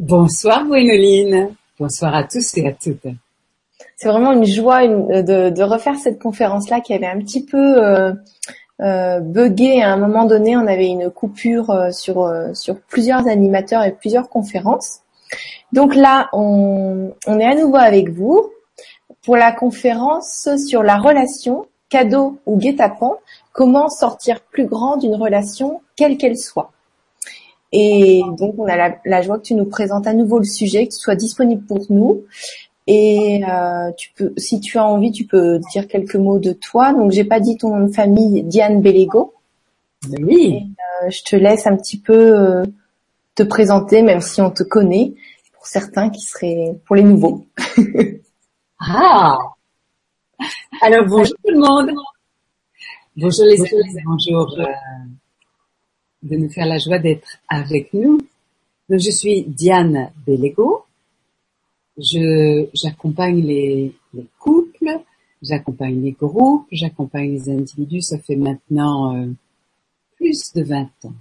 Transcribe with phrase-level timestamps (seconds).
[0.00, 1.54] Bonsoir Gwénoline.
[1.78, 3.06] Bonsoir à tous et à toutes.
[3.96, 8.14] C'est vraiment une joie de, refaire cette conférence-là qui avait un petit peu euh,
[8.80, 10.56] euh, bugué à un moment donné.
[10.56, 15.00] On avait une coupure euh, sur, euh, sur plusieurs animateurs et plusieurs conférences.
[15.74, 18.50] Donc là, on, on est à nouveau avec vous
[19.22, 23.18] pour la conférence sur la relation cadeau ou guet-apens,
[23.52, 26.72] comment sortir plus grand d'une relation, quelle qu'elle soit.
[27.72, 30.92] Et donc, on a la, joie que tu nous présentes à nouveau le sujet, que
[30.92, 32.24] tu sois disponible pour nous.
[32.86, 36.92] Et euh, tu peux, si tu as envie, tu peux dire quelques mots de toi.
[36.92, 39.34] Donc, j'ai pas dit ton nom de famille, Diane Bellego.
[40.20, 40.66] Oui.
[41.04, 42.64] Euh, je te laisse un petit peu euh,
[43.34, 45.14] te présenter, même si on te connaît,
[45.52, 47.46] pour certains qui seraient, pour les nouveaux.
[48.80, 49.38] ah.
[50.80, 51.90] Alors bonjour tout le monde.
[53.16, 54.56] Bonjour les amis, bonjour
[56.22, 58.18] de nous faire la joie d'être avec nous.
[58.88, 60.84] Donc, je suis Diane Bellego.
[61.96, 65.00] Je, j'accompagne les, les couples,
[65.42, 68.02] j'accompagne les groupes, j'accompagne les individus.
[68.02, 69.26] Ça fait maintenant euh,
[70.16, 71.14] plus de 20 ans.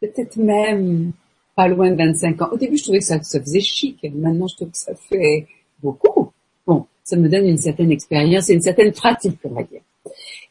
[0.00, 1.12] Peut-être même
[1.54, 2.48] pas loin de 25 ans.
[2.52, 3.98] Au début, je trouvais que ça, ça faisait chic.
[4.14, 5.46] Maintenant, je trouve que ça fait
[5.82, 6.30] beaucoup.
[6.66, 9.80] Bon, ça me donne une certaine expérience et une certaine pratique, on va dire.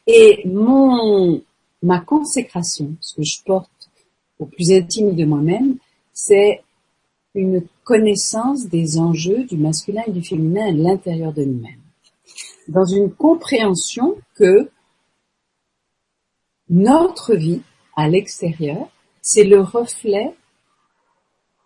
[0.06, 1.40] Et mon,
[1.82, 3.90] ma consécration, ce que je porte
[4.38, 5.76] au plus intime de moi-même,
[6.12, 6.62] c'est
[7.34, 11.80] une connaissance des enjeux du masculin et du féminin à l'intérieur de nous-mêmes.
[12.68, 14.70] Dans une compréhension que
[16.68, 17.62] notre vie
[17.94, 18.88] à l'extérieur,
[19.22, 20.34] c'est le reflet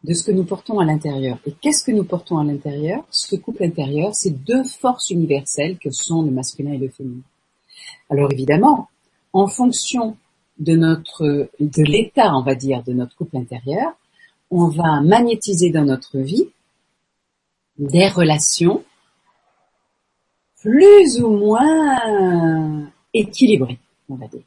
[0.04, 1.38] de ce que nous portons à l'intérieur.
[1.46, 3.04] Et qu'est-ce que nous portons à l'intérieur?
[3.10, 7.22] Ce couple intérieur, c'est deux forces universelles que sont le masculin et le féminin.
[8.08, 8.88] Alors évidemment,
[9.32, 10.16] en fonction
[10.58, 13.92] de notre, de l'état, on va dire, de notre couple intérieur,
[14.50, 16.48] on va magnétiser dans notre vie
[17.78, 18.84] des relations
[20.60, 23.78] plus ou moins équilibrées,
[24.08, 24.42] on va dire.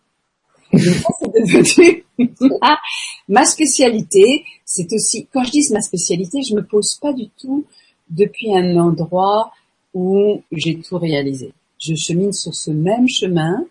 [3.28, 4.46] ma spécialité.
[4.66, 7.66] C'est aussi, quand je dis ma spécialité, je me pose pas du tout
[8.10, 9.52] depuis un endroit
[9.94, 11.54] où j'ai tout réalisé.
[11.80, 13.66] Je chemine sur ce même chemin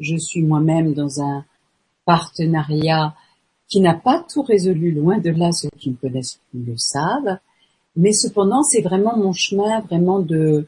[0.00, 1.44] je suis moi-même dans un
[2.04, 3.14] partenariat
[3.68, 7.38] qui n'a pas tout résolu, loin de là, ceux qui me connaissent le savent,
[7.96, 10.66] mais cependant c'est vraiment mon chemin vraiment de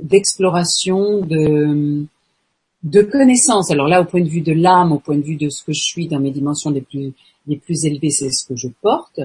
[0.00, 2.04] d'exploration, de
[2.82, 3.70] de connaissance.
[3.70, 5.72] Alors là, au point de vue de l'âme, au point de vue de ce que
[5.72, 7.12] je suis dans mes dimensions les plus
[7.46, 9.20] les plus élevées, c'est ce que je porte,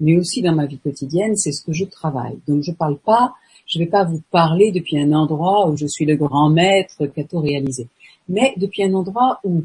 [0.00, 2.38] mais aussi dans ma vie quotidienne, c'est ce que je travaille.
[2.48, 3.34] Donc je parle pas,
[3.66, 7.20] je vais pas vous parler depuis un endroit où je suis le grand maître qui
[7.20, 7.88] a tout réalisé
[8.28, 9.64] mais depuis un endroit où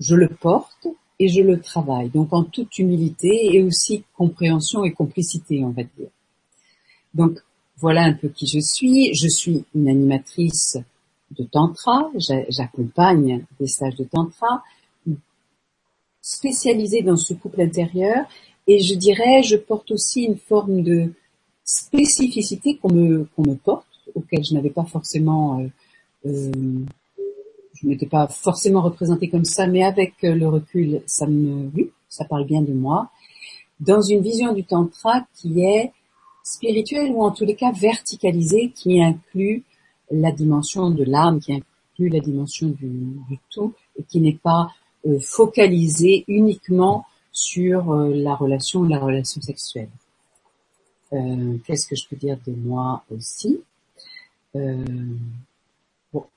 [0.00, 0.88] je le porte
[1.18, 5.82] et je le travaille, donc en toute humilité et aussi compréhension et complicité, on va
[5.82, 6.08] dire.
[7.14, 7.38] Donc
[7.76, 9.14] voilà un peu qui je suis.
[9.14, 10.78] Je suis une animatrice
[11.30, 12.10] de tantra,
[12.48, 14.62] j'accompagne des stages de tantra,
[16.20, 18.24] spécialisée dans ce couple intérieur,
[18.66, 21.12] et je dirais, je porte aussi une forme de
[21.64, 25.66] spécificité qu'on me, qu'on me porte, auquel je n'avais pas forcément euh,
[26.24, 31.90] je n'étais pas forcément représentée comme ça, mais avec euh, le recul, ça me, oui,
[32.08, 33.10] ça parle bien de moi,
[33.80, 35.92] dans une vision du tantra qui est
[36.42, 39.64] spirituelle ou en tous les cas verticalisée, qui inclut
[40.10, 44.68] la dimension de l'âme, qui inclut la dimension du, tout, et qui n'est pas
[45.06, 49.88] euh, focalisée uniquement sur la relation, la relation sexuelle.
[51.10, 53.60] Qu'est-ce que je peux dire de moi aussi?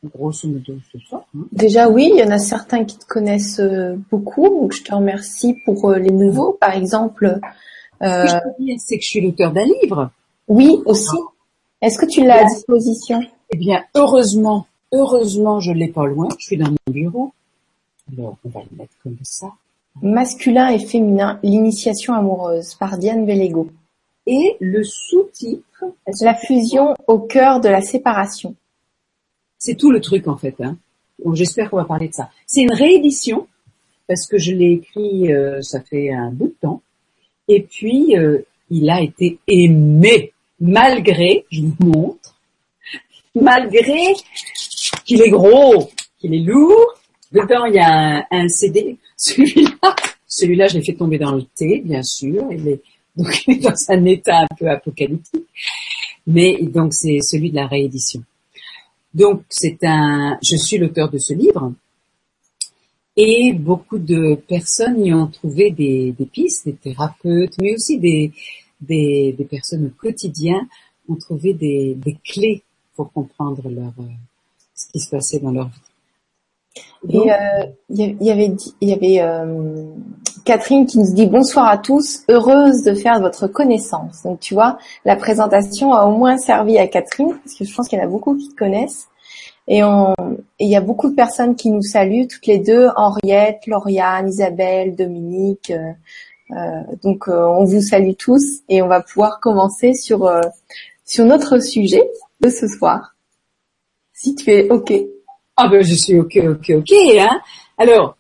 [0.04, 1.26] Grosso modo, c'est ça.
[1.36, 1.40] Hein.
[1.52, 4.94] Déjà, oui, il y en a certains qui te connaissent euh, beaucoup, donc je te
[4.94, 6.54] remercie pour euh, les nouveaux.
[6.54, 7.40] Par exemple,
[8.04, 8.28] euh...
[8.28, 10.12] Ce que je peux dire, c'est que je suis l'auteur d'un livre.
[10.48, 11.18] Oui, aussi.
[11.82, 13.22] Est-ce que tu l'as à disposition?
[13.52, 16.28] Eh bien, heureusement, heureusement, je l'ai pas loin.
[16.40, 17.32] Je suis dans mon bureau.
[18.12, 19.48] Alors, on va le mettre comme ça.
[20.02, 23.70] Masculin et féminin, l'initiation amoureuse par Diane Bellego.
[24.26, 25.86] Et le sous-titre
[26.22, 28.56] La fusion au cœur de la séparation.
[29.68, 30.56] C'est tout le truc en fait.
[30.62, 30.78] Hein.
[31.34, 32.30] j'espère qu'on va parler de ça.
[32.46, 33.50] C'est une réédition
[34.08, 36.82] parce que je l'ai écrit, euh, ça fait un bout de temps.
[37.50, 40.32] Et puis euh, il a été aimé
[40.62, 42.40] malgré, je vous montre,
[43.36, 44.14] malgré
[45.04, 46.94] qu'il est gros, qu'il est lourd.
[47.34, 48.96] Dedans il y a un, CD.
[49.18, 49.96] Celui-là,
[50.28, 52.48] celui-là, je l'ai fait tomber dans le thé, bien sûr.
[52.52, 52.82] Il est
[53.18, 55.44] donc il est dans un état un peu apocalyptique.
[56.26, 58.24] Mais donc c'est celui de la réédition.
[59.14, 61.74] Donc c'est un, je suis l'auteur de ce livre
[63.16, 68.32] Et beaucoup de personnes y ont trouvé des, pistes, des thérapeutes, mais aussi des,
[68.82, 70.68] des, personnes au quotidien
[71.10, 72.64] ont trouvé des, des clés
[72.96, 74.12] pour comprendre leur, euh,
[74.76, 75.88] ce qui se passait dans leur vie.
[77.10, 79.86] Et il euh, y avait, il y avait euh,
[80.46, 84.24] Catherine qui nous dit bonsoir à tous, heureuse de faire votre connaissance.
[84.24, 87.88] Donc tu vois, la présentation a au moins servi à Catherine parce que je pense
[87.88, 89.08] qu'il y en a beaucoup qui connaissent.
[89.70, 94.30] Et il y a beaucoup de personnes qui nous saluent toutes les deux, Henriette, Lauriane,
[94.30, 95.74] Isabelle, Dominique.
[96.52, 100.32] Euh, donc on vous salue tous et on va pouvoir commencer sur
[101.04, 102.10] sur notre sujet
[102.42, 103.16] de ce soir.
[104.14, 104.94] Si tu es ok.
[105.56, 106.92] Ah ben je suis ok, ok, ok.
[107.20, 107.42] Hein
[107.78, 108.17] Alors,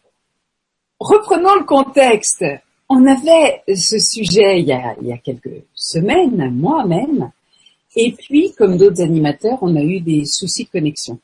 [0.99, 2.43] reprenons le contexte.
[2.89, 7.31] On avait ce sujet il y a, il y a quelques semaines, moi même,
[7.95, 11.19] et puis comme d'autres animateurs, on a eu des soucis de connexion.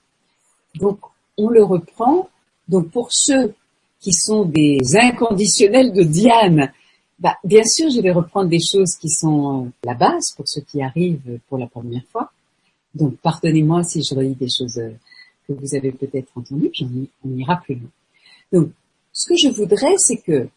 [0.76, 1.00] Donc
[1.38, 2.30] on le reprend.
[2.68, 3.54] Donc pour ceux
[4.00, 6.72] qui sont des inconditionnels de Diane,
[7.20, 10.82] bah, bien sûr, je vais reprendre des choses qui sont la base pour ceux qui
[10.82, 12.32] arrivent pour la première fois.
[12.94, 14.82] Donc, pardonnez-moi si je relis des choses
[15.48, 16.86] que vous avez peut-être entendu, puis
[17.24, 17.90] on, ira plus loin.
[18.52, 18.72] Donc,
[19.14, 20.50] ce que je voudrais, c'est que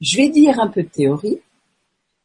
[0.00, 1.40] je vais dire un peu de théorie.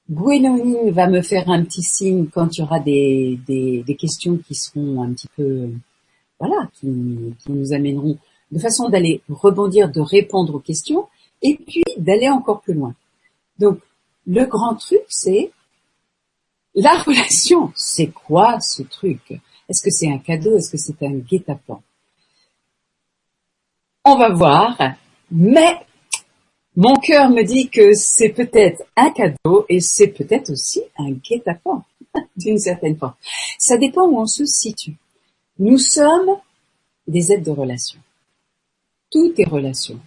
[0.09, 5.01] Gwénoline va me faire un petit signe quand il y aura des, questions qui seront
[5.01, 5.71] un petit peu,
[6.39, 8.17] voilà, qui nous amèneront
[8.51, 11.07] de façon d'aller rebondir, de répondre aux questions,
[11.41, 12.93] et puis d'aller encore plus loin.
[13.57, 13.79] Donc,
[14.27, 15.51] le grand truc, c'est
[16.75, 17.71] la relation.
[17.75, 19.21] C'est quoi ce truc?
[19.69, 20.55] Est-ce que c'est un cadeau?
[20.55, 21.81] Est-ce que c'est un guet-apens?
[24.05, 24.77] On va voir,
[25.35, 25.80] mais
[26.75, 31.83] mon cœur me dit que c'est peut-être un cadeau et c'est peut-être aussi un guet-apens,
[32.38, 33.15] d'une certaine forme.
[33.57, 34.95] Ça dépend où on se situe.
[35.57, 36.38] Nous sommes
[37.07, 38.00] des êtres de relation.
[39.12, 40.00] Tout est relation.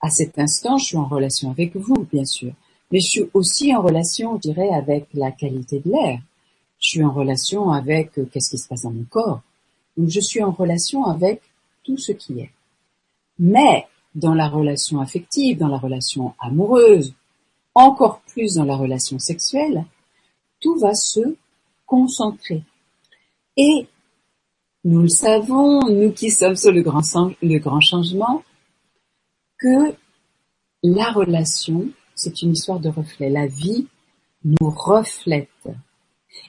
[0.00, 2.52] À cet instant, je suis en relation avec vous, bien sûr,
[2.90, 6.18] mais je suis aussi en relation, je dirais, avec la qualité de l'air.
[6.80, 9.42] Je suis en relation avec euh, qu'est-ce qui se passe dans mon corps.
[9.96, 11.40] Donc, je suis en relation avec
[11.84, 12.50] tout ce qui est.
[13.38, 17.14] Mais dans la relation affective, dans la relation amoureuse,
[17.74, 19.84] encore plus dans la relation sexuelle,
[20.60, 21.36] tout va se
[21.86, 22.62] concentrer.
[23.56, 23.86] Et
[24.84, 28.42] nous le savons, nous qui sommes sur le grand, changement,
[29.58, 29.94] que
[30.82, 33.30] la relation, c'est une histoire de reflet.
[33.30, 33.86] La vie
[34.44, 35.48] nous reflète.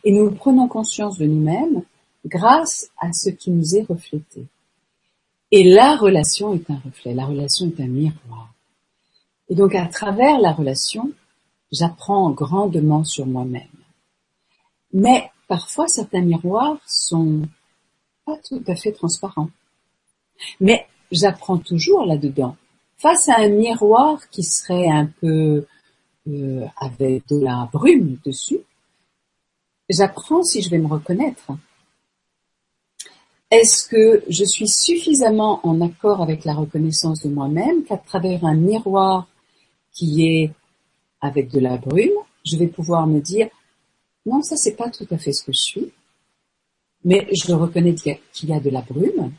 [0.03, 1.83] Et nous prenons conscience de nous-mêmes
[2.25, 4.45] grâce à ce qui nous est reflété.
[5.55, 8.51] Et la relation est un reflet, la relation est un miroir.
[9.49, 11.11] Et donc à travers la relation,
[11.71, 13.77] j'apprends grandement sur moi-même.
[14.93, 17.43] Mais parfois certains miroirs sont
[18.25, 19.51] pas tout à fait transparents.
[20.59, 22.55] Mais j'apprends toujours là-dedans.
[22.97, 25.67] Face à un miroir qui serait un peu
[26.29, 28.61] euh, avec de la brume dessus,
[29.87, 31.51] j'apprends si je vais me reconnaître.
[33.53, 38.55] Est-ce que je suis suffisamment en accord avec la reconnaissance de moi-même qu'à travers un
[38.55, 39.27] miroir
[39.91, 40.51] qui est
[41.21, 43.49] avec de la brume, je vais pouvoir me dire
[44.25, 45.91] non, ça c'est pas tout à fait ce que je suis,
[47.05, 49.31] mais je reconnais qu'il y a de la brume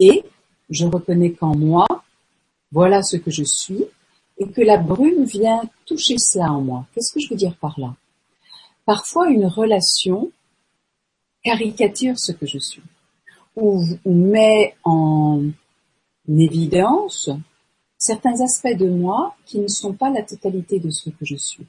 [0.00, 0.22] et
[0.68, 1.86] je reconnais qu'en moi,
[2.72, 3.86] voilà ce que je suis
[4.36, 6.86] et que la brume vient toucher cela en moi.
[6.92, 7.96] Qu'est-ce que je veux dire par là?
[8.84, 10.30] Parfois, une relation
[11.42, 12.82] caricature ce que je suis
[13.56, 15.42] ou, met en
[16.28, 17.30] évidence
[17.98, 21.66] certains aspects de moi qui ne sont pas la totalité de ce que je suis.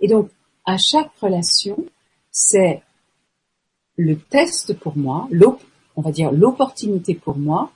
[0.00, 0.30] Et donc,
[0.64, 1.84] à chaque relation,
[2.30, 2.82] c'est
[3.96, 5.28] le test pour moi,
[5.96, 7.70] on va dire l'opportunité pour moi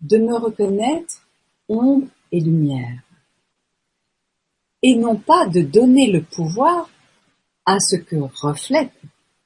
[0.00, 1.26] de me reconnaître
[1.68, 3.00] ombre et lumière.
[4.82, 6.90] Et non pas de donner le pouvoir
[7.64, 8.92] à ce que reflète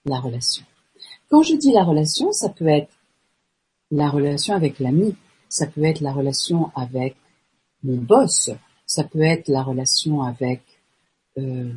[0.04, 0.64] la relation.
[1.30, 2.97] Quand je dis la relation, ça peut être
[3.90, 5.14] la relation avec l'ami,
[5.48, 7.16] ça peut être la relation avec
[7.82, 8.50] mon boss,
[8.86, 10.62] ça peut être la relation avec
[11.38, 11.72] euh,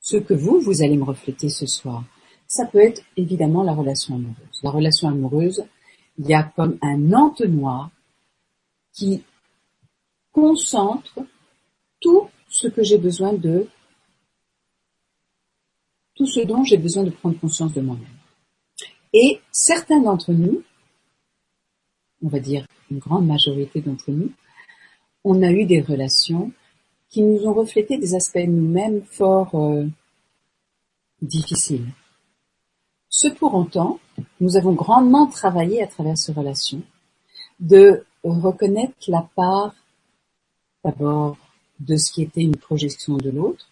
[0.00, 2.04] ce que vous, vous allez me refléter ce soir.
[2.46, 4.60] Ça peut être évidemment la relation amoureuse.
[4.62, 5.64] La relation amoureuse,
[6.18, 7.90] il y a comme un entonnoir
[8.92, 9.22] qui
[10.32, 11.18] concentre
[12.00, 13.68] tout ce que j'ai besoin de,
[16.14, 18.11] tout ce dont j'ai besoin de prendre conscience de moi-même.
[19.12, 20.62] Et certains d'entre nous,
[22.22, 24.30] on va dire une grande majorité d'entre nous,
[25.24, 26.52] on a eu des relations
[27.08, 29.86] qui nous ont reflété des aspects nous-mêmes fort euh,
[31.20, 31.88] difficiles.
[33.08, 34.00] Ce pour autant,
[34.40, 36.82] nous avons grandement travaillé à travers ces relations
[37.60, 39.74] de reconnaître la part
[40.84, 41.36] d'abord
[41.80, 43.68] de ce qui était une projection de l'autre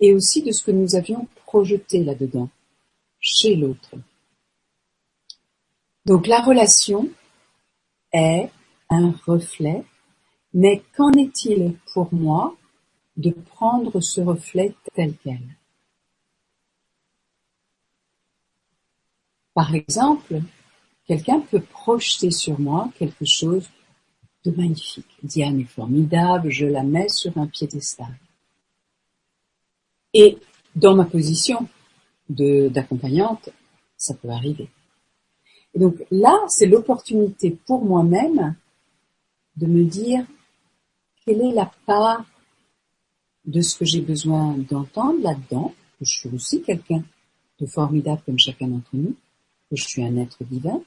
[0.00, 2.48] et aussi de ce que nous avions projeté là-dedans,
[3.20, 3.90] chez l'autre.
[6.08, 7.10] Donc la relation
[8.14, 8.48] est
[8.88, 9.84] un reflet,
[10.54, 12.56] mais qu'en est-il pour moi
[13.18, 15.42] de prendre ce reflet tel quel?
[19.52, 20.40] Par exemple,
[21.06, 23.68] quelqu'un peut projeter sur moi quelque chose
[24.46, 25.14] de magnifique.
[25.22, 28.18] Diane est formidable, je la mets sur un piédestal.
[30.14, 30.38] Et
[30.74, 31.68] dans ma position
[32.30, 33.50] d'accompagnante,
[33.98, 34.70] ça peut arriver.
[35.78, 38.56] Donc là, c'est l'opportunité pour moi-même
[39.56, 40.24] de me dire
[41.24, 42.24] quelle est la part
[43.44, 47.04] de ce que j'ai besoin d'entendre là-dedans, que je suis aussi quelqu'un
[47.60, 49.14] de formidable comme chacun d'entre nous,
[49.70, 50.80] que je suis un être divin,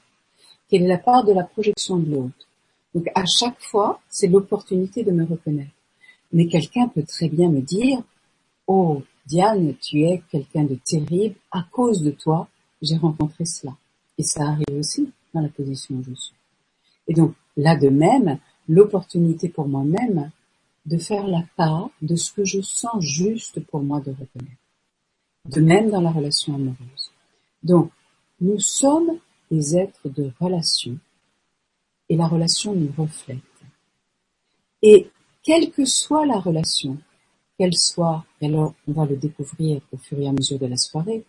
[0.68, 2.46] quelle est la part de la projection de l'autre.
[2.94, 5.72] Donc à chaque fois, c'est l'opportunité de me reconnaître.
[6.34, 8.02] Mais quelqu'un peut très bien me dire,
[8.66, 12.46] oh Diane, tu es quelqu'un de terrible, à cause de toi,
[12.82, 13.72] j'ai rencontré cela.
[14.18, 16.34] Et ça arrive aussi dans la position où je suis.
[17.08, 18.38] Et donc là de même,
[18.68, 20.30] l'opportunité pour moi-même
[20.86, 24.60] de faire la part de ce que je sens juste pour moi de reconnaître.
[25.48, 27.10] De même dans la relation amoureuse.
[27.62, 27.90] Donc,
[28.40, 29.18] nous sommes
[29.50, 30.98] des êtres de relation
[32.08, 33.38] et la relation nous reflète.
[34.82, 35.10] Et
[35.42, 36.98] quelle que soit la relation,
[37.58, 40.76] qu'elle soit, et alors on va le découvrir au fur et à mesure de la
[40.76, 41.24] soirée,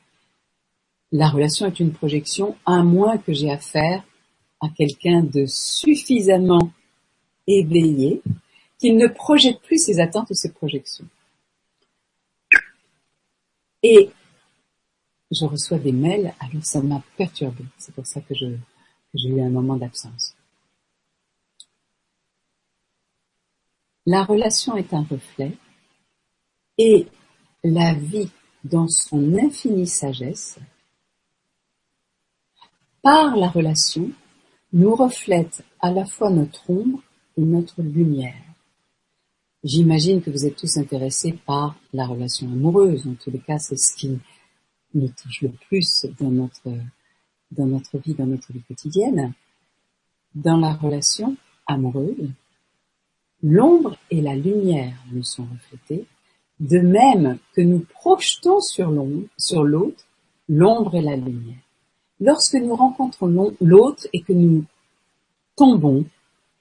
[1.13, 4.03] la relation est une projection, à moins que j'ai affaire
[4.59, 6.71] à quelqu'un de suffisamment
[7.45, 8.23] éveillé
[8.79, 11.05] qu'il ne projette plus ses attentes ou ses projections.
[13.83, 14.09] Et
[15.31, 17.63] je reçois des mails, alors ça m'a perturbé.
[17.77, 20.35] C'est pour ça que j'ai eu un moment d'absence.
[24.07, 25.55] La relation est un reflet
[26.79, 27.05] et
[27.63, 28.31] la vie
[28.63, 30.57] dans son infinie sagesse,
[33.03, 34.09] par la relation,
[34.71, 37.03] nous reflète à la fois notre ombre
[37.37, 38.41] et notre lumière.
[39.63, 43.05] J'imagine que vous êtes tous intéressés par la relation amoureuse.
[43.05, 44.17] En tous les cas, c'est ce qui
[44.93, 46.69] nous touche le plus dans notre,
[47.51, 49.33] dans notre vie, dans notre vie quotidienne.
[50.33, 51.35] Dans la relation
[51.67, 52.31] amoureuse,
[53.43, 56.05] l'ombre et la lumière nous sont reflétées,
[56.59, 58.91] de même que nous projetons sur
[59.37, 60.05] sur l'autre,
[60.47, 61.62] l'ombre et la lumière.
[62.23, 64.63] Lorsque nous rencontrons l'autre et que nous
[65.57, 66.05] tombons,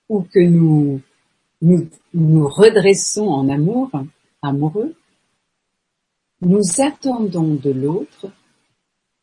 [0.09, 1.01] ou que nous
[1.63, 3.89] nous, redressons en amour,
[4.43, 4.97] amoureux,
[6.41, 8.27] nous attendons de l'autre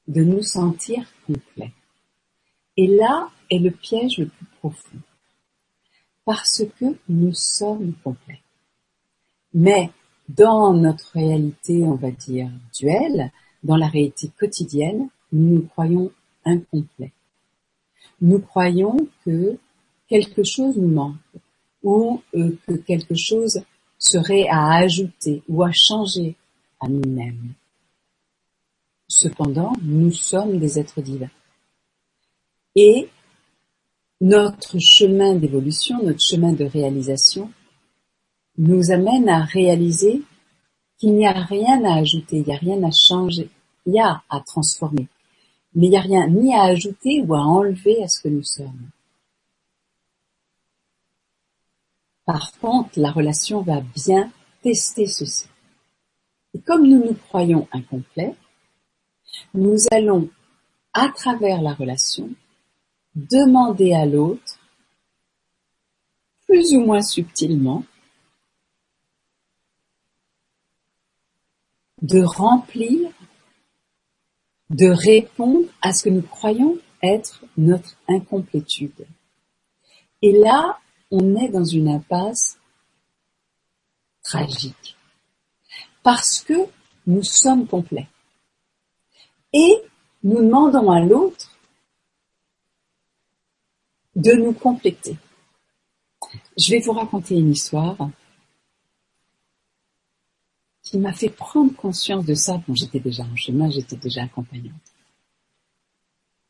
[0.08, 1.74] de nous sentir complets.
[2.78, 4.98] Et là est le piège le plus profond.
[6.24, 8.42] Parce que nous sommes complets.
[9.54, 9.92] Mais
[10.30, 13.30] dans notre réalité, on va dire, duelle,
[13.62, 16.14] dans la réalité quotidienne, nous nous croyons
[16.46, 17.14] incomplets.
[18.22, 19.58] Nous croyons que
[20.08, 21.16] quelque chose nous manque
[21.84, 23.62] ou euh, que quelque chose
[23.98, 26.36] serait à ajouter ou à changer
[26.80, 27.54] à nous-mêmes.
[29.08, 31.32] Cependant, nous sommes des êtres divins.
[32.76, 33.10] Et
[34.22, 37.52] notre chemin d'évolution, notre chemin de réalisation
[38.58, 40.22] nous amène à réaliser
[40.98, 43.50] qu'il n'y a rien à ajouter, il n'y a rien à changer,
[43.86, 45.08] il y a à transformer,
[45.80, 48.44] mais il n'y a rien ni à ajouter ou à enlever à ce que nous
[48.44, 48.90] sommes.
[52.26, 54.30] Par contre, la relation va bien
[54.62, 55.48] tester ceci.
[56.54, 58.36] Et comme nous nous croyons incomplets,
[59.54, 60.30] nous allons,
[60.92, 62.30] à travers la relation,
[63.16, 64.60] demander à l'autre,
[66.46, 67.86] plus ou moins subtilement,
[72.02, 73.09] de remplir,
[74.70, 79.08] de répondre à ce que nous croyons être notre incomplétude.
[80.22, 80.78] Et là,
[81.12, 82.60] on est dans une impasse
[84.22, 84.96] tragique.
[86.04, 86.68] Parce que
[87.08, 88.08] nous sommes complets.
[89.54, 89.78] Et
[90.24, 91.50] nous demandons à l'autre
[94.16, 95.18] de nous compléter.
[96.58, 97.98] Je vais vous raconter une histoire
[100.90, 104.74] qui m'a fait prendre conscience de ça quand j'étais déjà en chemin, j'étais déjà accompagnante.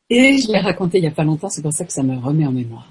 [0.08, 2.16] Et je l'ai raconté il y a pas longtemps, c'est pour ça que ça me
[2.16, 2.90] remet en mémoire.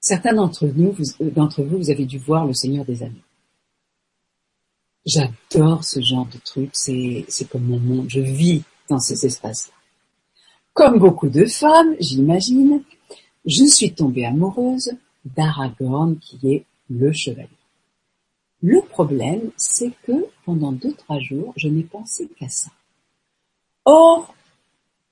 [0.00, 3.14] Certains d'entre nous, vous, euh, d'entre vous, vous avez dû voir Le Seigneur des Anneaux.
[5.04, 9.74] J'adore ce genre de truc, c'est, c'est comme mon monde, je vis dans ces espaces-là.
[10.72, 12.82] Comme beaucoup de femmes, j'imagine,
[13.44, 14.92] je suis tombée amoureuse
[15.24, 17.48] d'Aragorn qui est le chevalier.
[18.62, 22.70] Le problème, c'est que pendant deux, trois jours, je n'ai pensé qu'à ça.
[23.84, 24.34] Or,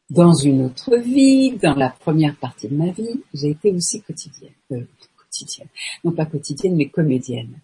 [0.09, 4.52] dans une autre vie, dans la première partie de ma vie, j'ai été aussi quotidienne,
[4.71, 4.85] euh,
[5.16, 5.69] quotidienne,
[6.04, 7.59] non pas quotidienne, mais comédienne.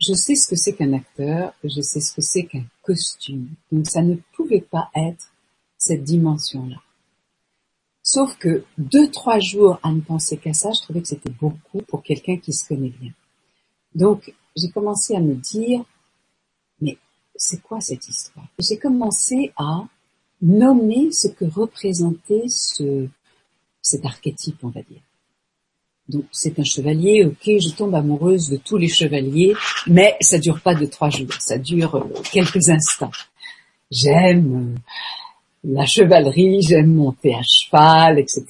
[0.00, 3.48] Je sais ce que c'est qu'un acteur, je sais ce que c'est qu'un costume.
[3.72, 5.32] Donc ça ne pouvait pas être
[5.76, 6.76] cette dimension-là.
[8.02, 11.82] Sauf que deux, trois jours à ne penser qu'à ça, je trouvais que c'était beaucoup
[11.82, 13.12] pour quelqu'un qui se connaît bien.
[13.94, 15.84] Donc, j'ai commencé à me dire,
[16.80, 16.98] mais
[17.34, 18.46] c'est quoi cette histoire?
[18.58, 19.84] J'ai commencé à
[20.42, 23.06] nommer ce que représentait ce,
[23.82, 25.00] cet archétype, on va dire.
[26.08, 29.54] Donc c'est un chevalier, ok, je tombe amoureuse de tous les chevaliers,
[29.86, 33.12] mais ça dure pas de trois jours, ça dure euh, quelques instants.
[33.92, 34.78] J'aime euh,
[35.62, 38.44] la chevalerie, j'aime monter à cheval, etc.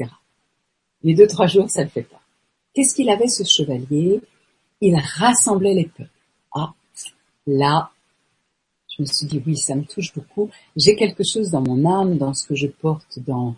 [1.03, 2.21] Les deux, trois jours, ça ne le fait pas.
[2.75, 4.21] Qu'est-ce qu'il avait ce chevalier?
[4.81, 6.11] Il rassemblait les peuples.
[6.55, 6.75] Ah,
[7.47, 7.91] là,
[8.89, 10.51] je me suis dit, oui, ça me touche beaucoup.
[10.77, 13.55] J'ai quelque chose dans mon âme, dans ce que je porte, dans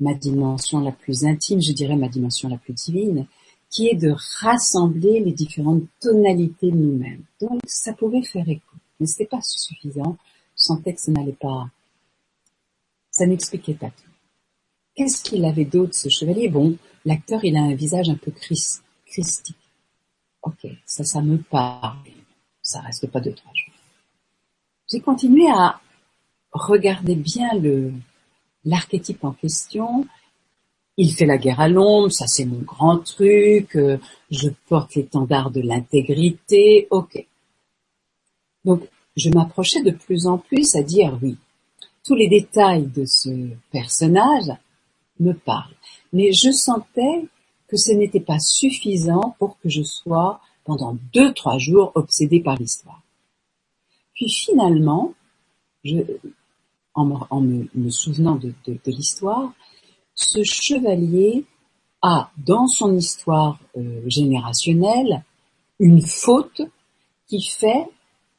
[0.00, 3.26] ma dimension la plus intime, je dirais ma dimension la plus divine,
[3.70, 7.24] qui est de rassembler les différentes tonalités de nous-mêmes.
[7.40, 10.16] Donc, ça pouvait faire écho, mais c'était pas suffisant.
[10.54, 11.68] Son texte n'allait pas,
[13.10, 14.10] ça n'expliquait pas tout.
[14.94, 16.48] Qu'est-ce qu'il avait d'autre, ce chevalier?
[16.48, 19.56] Bon, l'acteur, il a un visage un peu christique.
[20.42, 21.98] Ok, ça, ça me parle.
[22.62, 23.74] Ça reste pas deux, trois jours.
[24.90, 25.80] J'ai continué à
[26.52, 27.92] regarder bien le,
[28.64, 30.06] l'archétype en question.
[30.96, 33.96] Il fait la guerre à l'ombre, ça c'est mon grand truc, euh,
[34.30, 37.26] je porte l'étendard de l'intégrité, ok.
[38.64, 38.82] Donc,
[39.16, 41.36] je m'approchais de plus en plus à dire oui.
[42.04, 43.30] Tous les détails de ce
[43.70, 44.52] personnage
[45.20, 45.74] me parlent.
[46.12, 47.26] Mais je sentais
[47.72, 52.56] que ce n'était pas suffisant pour que je sois pendant deux, trois jours obsédée par
[52.56, 53.00] l'histoire.
[54.12, 55.14] Puis finalement,
[56.94, 58.52] en, me, souvenant de,
[58.84, 59.54] l'histoire,
[60.14, 61.46] ce chevalier
[62.02, 65.24] a dans son histoire euh, générationnelle
[65.78, 66.60] une faute
[67.26, 67.86] qui fait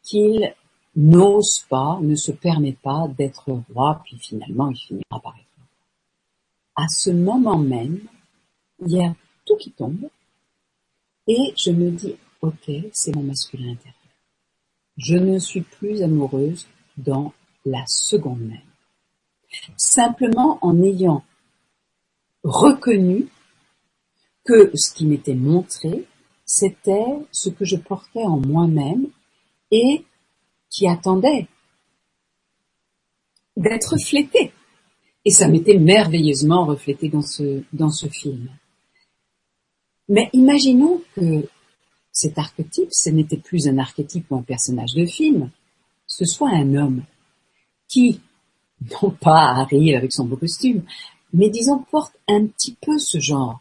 [0.04, 0.54] qu'il
[0.96, 6.86] n'ose pas, ne se permet pas d'être roi, puis finalement il finira par être roi.
[6.86, 8.00] À ce moment même,
[8.86, 10.10] il y a tout qui tombe,
[11.28, 13.96] et je me dis, ok, c'est mon masculin intérieur.
[14.98, 17.34] Je ne suis plus amoureuse dans
[17.66, 18.60] la seconde même.
[19.78, 21.24] Simplement en ayant
[22.44, 23.28] reconnu
[24.44, 26.06] que ce qui m'était montré,
[26.46, 29.08] c'était ce que je portais en moi-même
[29.72, 30.06] et
[30.70, 31.48] qui attendait
[33.56, 34.52] d'être reflété.
[35.26, 38.50] Et ça m'était merveilleusement reflété dans ce, dans ce film.
[40.14, 41.50] Mais imaginons que
[42.12, 45.50] cet archétype, ce n'était plus un archétype ou un personnage de film,
[46.06, 47.02] ce soit un homme
[47.88, 48.22] qui,
[48.92, 50.84] non pas arrive avec son beau costume,
[51.34, 53.60] mais disons porte un petit peu ce genre.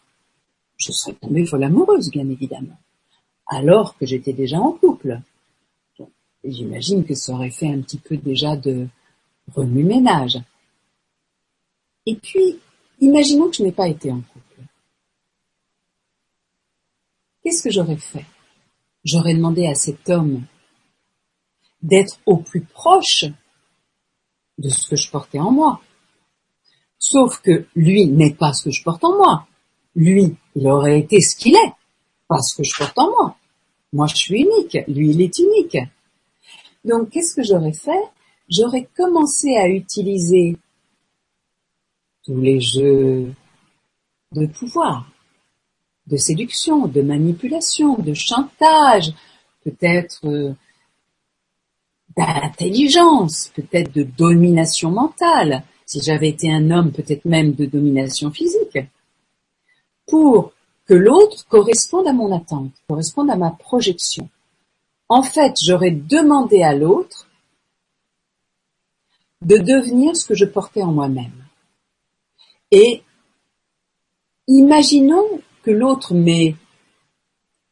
[0.76, 2.78] Je serais tombée folle amoureuse, bien évidemment,
[3.46, 5.22] alors que j'étais déjà en couple.
[6.44, 8.88] J'imagine que ça aurait fait un petit peu déjà de
[9.54, 10.38] remue-ménage.
[12.04, 12.58] Et puis,
[13.00, 14.41] imaginons que je n'ai pas été en couple.
[17.42, 18.24] Qu'est-ce que j'aurais fait?
[19.04, 20.44] J'aurais demandé à cet homme
[21.82, 23.24] d'être au plus proche
[24.58, 25.80] de ce que je portais en moi.
[26.98, 29.46] Sauf que lui n'est pas ce que je porte en moi.
[29.96, 31.72] Lui, il aurait été ce qu'il est,
[32.28, 33.36] pas ce que je porte en moi.
[33.92, 35.78] Moi, je suis unique, lui, il est unique.
[36.84, 38.04] Donc, qu'est-ce que j'aurais fait?
[38.48, 40.56] J'aurais commencé à utiliser
[42.24, 43.34] tous les jeux
[44.32, 45.10] de pouvoir,
[46.06, 49.12] de séduction, de manipulation, de chantage,
[49.64, 50.54] peut-être euh,
[52.16, 58.78] d'intelligence, peut-être de domination mentale, si j'avais été un homme, peut-être même de domination physique,
[60.06, 60.52] pour
[60.86, 64.28] que l'autre corresponde à mon attente, corresponde à ma projection.
[65.08, 67.28] En fait, j'aurais demandé à l'autre
[69.42, 71.44] de devenir ce que je portais en moi-même.
[72.70, 73.02] Et
[74.48, 76.56] imaginons que l'autre m'ait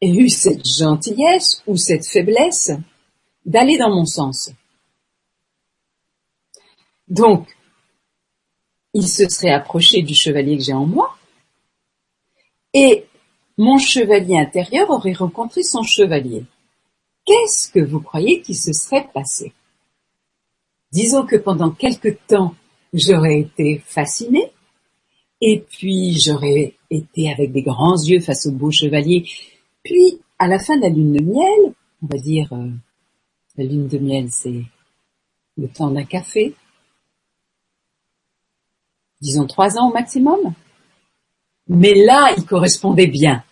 [0.01, 2.71] eu cette gentillesse ou cette faiblesse
[3.45, 4.51] d'aller dans mon sens.
[7.07, 7.47] Donc,
[8.93, 11.15] il se serait approché du chevalier que j'ai en moi,
[12.73, 13.05] et
[13.57, 16.45] mon chevalier intérieur aurait rencontré son chevalier.
[17.25, 19.53] Qu'est-ce que vous croyez qui se serait passé?
[20.91, 22.55] Disons que pendant quelque temps,
[22.93, 24.51] j'aurais été fascinée,
[25.41, 29.25] et puis j'aurais était avec des grands yeux face au beau chevalier.
[29.83, 31.73] Puis, à la fin de la lune de miel,
[32.03, 32.69] on va dire, euh,
[33.57, 34.63] la lune de miel, c'est
[35.57, 36.53] le temps d'un café,
[39.21, 40.53] disons trois ans au maximum.
[41.67, 43.43] Mais là, il correspondait bien.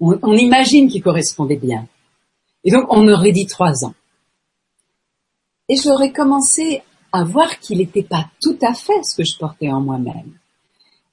[0.00, 1.86] On, on imagine qu'il correspondait bien.
[2.64, 3.94] Et donc, on aurait dit trois ans.
[5.68, 9.70] Et j'aurais commencé à voir qu'il n'était pas tout à fait ce que je portais
[9.70, 10.39] en moi-même.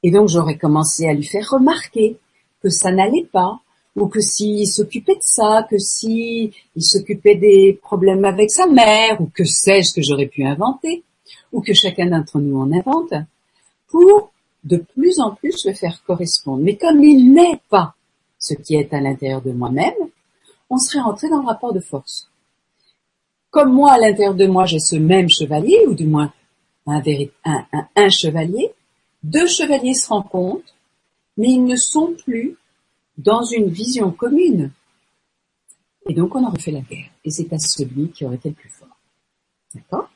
[0.03, 2.17] Et donc j'aurais commencé à lui faire remarquer
[2.61, 3.59] que ça n'allait pas,
[3.95, 9.29] ou que s'il s'occupait de ça, que s'il s'occupait des problèmes avec sa mère, ou
[9.33, 11.03] que sais-je que j'aurais pu inventer,
[11.51, 13.13] ou que chacun d'entre nous en invente,
[13.87, 14.31] pour
[14.63, 16.61] de plus en plus le faire correspondre.
[16.63, 17.95] Mais comme il n'est pas
[18.37, 19.93] ce qui est à l'intérieur de moi-même,
[20.69, 22.29] on serait rentré dans le rapport de force.
[23.49, 26.31] Comme moi, à l'intérieur de moi, j'ai ce même chevalier, ou du moins
[26.85, 28.71] un, chevalier,
[29.27, 30.73] deux chevaliers se rencontrent,
[31.35, 32.57] mais ils ne sont plus
[33.17, 34.71] dans une vision commune.
[36.07, 37.11] Et donc on aurait fait la guerre.
[37.25, 38.97] Et c'est à celui qui aurait été le plus fort.
[39.75, 40.09] D'accord?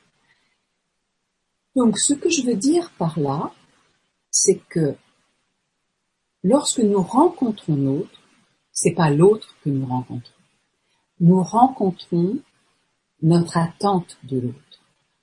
[1.76, 3.52] Donc ce que je veux dire par là,
[4.30, 4.94] c'est que
[6.42, 8.18] lorsque nous rencontrons l'autre,
[8.72, 10.32] c'est pas l'autre que nous rencontrons.
[11.20, 12.38] Nous rencontrons
[13.20, 14.80] notre attente de l'autre,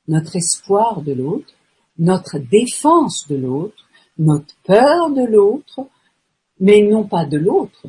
[0.07, 1.53] notre espoir de l'autre,
[1.99, 5.87] notre défense de l'autre, notre peur de l'autre,
[6.59, 7.85] mais non pas de l'autre,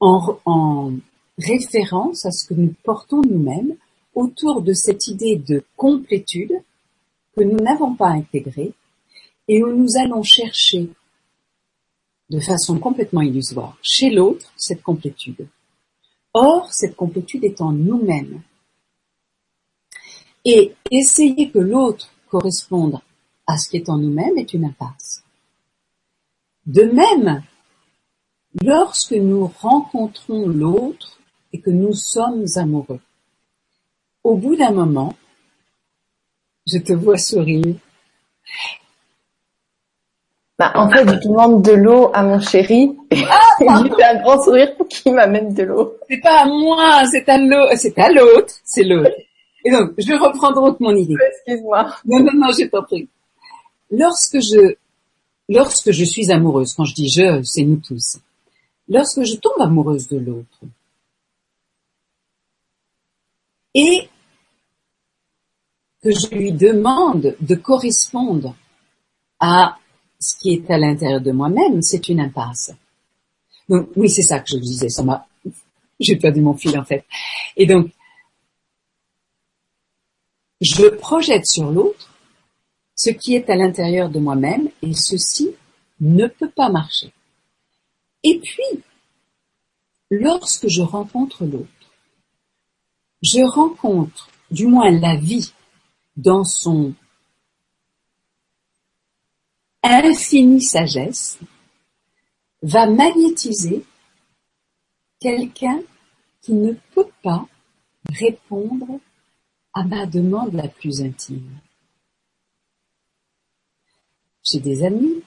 [0.00, 0.92] en,
[1.38, 3.76] référence à ce que nous portons nous-mêmes
[4.14, 6.52] autour de cette idée de complétude
[7.34, 8.74] que nous n'avons pas intégrée
[9.48, 10.90] et où nous allons chercher
[12.28, 15.48] de façon complètement illusoire chez l'autre cette complétude.
[16.34, 18.42] Or, cette complétude est en nous-mêmes.
[20.44, 23.00] Et essayer que l'autre corresponde
[23.46, 25.22] à ce qui est en nous-mêmes est une impasse.
[26.66, 27.42] De même,
[28.62, 31.18] lorsque nous rencontrons l'autre
[31.52, 33.00] et que nous sommes amoureux,
[34.22, 35.14] au bout d'un moment,
[36.66, 37.74] je te vois sourire.
[40.58, 42.96] Bah, en fait, je demande de l'eau à mon chéri
[43.28, 45.96] ah, et un grand sourire pour qu'il m'amène de l'eau.
[46.08, 49.16] C'est pas à moi, c'est à l'autre, c'est à l'autre, c'est l'autre.
[49.64, 51.16] Et donc, je vais reprendre mon idée.
[51.46, 51.86] Excuse-moi.
[52.04, 53.08] Non, non, non, j'ai t'en prie
[53.92, 54.74] lorsque je,
[55.48, 58.18] lorsque je suis amoureuse, quand je dis je, c'est nous tous,
[58.88, 60.60] lorsque je tombe amoureuse de l'autre,
[63.74, 64.08] et
[66.02, 68.56] que je lui demande de correspondre
[69.38, 69.78] à
[70.18, 72.72] ce qui est à l'intérieur de moi-même, c'est une impasse.
[73.68, 75.26] Donc, oui, c'est ça que je disais, ça m'a,
[76.00, 77.04] j'ai perdu mon fil en fait.
[77.56, 77.90] Et donc,
[80.60, 82.11] je projette sur l'autre
[82.94, 85.50] ce qui est à l'intérieur de moi-même et ceci
[86.00, 87.12] ne peut pas marcher.
[88.22, 88.82] Et puis,
[90.10, 91.68] lorsque je rencontre l'autre,
[93.22, 95.52] je rencontre du moins la vie
[96.16, 96.94] dans son
[99.82, 101.38] infinie sagesse,
[102.62, 103.84] va magnétiser
[105.20, 105.80] quelqu'un
[106.40, 107.46] qui ne peut pas
[108.08, 109.00] répondre
[109.74, 111.58] à ma demande la plus intime.
[114.44, 115.22] J'ai des amis,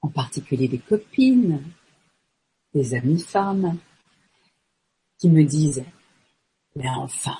[0.00, 1.62] en particulier des copines,
[2.74, 3.78] des amis femmes,
[5.18, 5.84] qui me disent,
[6.76, 7.36] mais enfin,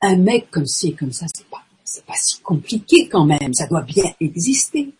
[0.00, 1.62] un mec comme ci et comme ça, c'est pas,
[2.06, 4.92] pas si compliqué quand même, ça doit bien exister.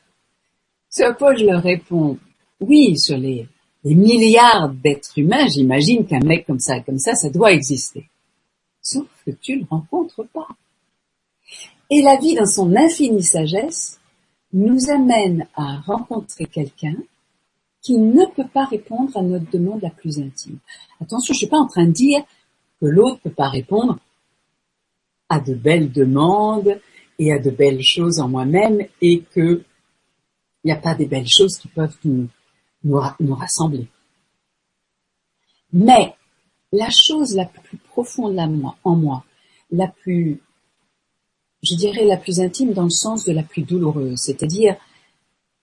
[0.89, 2.19] Ce à quoi je leur réponds,
[2.61, 3.49] oui, sur les,
[3.85, 8.09] milliards d'êtres humains, j'imagine qu'un mec comme ça, comme ça, ça doit exister.
[8.81, 10.49] Sauf que tu le rencontres pas.
[11.91, 13.99] Et la vie, dans son infinie sagesse,
[14.53, 16.97] nous amène à rencontrer quelqu'un
[17.81, 20.59] qui ne peut pas répondre à notre demande la plus intime.
[21.01, 22.23] Attention, je suis pas en train de dire
[22.81, 23.99] que l'autre peut pas répondre
[25.29, 26.81] à de belles demandes
[27.19, 29.65] et à de belles choses en moi-même et que
[30.65, 32.29] il n'y a pas des belles choses qui peuvent nous
[32.85, 33.89] rassembler.
[35.73, 36.15] Mais
[36.71, 39.25] la chose la plus profonde en moi,
[39.73, 40.41] la plus
[41.63, 44.77] je dirais la plus intime dans le sens de la plus douloureuse, c'est-à-dire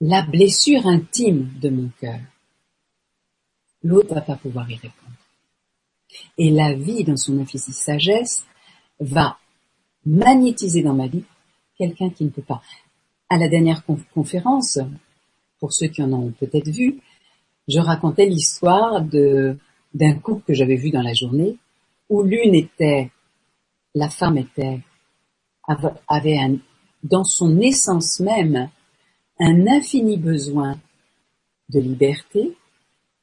[0.01, 2.19] la blessure intime de mon cœur.
[3.83, 4.95] L'autre va pas pouvoir y répondre.
[6.37, 8.45] Et la vie, dans son infinie sagesse,
[8.99, 9.37] va
[10.05, 11.23] magnétiser dans ma vie
[11.77, 12.61] quelqu'un qui ne peut pas.
[13.29, 13.83] À la dernière
[14.13, 14.79] conférence,
[15.59, 16.99] pour ceux qui en ont peut-être vu,
[17.67, 19.57] je racontais l'histoire de
[19.93, 21.57] d'un couple que j'avais vu dans la journée,
[22.09, 23.09] où l'une était,
[23.95, 24.81] la femme était
[26.07, 26.59] avait
[27.03, 28.69] dans son essence même
[29.39, 30.77] un infini besoin
[31.69, 32.57] de liberté,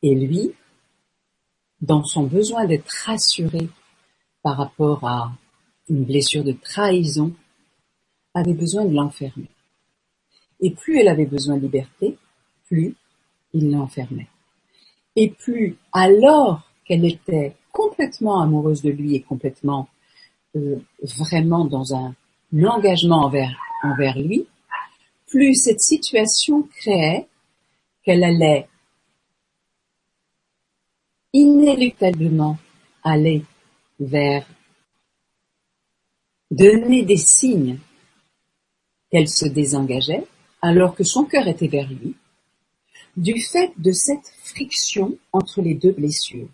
[0.02, 0.52] et lui,
[1.80, 3.68] dans son besoin d'être rassuré
[4.42, 5.32] par rapport à
[5.88, 7.32] une blessure de trahison,
[8.34, 9.48] avait besoin de l'enfermer.
[10.60, 12.16] Et plus elle avait besoin de liberté,
[12.66, 12.94] plus
[13.52, 14.28] il l'enfermait.
[15.16, 19.88] Et plus, alors qu'elle était complètement amoureuse de lui et complètement
[20.54, 22.14] euh, vraiment dans un
[22.64, 24.46] engagement envers, envers lui,
[25.26, 27.26] plus cette situation créait
[28.04, 28.68] qu'elle allait
[31.32, 32.56] inéluctablement
[33.02, 33.44] aller
[33.98, 34.46] vers
[36.50, 37.78] donner des signes
[39.10, 40.26] qu'elle se désengageait
[40.62, 42.14] alors que son cœur était vers lui,
[43.16, 46.48] du fait de cette friction entre les deux blessures.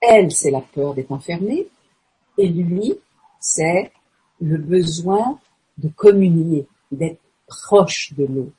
[0.00, 1.66] Elle, c'est la peur d'être enfermée,
[2.38, 2.94] et lui,
[3.40, 3.92] c'est
[4.42, 5.38] le besoin
[5.78, 8.52] de communier, d'être proche de l'autre,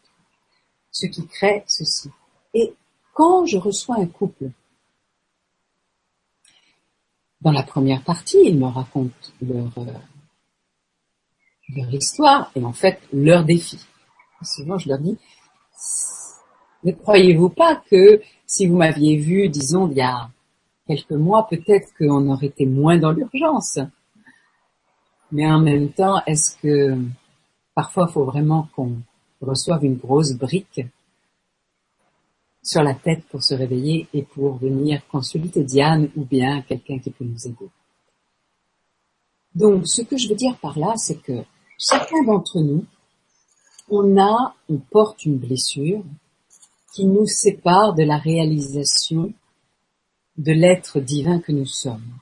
[0.92, 2.10] ce qui crée ceci.
[2.54, 2.74] Et
[3.14, 4.50] quand je reçois un couple,
[7.42, 9.92] dans la première partie, ils me racontent leur, euh,
[11.92, 13.80] histoire et en fait leur défi.
[14.42, 15.18] souvent, je leur dis,
[16.86, 20.30] ne croyez-vous pas que si vous m'aviez vu, disons, il y a
[20.88, 23.80] quelques mois, peut-être qu'on aurait été moins dans l'urgence?
[25.34, 26.96] Mais en même temps, est-ce que
[27.74, 28.98] parfois il faut vraiment qu'on
[29.42, 30.82] reçoive une grosse brique
[32.62, 37.10] sur la tête pour se réveiller et pour venir consulter Diane ou bien quelqu'un qui
[37.10, 37.68] peut nous aider?
[39.56, 41.44] Donc, ce que je veux dire par là, c'est que
[41.80, 42.86] chacun d'entre nous,
[43.90, 46.04] on a, on porte une blessure
[46.94, 49.34] qui nous sépare de la réalisation
[50.38, 52.20] de l'être divin que nous sommes.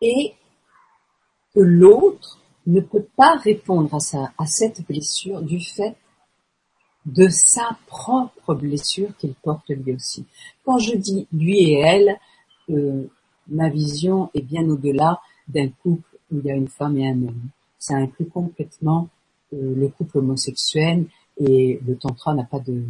[0.00, 0.34] Et
[1.54, 5.96] que l'autre ne peut pas répondre à, sa, à cette blessure du fait
[7.06, 10.24] de sa propre blessure qu'il porte lui aussi.
[10.64, 12.16] Quand je dis lui et elle,
[12.70, 13.04] euh,
[13.48, 17.22] ma vision est bien au-delà d'un couple où il y a une femme et un
[17.22, 17.48] homme.
[17.78, 19.08] Ça inclut complètement
[19.52, 21.04] euh, le couple homosexuel
[21.38, 22.82] et le tantra n'a pas de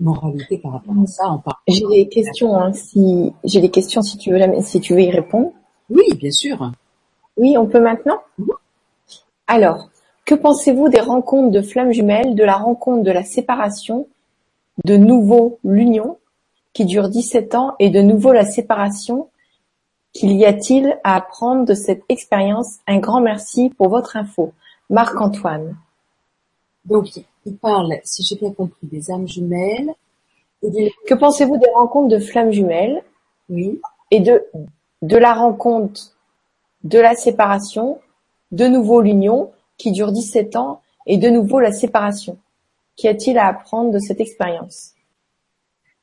[0.00, 1.42] moralité par rapport à ça.
[1.68, 5.10] J'ai des questions, hein, si j'ai des questions si tu veux si tu veux y
[5.10, 5.52] répondre.
[5.90, 6.72] Oui, bien sûr.
[7.38, 8.20] Oui, on peut maintenant.
[9.46, 9.90] Alors,
[10.26, 14.06] que pensez-vous des rencontres de flammes jumelles, de la rencontre de la séparation,
[14.84, 16.18] de nouveau l'union,
[16.72, 19.28] qui dure dix-sept ans, et de nouveau la séparation
[20.12, 22.78] Qu'il y a-t-il à apprendre de cette expérience?
[22.86, 24.52] Un grand merci pour votre info.
[24.90, 25.76] Marc-Antoine.
[26.84, 27.08] Donc,
[27.46, 29.92] il parle, si j'ai bien compris, des âmes jumelles.
[30.62, 33.02] Que pensez-vous des rencontres de flammes jumelles?
[33.48, 33.80] Oui.
[34.10, 34.44] Et de,
[35.02, 36.17] de la rencontre
[36.84, 38.00] de la séparation,
[38.52, 42.38] de nouveau l'union, qui dure dix-sept ans, et de nouveau la séparation.
[42.96, 44.92] Qu'y a-t-il à apprendre de cette expérience?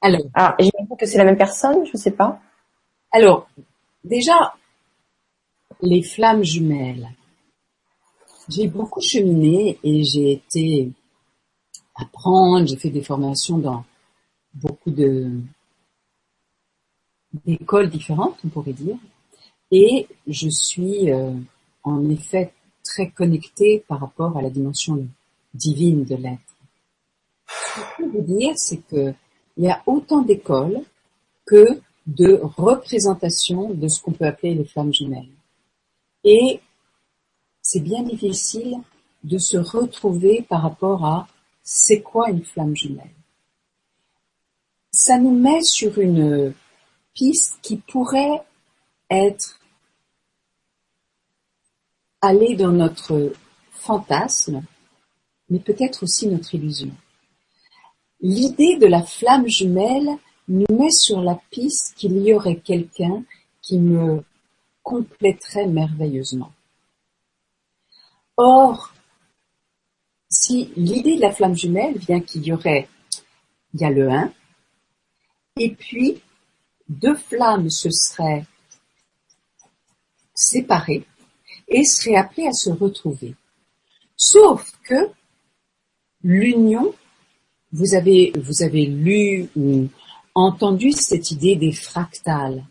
[0.01, 2.39] Alors, Alors j'imagine que c'est la même personne, je sais pas.
[3.11, 3.47] Alors,
[4.03, 4.55] déjà,
[5.81, 7.09] les flammes jumelles.
[8.49, 10.91] J'ai beaucoup cheminé et j'ai été
[11.95, 13.83] apprendre, j'ai fait des formations dans
[14.53, 15.31] beaucoup de
[17.45, 18.97] d'écoles différentes, on pourrait dire.
[19.77, 21.33] Et je suis euh,
[21.83, 25.05] en effet très connectée par rapport à la dimension
[25.53, 26.55] divine de l'être.
[27.49, 29.13] Ce que je veux dire, c'est que
[29.57, 30.79] il y a autant d'écoles
[31.45, 35.35] que de représentations de ce qu'on peut appeler les flammes jumelles.
[36.23, 36.61] Et
[37.61, 38.77] c'est bien difficile
[39.25, 41.27] de se retrouver par rapport à
[41.63, 43.17] c'est quoi une flamme jumelle.
[44.93, 46.53] Ça nous met sur une
[47.13, 48.41] piste qui pourrait
[49.09, 49.59] être
[52.25, 53.33] aller dans notre
[53.71, 54.63] fantasme,
[55.49, 56.91] mais peut-être aussi notre illusion.
[58.21, 60.09] L'idée de la flamme jumelle
[60.47, 63.23] nous met sur la piste qu'il y aurait quelqu'un
[63.61, 64.23] qui me
[64.83, 66.51] compléterait merveilleusement.
[68.37, 68.93] Or,
[70.29, 72.87] si l'idée de la flamme jumelle vient qu'il y aurait,
[73.73, 74.33] il y a le 1,
[75.57, 76.21] et puis
[76.89, 78.45] deux flammes se seraient
[80.33, 81.05] séparées,
[81.67, 83.35] et serait appelé à se retrouver.
[84.15, 85.09] Sauf que
[86.23, 86.93] l'union,
[87.71, 89.87] vous avez, vous avez lu ou
[90.33, 92.65] entendu cette idée des fractales.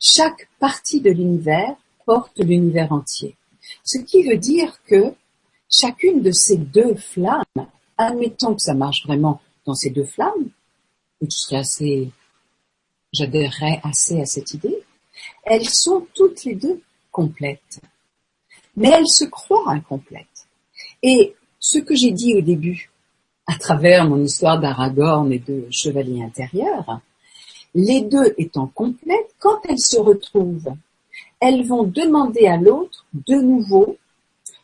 [0.00, 1.76] Chaque partie de l'univers
[2.06, 3.36] porte l'univers entier.
[3.84, 5.12] Ce qui veut dire que
[5.70, 7.44] chacune de ces deux flammes,
[7.96, 10.50] admettons que ça marche vraiment dans ces deux flammes,
[11.20, 12.10] je serais assez,
[13.12, 14.82] j'adhérerais assez à cette idée,
[15.44, 17.80] elles sont toutes les deux complètes
[18.78, 20.26] mais elle se croit incomplète.
[21.02, 22.90] Et ce que j'ai dit au début,
[23.46, 27.00] à travers mon histoire d'Aragorn et de chevalier intérieur,
[27.74, 30.72] les deux étant complètes, quand elles se retrouvent,
[31.40, 33.96] elles vont demander à l'autre de nouveau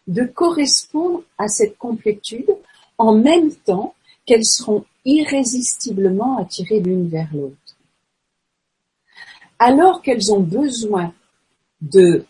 [0.07, 2.50] de correspondre à cette complétude
[2.98, 3.94] en même temps
[4.27, 7.57] qu'elles seront irrésistiblement attirées l'une vers l'autre.
[9.59, 11.12] Alors qu'elles ont besoin
[11.81, 12.24] de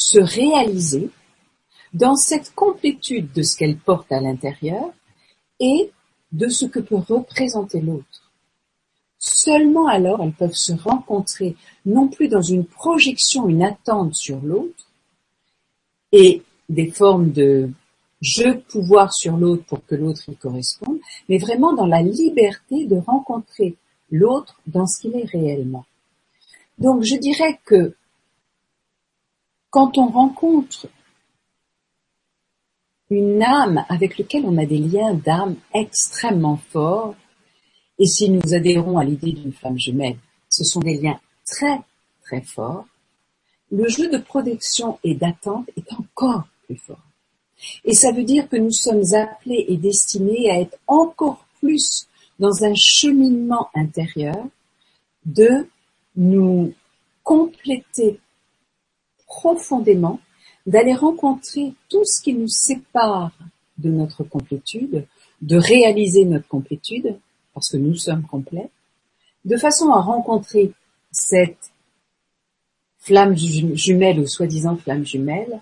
[0.00, 1.10] se réaliser
[1.92, 4.90] dans cette complétude de ce qu'elles portent à l'intérieur
[5.60, 5.90] et
[6.32, 8.32] de ce que peut représenter l'autre.
[9.18, 14.86] Seulement alors elles peuvent se rencontrer non plus dans une projection, une attente sur l'autre
[16.12, 17.68] et des formes de
[18.22, 22.96] jeu pouvoir sur l'autre pour que l'autre y corresponde, mais vraiment dans la liberté de
[22.96, 23.76] rencontrer
[24.10, 25.84] l'autre dans ce qu'il est réellement.
[26.78, 27.94] Donc je dirais que
[29.70, 30.88] quand on rencontre
[33.08, 37.14] une âme avec laquelle on a des liens d'âme extrêmement forts,
[37.98, 41.80] et si nous adhérons à l'idée d'une femme jumelle, ce sont des liens très
[42.22, 42.86] très forts,
[43.70, 46.98] le jeu de protection et d'attente est encore plus fort.
[47.84, 52.64] Et ça veut dire que nous sommes appelés et destinés à être encore plus dans
[52.64, 54.36] un cheminement intérieur
[55.26, 55.68] de
[56.16, 56.72] nous
[57.22, 58.18] compléter
[59.30, 60.20] profondément,
[60.66, 63.32] d'aller rencontrer tout ce qui nous sépare
[63.78, 65.06] de notre complétude,
[65.40, 67.16] de réaliser notre complétude,
[67.54, 68.68] parce que nous sommes complets,
[69.46, 70.72] de façon à rencontrer
[71.10, 71.72] cette
[72.98, 75.60] flamme jumelle ou soi-disant flamme jumelle,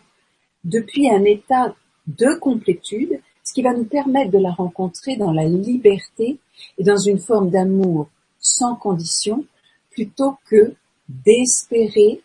[0.65, 1.75] depuis un état
[2.09, 6.39] de complétude, ce qui va nous permettre de la rencontrer dans la liberté
[6.79, 8.09] et dans une forme d'amour
[8.41, 9.45] sans condition,
[9.91, 10.75] plutôt que
[11.09, 12.23] d'espérer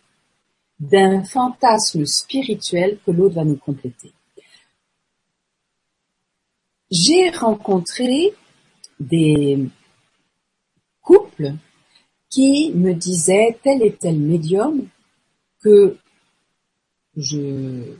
[0.90, 4.12] d'un fantasme spirituel que l'autre va nous compléter.
[6.90, 8.34] J'ai rencontré
[9.00, 9.66] des
[11.00, 11.54] couples
[12.28, 14.86] qui me disaient tel et tel médium
[15.60, 15.96] que
[17.16, 17.94] je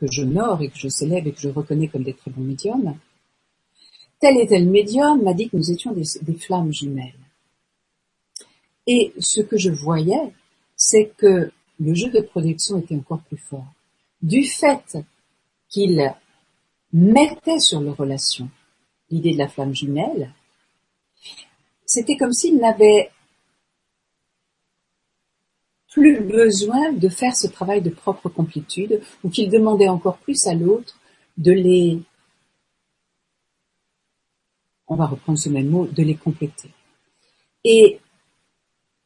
[0.00, 2.96] j'honore et que je célèbre et que je reconnais comme des très bons médiums,
[4.20, 7.24] tel et tel médium m'a dit que nous étions des flammes jumelles.
[8.86, 10.32] Et ce que je voyais,
[10.76, 13.66] c'est que le jeu de protection était encore plus fort.
[14.20, 14.98] Du fait
[15.68, 16.12] qu'il
[16.92, 18.48] mettait sur leur relation
[19.10, 20.32] l'idée de la flamme jumelle,
[21.86, 23.10] c'était comme s'il n'avait
[25.90, 30.54] plus besoin de faire ce travail de propre complétude ou qu'il demandait encore plus à
[30.54, 30.98] l'autre
[31.38, 32.00] de les,
[34.86, 36.70] on va reprendre ce même mot, de les compléter.
[37.64, 38.00] Et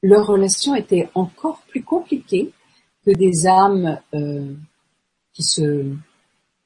[0.02, 2.52] leur relation était encore plus compliquée
[3.04, 4.54] que des âmes euh,
[5.32, 5.94] qui se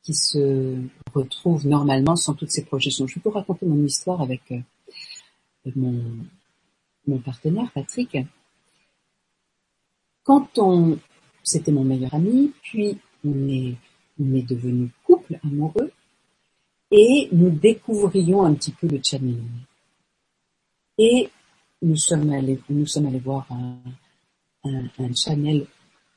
[0.02, 0.78] qui se
[1.12, 3.08] retrouvent normalement sans toutes ces projections.
[3.08, 4.60] Je peux raconter mon histoire avec euh,
[5.74, 6.00] mon,
[7.08, 8.16] mon partenaire Patrick.
[10.22, 10.96] Quand on,
[11.42, 13.74] c'était mon meilleur ami, puis on est,
[14.20, 15.90] on est devenu couple amoureux
[16.92, 19.42] et nous découvrions un petit peu le channeling.
[20.98, 21.30] Et
[21.82, 23.76] nous sommes allés, nous sommes allés voir un,
[24.64, 25.66] un, un channel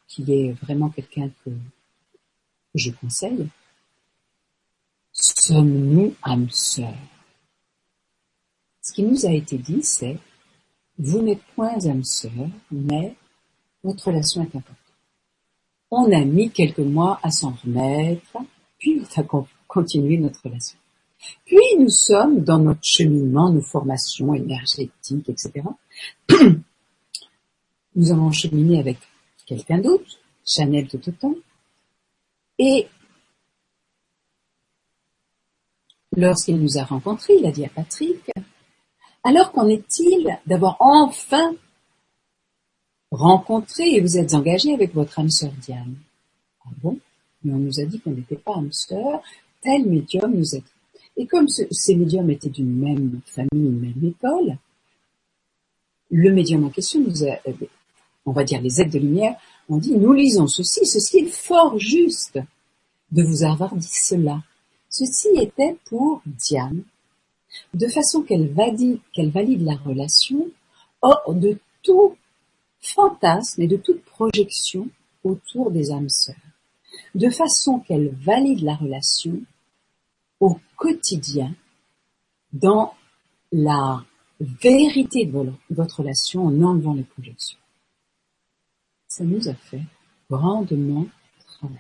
[0.09, 1.51] qui est vraiment quelqu'un que,
[2.75, 3.47] je conseille,
[5.13, 6.93] sommes-nous âmes sœurs?
[8.81, 10.17] Ce qui nous a été dit, c'est
[10.97, 13.15] vous n'êtes point âmes sœurs, mais
[13.83, 14.75] votre relation est importante.
[15.91, 18.37] On a mis quelques mois à s'en remettre,
[18.77, 20.77] puis on a continué notre relation.
[21.45, 25.63] Puis nous sommes dans notre cheminement, nos formations énergétiques, etc.
[27.95, 28.97] nous avons cheminé avec
[29.49, 31.33] quelqu'un d'autre, Chanel tout autant.
[32.59, 32.87] Et
[36.15, 38.31] lorsqu'il nous a rencontrés, il a dit à Patrick,
[39.23, 41.53] alors qu'en est-il d'avoir enfin
[43.11, 45.95] rencontré et vous êtes engagé avec votre âme sœur Diane?
[46.65, 46.99] Ah bon?
[47.43, 49.21] Mais on nous a dit qu'on n'était pas âme sœur,
[49.61, 50.59] tel médium nous a.
[51.17, 54.57] Et comme ces médiums étaient d'une même famille, une même école,
[56.11, 57.53] le médium en question nous a, euh,
[58.29, 59.35] on va dire les aides de lumière,
[59.69, 62.39] on dit, nous lisons ceci, ceci est fort juste
[63.11, 64.43] de vous avoir dit cela.
[64.87, 66.83] Ceci était pour Diane,
[67.73, 70.47] de façon qu'elle valide, qu'elle valide la relation
[71.01, 72.15] hors de tout
[72.79, 74.87] fantasme et de toute projection
[75.23, 76.35] autour des âmes sœurs,
[77.15, 79.41] de façon qu'elle valide la relation
[80.39, 81.55] au quotidien
[82.53, 82.93] dans
[83.51, 84.03] la
[84.39, 87.58] vérité de votre relation en enlevant les projections
[89.09, 89.81] ça nous a fait
[90.29, 91.05] grandement
[91.45, 91.79] travailler.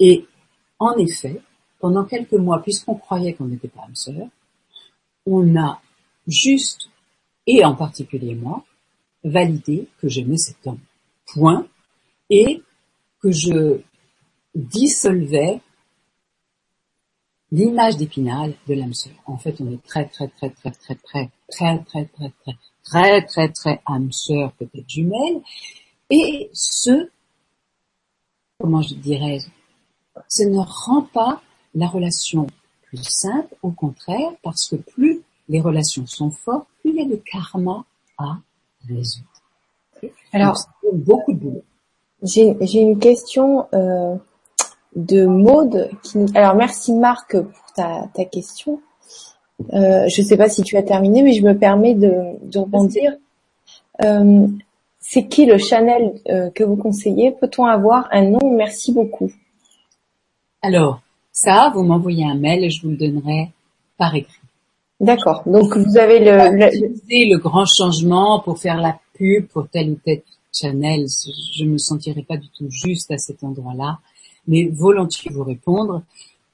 [0.00, 0.26] Et
[0.78, 1.42] en effet,
[1.80, 4.28] pendant quelques mois, puisqu'on croyait qu'on n'était pas âme sœur,
[5.26, 5.82] on a
[6.26, 6.88] juste,
[7.46, 8.64] et en particulier moi,
[9.24, 10.80] validé que j'aimais cet homme.
[11.26, 11.66] Point.
[12.30, 12.62] Et
[13.20, 13.80] que je
[14.54, 15.60] dissolvais
[17.50, 19.12] l'image d'Épinal de l'âme sœur.
[19.26, 23.22] En fait, on est très, très, très, très, très, très, très, très, très, très, très,
[23.22, 25.40] très, très âme sœur, peut-être jumelle.
[26.10, 27.08] Et ce,
[28.58, 29.38] comment je dirais,
[30.28, 31.42] ça ne rend pas
[31.74, 32.46] la relation
[32.82, 37.08] plus simple, au contraire, parce que plus les relations sont fortes, plus il y a
[37.08, 37.84] de karma
[38.18, 38.38] à
[38.88, 39.26] résoudre.
[40.32, 40.58] Alors,
[40.92, 41.64] beaucoup de boulot.
[42.22, 44.16] J'ai une question euh,
[44.96, 45.90] de Maude.
[46.02, 48.80] Qui, alors, merci Marc pour ta, ta question.
[49.72, 52.58] Euh, je ne sais pas si tu as terminé, mais je me permets de, de
[52.58, 53.12] rebondir.
[54.02, 54.46] Euh,
[54.98, 57.32] c'est qui le Chanel euh, que vous conseillez?
[57.32, 58.50] Peut-on avoir un nom?
[58.56, 59.30] Merci beaucoup.
[60.62, 61.00] Alors,
[61.30, 63.50] ça, vous m'envoyez un mail et je vous le donnerai
[63.96, 64.40] par écrit.
[65.00, 65.42] D'accord.
[65.46, 66.68] Donc vous avez le, le...
[67.32, 71.06] le grand changement pour faire la pub pour tel ou tel Chanel.
[71.56, 73.98] Je me sentirais pas du tout juste à cet endroit-là,
[74.46, 76.02] mais volontiers vous répondre.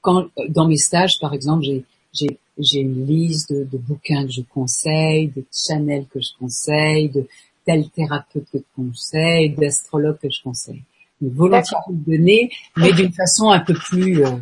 [0.00, 4.32] Quand dans mes stages, par exemple, j'ai j'ai j'ai une liste de, de, bouquins que
[4.32, 7.26] je conseille, de Chanel que je conseille, de
[7.64, 10.82] tel thérapeute que je conseille, d'astrologue que je conseille.
[11.20, 14.36] Mais volontiers vous le donner, mais d'une façon un peu plus, euh,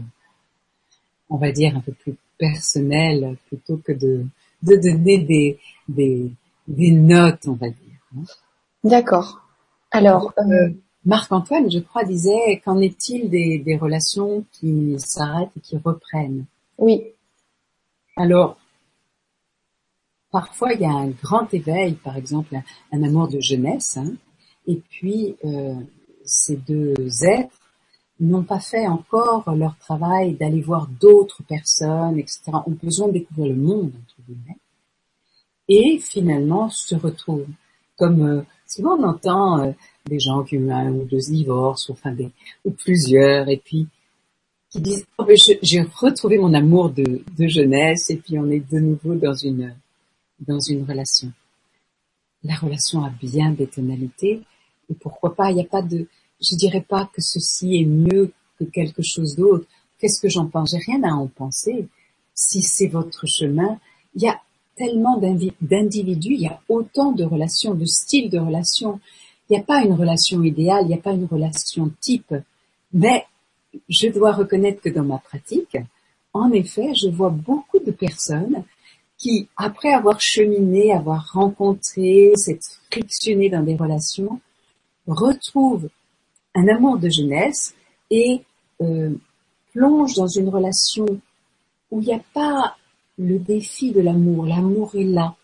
[1.31, 4.25] on va dire un peu plus personnelle, plutôt que de
[4.63, 5.59] de donner des
[5.89, 6.31] des
[6.67, 8.01] des notes, on va dire.
[8.17, 8.23] Hein.
[8.85, 9.43] D'accord.
[9.91, 10.71] Alors, euh,
[11.05, 16.45] Marc-Antoine, je crois, disait qu'en est-il des, des relations qui s'arrêtent et qui reprennent?
[16.77, 17.03] Oui.
[18.19, 18.57] Alors,
[20.33, 22.57] parfois il y a un grand éveil, par exemple
[22.93, 24.13] un, amour de jeunesse, hein,
[24.67, 25.77] et puis euh,
[26.25, 27.61] ces deux êtres
[28.19, 32.41] n'ont pas fait encore leur travail d'aller voir d'autres personnes, etc.
[32.67, 34.59] ont besoin de découvrir le monde, entre guillemets,
[35.69, 37.47] et finalement se retrouvent.
[37.97, 39.71] Comme euh, souvent on entend euh,
[40.07, 42.17] des gens qui ont un ou deux divorces, enfin
[42.65, 43.87] ou plusieurs, et puis
[44.79, 45.27] qui disent oh,
[45.63, 49.75] j'ai retrouvé mon amour de, jeunesse et puis on est de nouveau dans une
[50.47, 51.33] dans une relation.
[52.45, 54.43] La relation a bien des tonalités
[54.89, 56.07] et pourquoi pas, il n'y a pas de,
[56.41, 59.67] je dirais pas que ceci est mieux que quelque chose d'autre.
[59.99, 60.71] Qu'est-ce que j'en pense?
[60.71, 61.89] J'ai rien à en penser.
[62.33, 63.81] Si c'est votre chemin,
[64.15, 64.41] il y a
[64.77, 65.21] tellement
[65.61, 69.01] d'individus, il y a autant de relations, de styles de relations.
[69.51, 72.33] Il n'y a pas une relation idéale, il n'y a pas une relation type.
[72.93, 73.25] Mais
[73.89, 75.77] je dois reconnaître que dans ma pratique,
[76.33, 78.65] en effet, je vois beaucoup de personnes
[79.17, 84.41] qui, après avoir cheminé, avoir rencontré, s'être frictionné dans des relations,
[85.07, 85.89] retrouvent
[86.55, 87.75] un amour de jeunesse
[88.11, 88.43] et
[88.81, 89.15] euh,
[89.73, 91.07] plongent dans une relation
[91.91, 92.77] où il n'y a pas
[93.19, 95.35] le défi de l'amour, l'amour est là,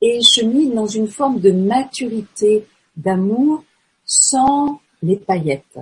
[0.00, 2.66] et cheminent dans une forme de maturité
[2.96, 3.64] d'amour
[4.04, 5.78] sans les paillettes.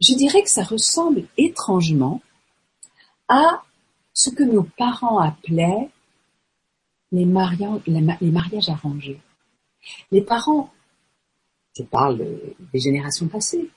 [0.00, 2.22] Je dirais que ça ressemble étrangement
[3.28, 3.62] à
[4.14, 5.88] ce que nos parents appelaient
[7.12, 9.20] les, mariages, arrangés.
[10.10, 10.72] Les parents,
[11.76, 12.24] je parle
[12.72, 13.68] des générations passées,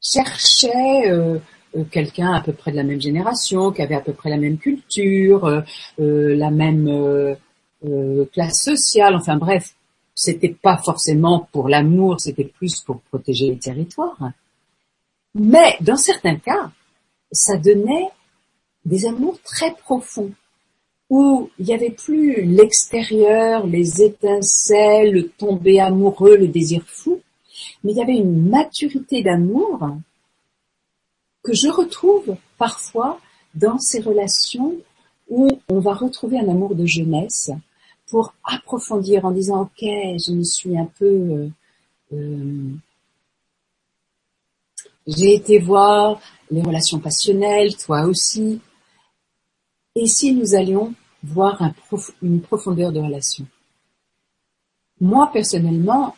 [0.00, 1.38] cherchaient euh,
[1.76, 4.36] euh, quelqu'un à peu près de la même génération, qui avait à peu près la
[4.36, 7.36] même culture, euh, la même
[8.32, 9.74] classe sociale, enfin bref,
[10.14, 14.18] c'était pas forcément pour l'amour, c'était plus pour protéger les territoires.
[15.34, 16.70] Mais dans certains cas,
[17.32, 18.10] ça donnait
[18.84, 20.32] des amours très profonds,
[21.10, 27.20] où il n'y avait plus l'extérieur, les étincelles, le tomber amoureux, le désir fou,
[27.82, 29.96] mais il y avait une maturité d'amour
[31.42, 33.20] que je retrouve parfois
[33.54, 34.74] dans ces relations
[35.28, 37.50] où on va retrouver un amour de jeunesse
[38.14, 41.48] pour approfondir en disant ok je me suis un peu euh,
[42.12, 42.70] euh,
[45.04, 48.60] j'ai été voir les relations passionnelles toi aussi
[49.96, 50.94] et si nous allions
[51.24, 51.60] voir
[52.22, 53.46] une profondeur de relation?
[55.00, 56.16] Moi, personnellement,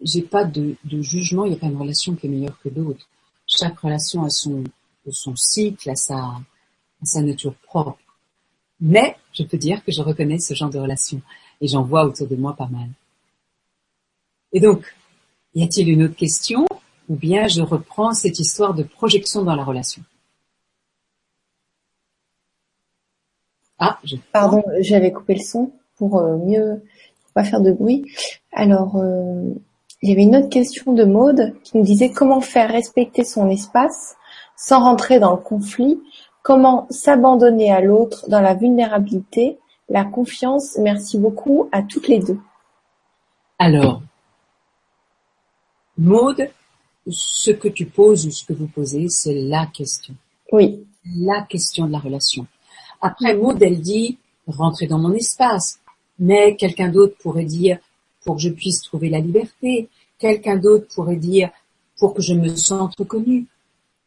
[0.00, 3.06] j'ai pas de, jugement, il n'y a pas une relation qui est meilleure que d'autres.
[3.46, 4.64] Chaque relation a son,
[5.36, 7.98] cycle, a sa nature propre.
[8.80, 11.20] Mais je peux dire que je reconnais ce genre de relation
[11.60, 12.88] et j'en vois autour de moi pas mal.
[14.52, 14.84] Et donc,
[15.54, 16.66] y a-t-il une autre question
[17.08, 20.02] ou bien je reprends cette histoire de projection dans la relation?
[23.78, 24.00] Ah,
[24.32, 26.82] Pardon, j'avais coupé le son pour euh, mieux
[27.34, 28.04] pas faire de bruit.
[28.52, 29.54] Alors, euh,
[30.02, 33.48] il y avait une autre question de Maude qui nous disait comment faire respecter son
[33.48, 34.16] espace
[34.56, 36.00] sans rentrer dans le conflit,
[36.48, 39.58] comment s'abandonner à l'autre dans la vulnérabilité,
[39.90, 40.78] la confiance.
[40.78, 42.38] Merci beaucoup à toutes les deux.
[43.58, 44.00] Alors,
[45.98, 46.48] Maude,
[47.06, 50.14] ce que tu poses ou ce que vous posez, c'est la question.
[50.50, 50.86] Oui.
[51.18, 52.46] La question de la relation.
[53.02, 55.80] Après, Maud, elle dit, rentrer dans mon espace.
[56.18, 57.76] Mais quelqu'un d'autre pourrait dire,
[58.24, 59.90] pour que je puisse trouver la liberté.
[60.18, 61.50] Quelqu'un d'autre pourrait dire,
[61.98, 63.44] pour que je me sente reconnue.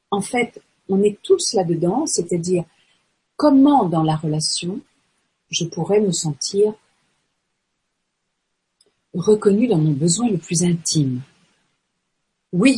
[0.10, 0.60] En fait,
[0.92, 2.66] on est tous là-dedans, c'est-à-dire,
[3.38, 4.82] comment dans la relation,
[5.50, 6.74] je pourrais me sentir
[9.14, 11.22] reconnue dans mon besoin le plus intime.
[12.52, 12.78] Oui,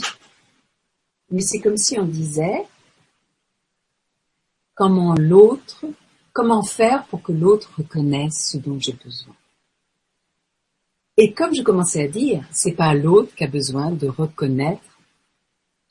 [1.31, 2.67] mais c'est comme si on disait
[4.75, 5.85] comment l'autre,
[6.31, 9.35] comment faire pour que l'autre reconnaisse ce dont j'ai besoin.
[11.17, 14.92] Et comme je commençais à dire, c'est pas l'autre qui a besoin de reconnaître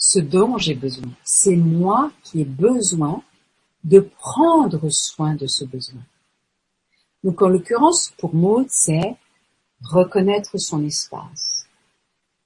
[0.04, 1.12] ce dont j'ai besoin.
[1.22, 3.22] C'est moi qui ai besoin
[3.84, 6.02] de prendre soin de ce besoin.
[7.22, 9.16] Donc en l'occurrence, pour Maud, c'est
[9.80, 11.68] reconnaître son espace.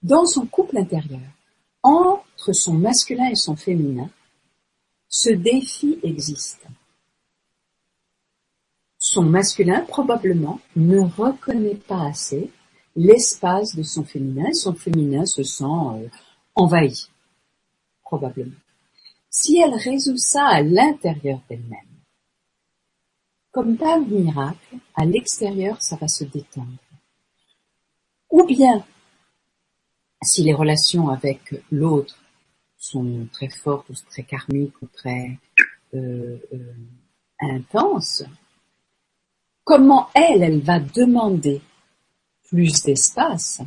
[0.02, 1.30] Dans son couple intérieur,
[1.82, 4.10] entre son masculin et son féminin,
[5.08, 6.66] ce défi existe.
[8.98, 12.50] Son masculin, probablement, ne reconnaît pas assez
[12.96, 14.52] l'espace de son féminin.
[14.52, 16.08] Son féminin se sent euh,
[16.54, 17.08] envahi,
[18.06, 18.60] probablement.
[19.28, 21.92] Si elle résout ça à l'intérieur d'elle-même,
[23.50, 26.78] comme par miracle, à l'extérieur, ça va se détendre.
[28.30, 28.84] Ou bien
[30.22, 32.18] si les relations avec l'autre
[32.78, 35.38] sont très fortes ou très karmiques ou très
[35.94, 36.74] euh, euh,
[37.40, 38.24] intenses,
[39.64, 41.60] comment elle, elle va demander
[42.48, 43.60] plus d'espace,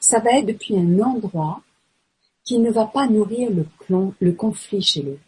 [0.00, 1.62] ça va être depuis un endroit
[2.44, 5.20] qui ne va pas nourrir le, conflit chez l'autre.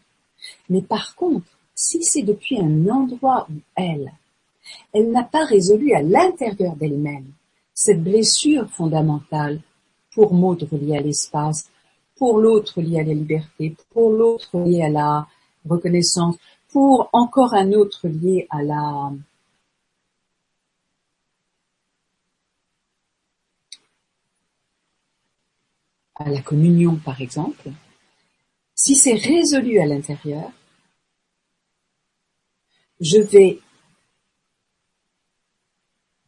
[0.69, 4.13] Mais par contre, si c'est depuis un endroit où elle,
[4.93, 7.27] elle n'a pas résolu à l'intérieur d'elle-même
[7.73, 9.61] cette blessure fondamentale
[10.15, 11.69] pour Maud lié à l'espace,
[12.17, 15.27] pour l'autre lié à la liberté, pour l'autre lié à la
[15.69, 16.37] reconnaissance,
[16.71, 19.13] pour encore un autre lié à la
[26.17, 27.71] à la communion par exemple,
[28.75, 30.51] si c'est résolu à l'intérieur,
[33.01, 33.61] je vais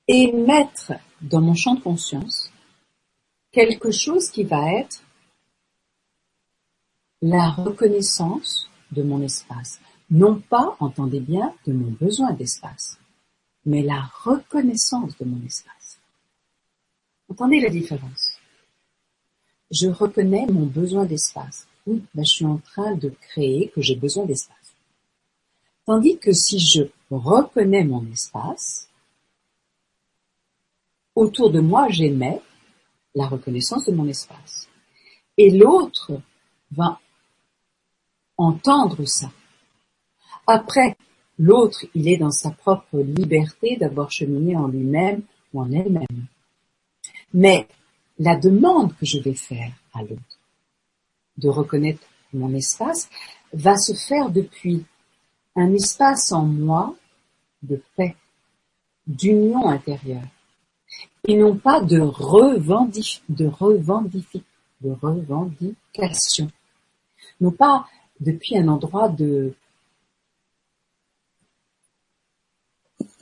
[0.09, 2.51] émettre dans mon champ de conscience
[3.51, 5.03] quelque chose qui va être
[7.23, 9.81] la reconnaissance de mon espace.
[10.11, 12.99] Non pas, entendez bien, de mon besoin d'espace,
[13.65, 15.99] mais la reconnaissance de mon espace.
[17.29, 18.26] Entendez la différence?
[19.71, 21.67] Je reconnais mon besoin d'espace.
[21.87, 24.75] Oui, ben je suis en train de créer que j'ai besoin d'espace.
[25.85, 28.89] Tandis que si je reconnais mon espace,
[31.15, 32.43] autour de moi j'émets
[33.15, 34.69] la reconnaissance de mon espace.
[35.39, 36.21] Et l'autre
[36.71, 37.01] va
[38.37, 39.31] entendre ça.
[40.47, 40.97] Après,
[41.39, 46.27] l'autre, il est dans sa propre liberté d'avoir cheminé en lui-même ou en elle-même.
[47.33, 47.67] Mais
[48.19, 50.41] la demande que je vais faire à l'autre
[51.39, 52.01] de reconnaître
[52.33, 53.09] mon espace
[53.53, 54.85] va se faire depuis
[55.55, 56.95] un espace en moi
[57.63, 58.17] de paix,
[59.07, 60.29] d'union intérieure
[61.29, 63.47] et non pas de revendic de
[64.83, 66.51] de revendication.
[67.41, 67.87] Non pas
[68.21, 69.55] depuis un endroit de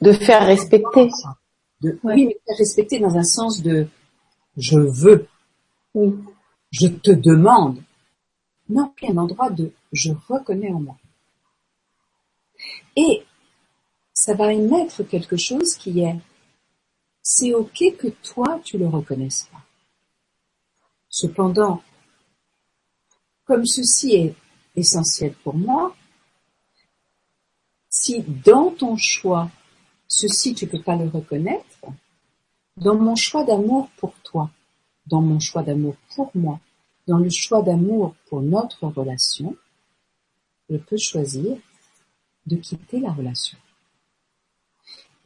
[0.03, 1.09] de faire respecter.
[1.81, 3.89] De, Oui, mais faire respecter dans un sens de
[4.57, 5.29] je veux.
[5.95, 6.15] Oui.
[6.71, 7.83] Je te demande.
[8.97, 10.97] Puis un endroit de je reconnais en moi.
[12.97, 13.25] Et
[14.13, 16.17] ça va émettre quelque chose qui est
[17.23, 19.63] c'est ok que toi tu le reconnaisses pas.
[21.09, 21.83] Cependant,
[23.45, 24.35] comme ceci est
[24.77, 25.95] essentiel pour moi,
[27.89, 29.51] si dans ton choix,
[30.09, 31.79] ceci tu peux pas le reconnaître,
[32.77, 34.51] dans mon choix d'amour pour toi,
[35.07, 36.61] dans mon choix d'amour pour moi,
[37.07, 39.57] dans le choix d'amour pour notre relation,
[40.71, 41.57] je peux choisir
[42.47, 43.59] de quitter la relation.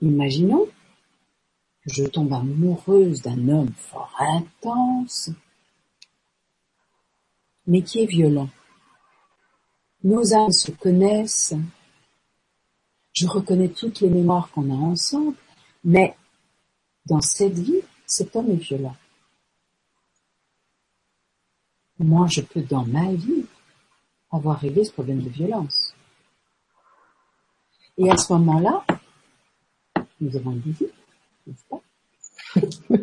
[0.03, 0.69] Imaginons
[1.89, 5.31] je tombe amoureuse d'un homme fort intense,
[7.67, 8.49] mais qui est violent.
[10.05, 11.55] Nos âmes se connaissent.
[13.13, 15.37] Je reconnais toutes les mémoires qu'on a ensemble,
[15.83, 16.15] mais
[17.09, 18.97] dans cette vie, cet homme est violent.
[21.99, 23.47] Moi, je peux dans ma vie
[24.31, 25.95] avoir réglé ce problème de violence.
[27.97, 28.85] Et à ce moment-là,
[30.21, 30.93] nous avons une visite,
[31.47, 31.81] n'est-ce pas?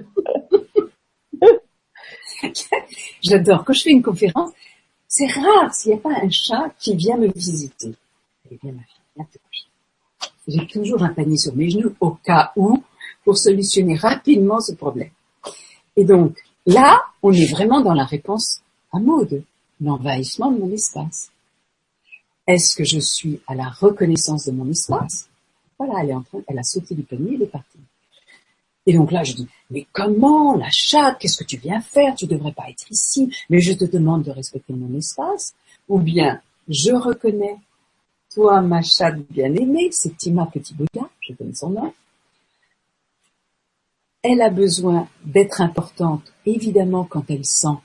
[3.21, 3.65] J'adore.
[3.65, 4.51] Quand je fais une conférence,
[5.07, 7.93] c'est rare s'il n'y a pas un chat qui vient me visiter.
[8.49, 9.65] Eh bien, ma fille, viens te coucher.
[10.47, 12.81] J'ai toujours un panier sur mes genoux au cas où
[13.25, 15.09] pour solutionner rapidement ce problème.
[15.97, 18.61] Et donc, là, on est vraiment dans la réponse
[18.93, 19.43] à mode,
[19.81, 21.31] l'envahissement de mon espace.
[22.47, 25.27] Est-ce que je suis à la reconnaissance de mon espace?
[25.77, 27.79] Voilà, elle est en train, elle a sauté du panier, elle est partie.
[28.85, 32.13] Et donc là, je dis, mais comment, la chatte, qu'est-ce que tu viens faire?
[32.15, 35.55] Tu devrais pas être ici, mais je te demande de respecter mon espace.
[35.89, 37.57] Ou bien, je reconnais,
[38.33, 41.93] toi, ma chatte bien-aimée, c'est Tima Petit Bouddha, je donne son nom.
[44.27, 47.77] Elle a besoin d'être importante, évidemment, quand elle sent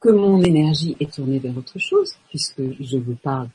[0.00, 3.50] que mon énergie est tournée vers autre chose, puisque je vous parle,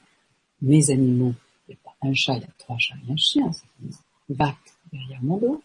[0.62, 1.34] mes animaux,
[1.68, 3.50] il n'y a pas un chat, il y a trois chats et un chien,
[3.82, 4.54] une vague
[4.94, 5.64] derrière mon dos.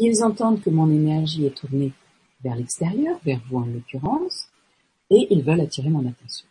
[0.00, 1.92] Ils entendent que mon énergie est tournée
[2.42, 4.48] vers l'extérieur, vers vous en l'occurrence,
[5.08, 6.48] et ils veulent attirer mon attention.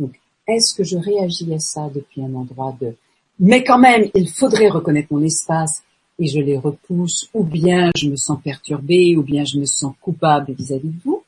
[0.00, 2.96] Donc, est-ce que je réagis à ça depuis un endroit de
[3.38, 5.82] mais quand même, il faudrait reconnaître mon espace
[6.18, 9.94] et je les repousse, ou bien je me sens perturbée, ou bien je me sens
[10.00, 11.22] coupable vis-à-vis de vous,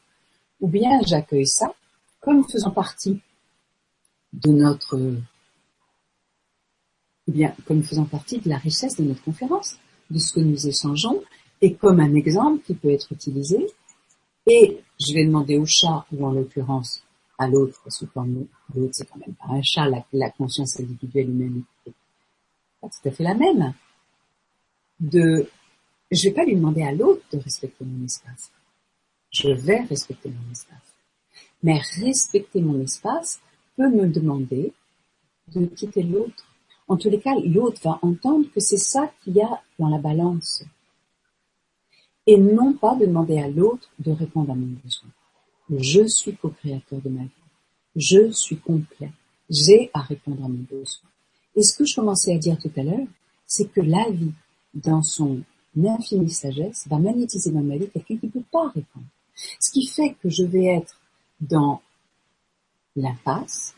[0.61, 1.75] ou bien j'accueille ça
[2.21, 3.21] comme faisant partie
[4.33, 9.77] de notre, ou bien comme faisant partie de la richesse de notre conférence,
[10.11, 11.23] de ce que nous échangeons,
[11.61, 13.67] et comme un exemple qui peut être utilisé.
[14.47, 17.03] Et je vais demander au chat, ou en l'occurrence
[17.39, 18.07] à l'autre, parce que
[18.75, 21.63] l'autre c'est quand même pas un chat, la, conscience individuelle humaine
[22.81, 23.75] pas tout à fait la même.
[25.01, 25.49] De,
[26.11, 28.51] je vais pas lui demander à l'autre de respecter mon espace.
[29.31, 30.95] Je vais respecter mon espace.
[31.63, 33.41] Mais respecter mon espace
[33.77, 34.73] peut me demander
[35.55, 36.45] de quitter l'autre.
[36.89, 39.99] En tous les cas, l'autre va entendre que c'est ça qu'il y a dans la
[39.99, 40.65] balance
[42.27, 45.11] et non pas de demander à l'autre de répondre à mon besoin.
[45.71, 47.31] Je suis co-créateur de ma vie.
[47.95, 49.13] Je suis complet.
[49.49, 51.09] J'ai à répondre à mon besoin.
[51.55, 53.07] Et ce que je commençais à dire tout à l'heure,
[53.47, 54.33] c'est que la vie,
[54.77, 55.41] dans son
[55.77, 59.07] infinie sagesse, va magnétiser dans ma vie quelqu'un qui ne peut pas répondre.
[59.35, 60.99] Ce qui fait que je vais être
[61.41, 61.83] dans
[62.95, 63.75] l'impasse.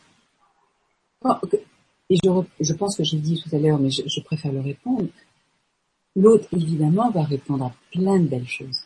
[2.09, 5.09] Et je, pense que j'ai dit tout à l'heure, mais je préfère le répondre,
[6.15, 8.83] L'autre, évidemment, va répondre à plein de belles choses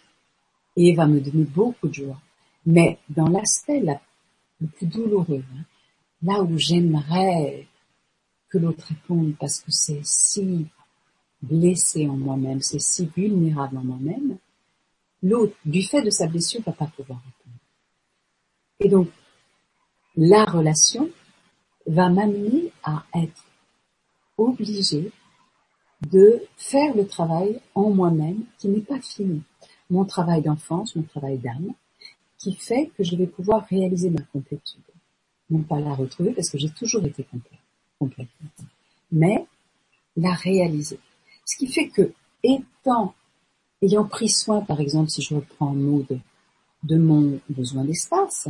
[0.76, 2.22] et va me donner beaucoup de joie.
[2.66, 5.64] Mais dans l'aspect le plus douloureux, hein,
[6.22, 7.68] là où j'aimerais
[8.50, 10.68] que l'autre réponde parce que c'est si
[11.44, 14.38] blessé en moi-même, c'est si vulnérable en moi-même,
[15.22, 17.58] l'autre, du fait de sa blessure, va pas pouvoir répondre.
[18.80, 19.10] Et donc,
[20.16, 21.10] la relation
[21.86, 23.46] va m'amener à être
[24.38, 25.12] obligée
[26.12, 29.42] de faire le travail en moi-même qui n'est pas fini.
[29.90, 31.74] Mon travail d'enfance, mon travail d'âme,
[32.38, 34.82] qui fait que je vais pouvoir réaliser ma complétude.
[35.50, 37.60] Non pas la retrouver parce que j'ai toujours été complète,
[38.00, 38.28] complète.
[39.12, 39.46] Mais
[40.18, 41.00] la réaliser.
[41.46, 42.14] Ce qui fait que,
[42.44, 43.14] étant,
[43.82, 46.06] ayant pris soin, par exemple, si je reprends un mot
[46.84, 48.48] de, mon besoin d'espace,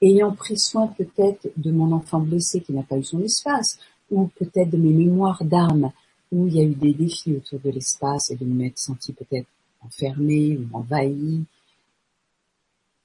[0.00, 3.78] ayant pris soin peut-être de mon enfant blessé qui n'a pas eu son espace,
[4.10, 5.90] ou peut-être de mes mémoires d'âme
[6.30, 9.12] où il y a eu des défis autour de l'espace et de me m'être senti
[9.12, 9.48] peut-être
[9.80, 11.44] enfermé ou envahi,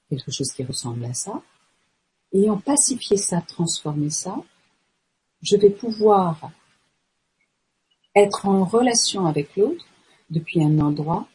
[0.08, 1.42] quelque chose qui ressemble à ça.
[2.32, 4.36] Ayant pacifié ça, transformé ça,
[5.42, 6.50] je vais pouvoir
[8.20, 9.84] être en relation avec l'autre
[10.30, 11.26] depuis un endroit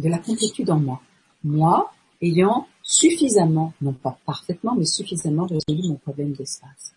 [0.00, 1.00] de la complétude en moi.
[1.44, 1.90] Moi,
[2.20, 6.94] ayant suffisamment, non pas parfaitement, mais suffisamment résolu mon problème d'espace.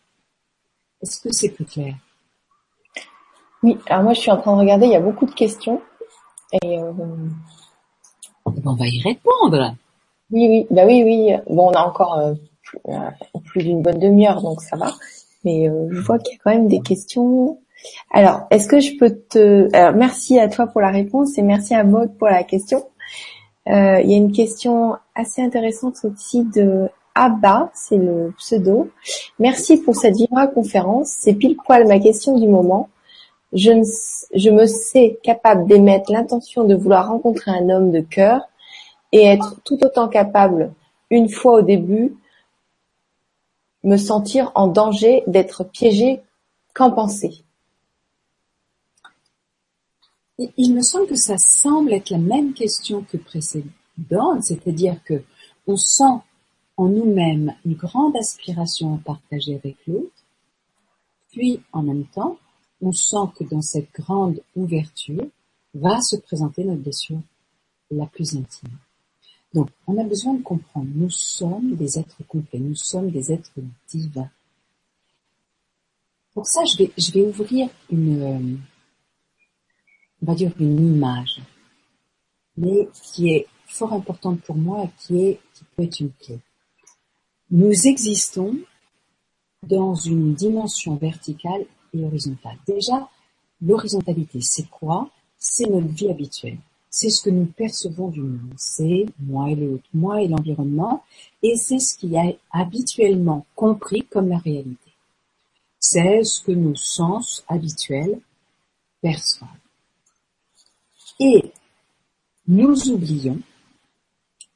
[1.01, 1.95] Est-ce que c'est plus clair?
[3.63, 5.81] Oui, alors moi je suis en train de regarder, il y a beaucoup de questions.
[6.61, 6.91] Et euh,
[8.45, 9.75] On va y répondre.
[10.31, 11.33] Oui, oui, bah oui, oui.
[11.49, 12.33] Bon, on a encore euh,
[12.87, 13.09] euh,
[13.45, 14.93] plus, d'une bonne demi-heure, donc ça va.
[15.43, 17.59] Mais je vois qu'il y a quand même des questions.
[18.11, 19.73] Alors, est-ce que je peux te...
[19.75, 22.85] Alors, merci à toi pour la réponse et merci à Maud pour la question.
[23.67, 23.71] il
[24.09, 28.89] y a une question assez intéressante aussi de Abba, c'est le pseudo.
[29.39, 31.09] Merci pour cette Vibra conférence.
[31.09, 32.89] C'est pile poil ma question du moment.
[33.51, 33.71] Je,
[34.51, 38.47] me sais capable d'émettre l'intention de vouloir rencontrer un homme de cœur
[39.11, 40.71] et être tout autant capable,
[41.09, 42.15] une fois au début,
[43.83, 46.21] me sentir en danger d'être piégé
[46.73, 47.43] qu'en penser?
[50.57, 55.21] Il me semble que ça semble être la même question que précédente, c'est-à-dire que
[55.67, 56.23] on sent
[56.77, 60.23] en nous-mêmes une grande aspiration à partager avec l'autre,
[61.31, 62.37] puis en même temps,
[62.81, 65.27] on sent que dans cette grande ouverture
[65.73, 67.21] va se présenter notre blessure
[67.91, 68.69] la plus intime.
[69.53, 73.51] Donc, on a besoin de comprendre, nous sommes des êtres complets, nous sommes des êtres
[73.89, 74.29] divins.
[76.33, 78.57] Pour ça, je vais, je vais ouvrir une, euh,
[80.21, 81.41] on va dire une image,
[82.57, 86.39] mais qui est fort importante pour moi et qui est, qui peut être une clé.
[87.51, 88.55] Nous existons
[89.63, 92.57] dans une dimension verticale et horizontale.
[92.67, 93.09] Déjà,
[93.61, 95.09] l'horizontalité, c'est quoi?
[95.37, 96.57] C'est notre vie habituelle
[96.89, 101.03] c'est ce que nous percevons du monde, c'est moi et l'autre, moi et l'environnement,
[101.43, 104.91] et c'est ce qui est habituellement compris comme la réalité.
[105.79, 108.19] C'est ce que nos sens habituels
[109.01, 109.49] perçoivent.
[111.19, 111.51] Et
[112.47, 113.41] nous oublions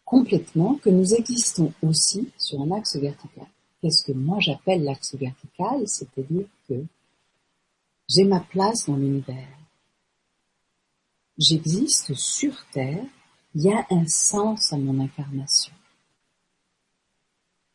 [0.05, 3.47] complètement que nous existons aussi sur un axe vertical.
[3.82, 5.88] Qu'est-ce que moi j'appelle l'axe vertical?
[5.88, 6.86] C'est-à-dire que
[8.09, 9.57] j'ai ma place dans l'univers
[11.38, 13.05] J'existe sur Terre,
[13.55, 15.74] il y a un sens à mon incarnation.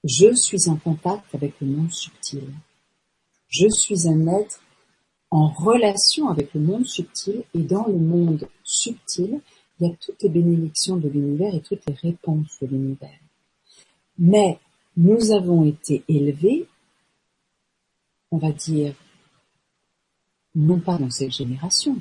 [0.05, 2.55] Je suis en contact avec le monde subtil.
[3.49, 4.61] Je suis un être
[5.31, 9.41] en relation avec le monde subtil et dans le monde subtil,
[9.81, 13.21] il y a toutes les bénédictions de l'univers et toutes les réponses de l'univers.
[14.19, 14.59] Mais
[14.97, 16.67] nous avons été élevés,
[18.31, 18.95] on va dire,
[20.55, 21.97] non pas dans cette génération,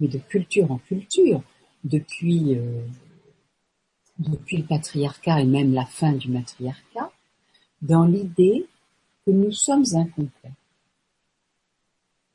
[0.00, 1.42] mais de culture en culture,
[1.84, 2.82] depuis, euh,
[4.18, 7.10] depuis le patriarcat et même la fin du matriarcat,
[7.80, 8.66] dans l'idée
[9.24, 10.52] que nous sommes incomplets.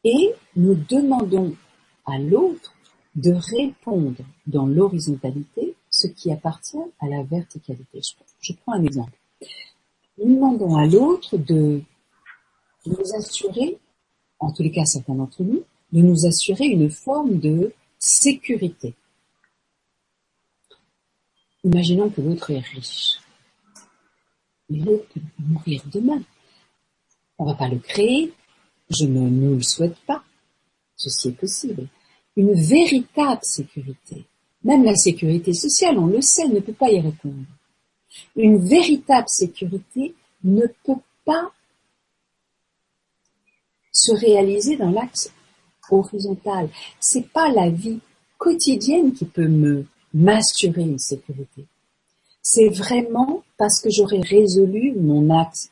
[0.10, 1.54] Et nous demandons
[2.06, 2.74] à l'autre
[3.16, 8.00] de répondre dans l'horizontalité ce qui appartient à la verticalité.
[8.40, 9.12] Je, prends un exemple.
[10.18, 11.82] Nous demandons à l'autre de
[12.86, 13.78] nous assurer,
[14.40, 18.94] en tous les cas certains d'entre nous, de nous assurer une forme de sécurité.
[21.66, 23.18] Imaginons que l'autre est riche.
[24.70, 26.22] L'autre peut mourir demain.
[27.38, 28.34] On ne va pas le créer.
[28.90, 30.24] Je ne nous le souhaite pas.
[30.96, 31.88] Ceci est possible.
[32.36, 34.26] Une véritable sécurité.
[34.64, 37.46] Même la sécurité sociale, on le sait, ne peut pas y répondre.
[38.36, 41.52] Une véritable sécurité ne peut pas
[43.92, 45.32] se réaliser dans l'axe
[45.90, 46.70] horizontale.
[47.00, 48.00] C'est pas la vie
[48.38, 51.66] quotidienne qui peut me m'assurer une sécurité.
[52.42, 55.72] C'est vraiment parce que j'aurais résolu mon axe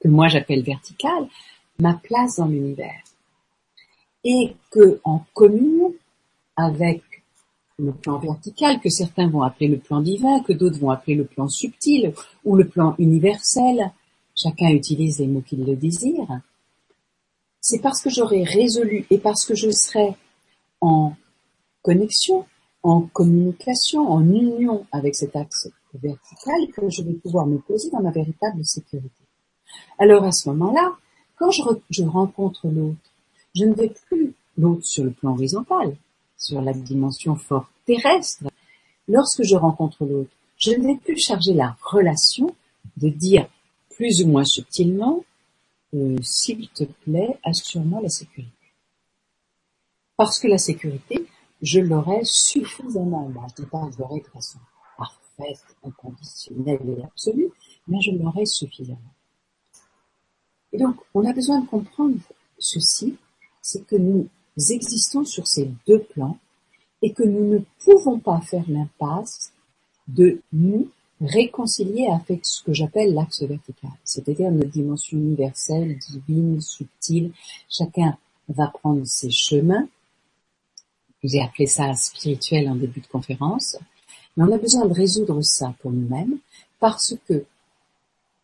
[0.00, 1.26] que moi j'appelle vertical,
[1.78, 3.02] ma place dans l'univers.
[4.24, 5.94] Et que en communion
[6.56, 7.02] avec
[7.78, 11.26] le plan vertical, que certains vont appeler le plan divin, que d'autres vont appeler le
[11.26, 12.14] plan subtil
[12.44, 13.92] ou le plan universel,
[14.34, 16.40] chacun utilise les mots qu'il le désire,
[17.60, 20.14] c'est parce que j'aurai résolu et parce que je serai
[20.80, 21.14] en
[21.82, 22.46] connexion,
[22.82, 28.02] en communication, en union avec cet axe vertical que je vais pouvoir me poser dans
[28.02, 29.24] ma véritable sécurité.
[29.98, 30.96] Alors à ce moment-là,
[31.36, 33.10] quand je, rencontre l'autre,
[33.54, 35.96] je ne vais plus l'autre sur le plan horizontal,
[36.36, 38.44] sur la dimension forte terrestre.
[39.08, 42.54] Lorsque je rencontre l'autre, je ne vais plus charger la relation
[42.96, 43.48] de dire
[43.90, 45.24] plus ou moins subtilement
[45.94, 48.52] euh, s'il te plaît, assure-moi la sécurité.
[50.16, 51.26] Parce que la sécurité,
[51.62, 53.28] je l'aurai suffisamment.
[53.28, 54.58] Moi, je ne dis pas je l'aurai de façon
[54.96, 57.50] parfaite, inconditionnelle et absolue,
[57.86, 59.15] mais je l'aurai suffisamment.
[60.76, 62.16] Et donc, on a besoin de comprendre
[62.58, 63.16] ceci,
[63.62, 64.28] c'est que nous
[64.68, 66.36] existons sur ces deux plans
[67.00, 69.54] et que nous ne pouvons pas faire l'impasse
[70.06, 70.90] de nous
[71.22, 77.32] réconcilier avec ce que j'appelle l'axe vertical, c'est-à-dire notre dimension universelle, divine, subtile.
[77.70, 78.18] Chacun
[78.50, 79.88] va prendre ses chemins.
[81.24, 83.78] J'ai appelé ça spirituel en début de conférence.
[84.36, 86.36] Mais on a besoin de résoudre ça pour nous-mêmes
[86.80, 87.46] parce que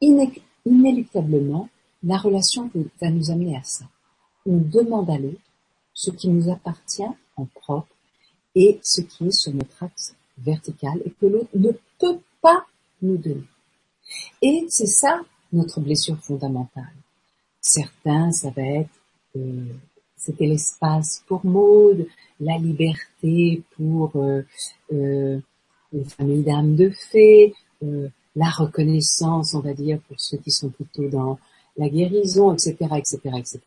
[0.00, 1.68] inéluctablement,
[2.02, 3.84] la relation va nous amener à ça.
[4.46, 5.40] On demande à l'autre
[5.94, 7.02] ce qui nous appartient
[7.36, 7.94] en propre
[8.54, 12.66] et ce qui est sur notre axe vertical et que l'autre ne peut pas
[13.00, 13.44] nous donner.
[14.40, 15.20] Et c'est ça
[15.52, 16.92] notre blessure fondamentale.
[17.60, 18.90] Certains, ça va être,
[19.36, 19.66] euh,
[20.16, 22.06] c'était l'espace pour Maud,
[22.40, 24.42] la liberté pour euh,
[24.92, 25.38] euh,
[25.92, 30.70] les familles d'âmes de fées, euh, la reconnaissance, on va dire, pour ceux qui sont
[30.70, 31.38] plutôt dans
[31.76, 33.60] la guérison, etc., etc., etc.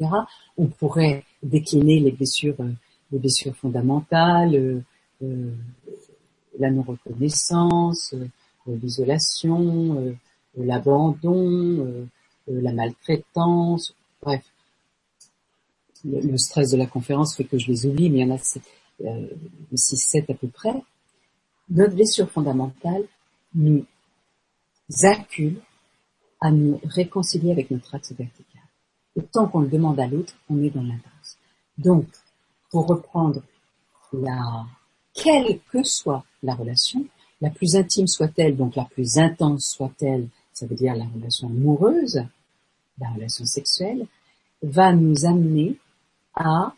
[0.57, 2.71] On pourrait décliner les blessures, euh,
[3.11, 4.83] les blessures fondamentales,
[6.59, 8.13] la non-reconnaissance,
[8.67, 10.15] l'isolation,
[10.57, 12.07] l'abandon,
[12.47, 14.43] la maltraitance, bref.
[16.03, 19.73] Le, stress de la conférence fait que je les oublie, mais il y en a
[19.73, 20.73] 6-7 à peu près.
[21.69, 23.03] Notre blessure fondamentale
[23.55, 23.85] nous
[25.01, 25.59] accule
[26.41, 28.61] à nous réconcilier avec notre axe vertical.
[29.15, 31.37] Et tant qu'on le demande à l'autre, on est dans l'inverse.
[31.77, 32.05] Donc,
[32.69, 33.41] pour reprendre
[34.13, 34.65] la,
[35.13, 37.05] quelle que soit la relation,
[37.41, 42.23] la plus intime soit-elle, donc la plus intense soit-elle, ça veut dire la relation amoureuse,
[42.99, 44.07] la relation sexuelle,
[44.61, 45.77] va nous amener
[46.33, 46.73] à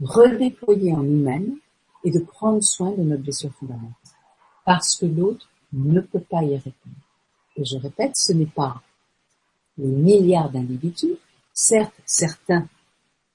[0.00, 1.56] redéployer en nous-mêmes
[2.04, 3.94] et de prendre soin de notre blessure fondamentale.
[4.64, 6.96] Parce que l'autre ne peut pas y répondre.
[7.56, 8.82] Et je répète, ce n'est pas
[9.80, 11.16] les milliards d'individus,
[11.52, 12.68] certes certains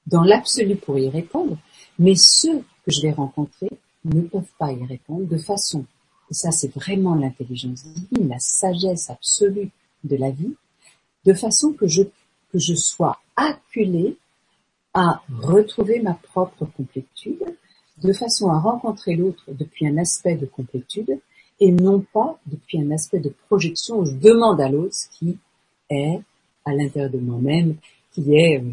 [0.07, 1.57] dans l'absolu pour y répondre,
[1.97, 3.69] mais ceux que je vais rencontrer
[4.03, 5.85] ne peuvent pas y répondre de façon,
[6.29, 9.71] et ça c'est vraiment l'intelligence divine, la sagesse absolue
[10.03, 10.55] de la vie,
[11.25, 12.03] de façon que je,
[12.51, 14.17] que je sois acculé
[14.93, 17.43] à retrouver ma propre complétude,
[18.01, 21.19] de façon à rencontrer l'autre depuis un aspect de complétude
[21.59, 25.37] et non pas depuis un aspect de projection où je demande à l'autre ce qui
[25.89, 26.19] est
[26.65, 27.75] à l'intérieur de moi-même,
[28.11, 28.63] qui est euh,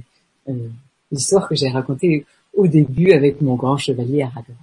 [0.49, 0.69] euh,
[1.11, 2.25] l'histoire que j'ai racontée
[2.55, 4.57] au début avec mon grand chevalier Aragorn.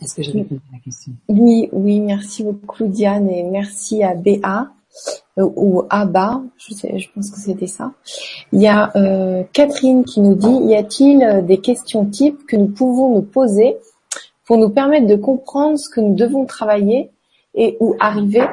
[0.00, 1.12] Est-ce que j'ai répondu à la question?
[1.28, 4.72] Oui, oui, merci beaucoup Diane et merci à BA
[5.38, 7.92] euh, ou Abba, je, sais, je pense que c'était ça.
[8.52, 12.68] Il y a euh, Catherine qui nous dit, y a-t-il des questions types que nous
[12.68, 13.76] pouvons nous poser
[14.44, 17.10] pour nous permettre de comprendre ce que nous devons travailler
[17.54, 18.46] et ou arriver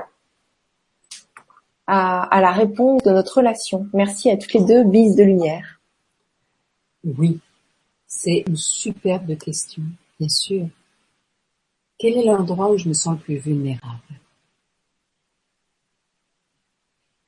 [1.91, 3.87] à, la réponse de notre relation.
[3.93, 5.81] Merci à toutes les deux, bises de lumière.
[7.03, 7.39] Oui,
[8.05, 9.81] c'est une superbe question,
[10.19, 10.67] bien sûr.
[11.97, 14.01] Quel est l'endroit où je me sens le plus vulnérable?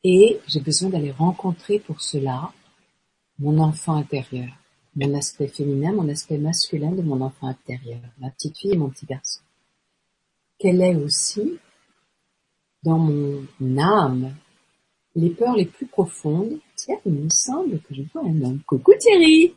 [0.04, 2.52] Et j'ai besoin d'aller rencontrer pour cela
[3.40, 4.50] mon enfant intérieur,
[4.96, 8.90] mon aspect féminin, mon aspect masculin de mon enfant intérieur, ma petite fille et mon
[8.90, 9.42] petit garçon.
[10.60, 11.58] Quelle est aussi
[12.84, 13.48] dans mon
[13.78, 14.36] âme
[15.16, 16.58] les peurs les plus profondes.
[16.76, 18.60] Tiens, il me semble que je vois un homme.
[18.66, 19.54] Coucou Thierry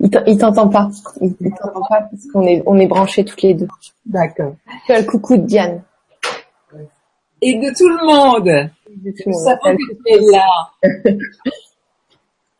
[0.00, 0.90] Il t'entend pas.
[1.20, 3.68] Il t'entend pas parce qu'on est, on est branchés toutes les deux.
[4.06, 4.56] D'accord.
[4.86, 5.82] Fais le coucou de Diane.
[7.40, 8.70] Et de tout le monde.
[8.88, 9.78] De tout le monde.
[9.78, 10.72] que tu es là.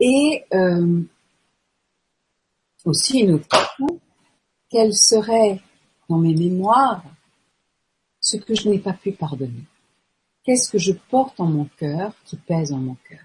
[0.01, 1.01] Et euh,
[2.85, 3.99] aussi une autre question.
[4.69, 5.59] Quelle serait
[6.07, 7.03] dans mes mémoires
[8.21, 9.65] ce que je n'ai pas pu pardonner?
[10.49, 13.23] Qu'est-ce que je porte en mon cœur qui pèse en mon cœur?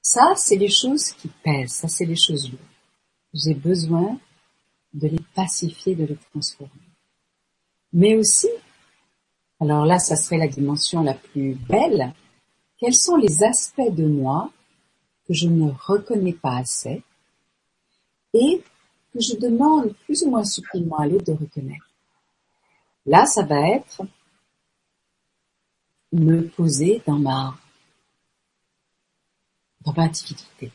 [0.00, 2.62] Ça, c'est les choses qui pèsent, ça c'est les choses lourdes.
[3.34, 4.20] J'ai besoin
[4.94, 6.70] de les pacifier, de les transformer.
[7.92, 8.46] Mais aussi,
[9.58, 12.14] alors là, ça serait la dimension la plus belle,
[12.78, 14.52] quels sont les aspects de moi
[15.26, 17.02] que je ne reconnais pas assez
[18.34, 18.62] et
[19.12, 21.91] que je demande plus ou moins subtilement à l'autre de reconnaître?
[23.06, 24.02] Là, ça va être
[26.12, 27.56] me poser dans ma
[29.80, 30.70] dans ma activité,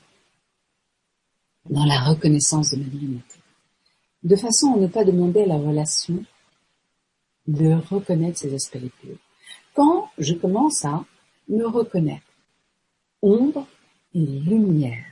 [1.69, 3.35] dans la reconnaissance de ma divinité,
[4.23, 6.25] de façon à ne pas demander à la relation
[7.47, 9.17] de reconnaître ses aspects les plus
[9.73, 11.05] Quand je commence à
[11.47, 12.25] me reconnaître,
[13.21, 13.65] ombre
[14.13, 15.05] et lumière,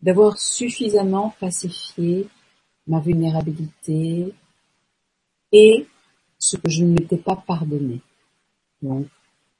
[0.00, 2.28] d'avoir suffisamment pacifié
[2.86, 4.32] ma vulnérabilité,
[5.52, 5.86] et
[6.38, 8.00] ce que je ne m'étais pas pardonné.
[8.82, 9.06] Donc,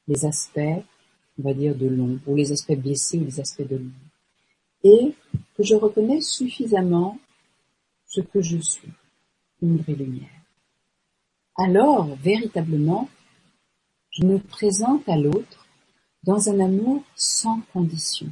[0.09, 0.83] les aspects,
[1.39, 3.93] on va dire, de l'ombre, ou les aspects blessés ou les aspects de l'ombre.
[4.85, 5.15] Et
[5.57, 7.19] que je reconnais suffisamment
[8.07, 8.93] ce que je suis,
[9.63, 10.29] ombre et lumière.
[11.59, 13.09] Alors, véritablement,
[14.11, 15.67] je me présente à l'autre
[16.23, 18.29] dans un amour sans condition.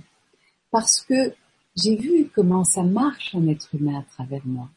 [0.70, 1.34] Parce que
[1.76, 4.68] j'ai vu comment ça marche un être humain à travers moi.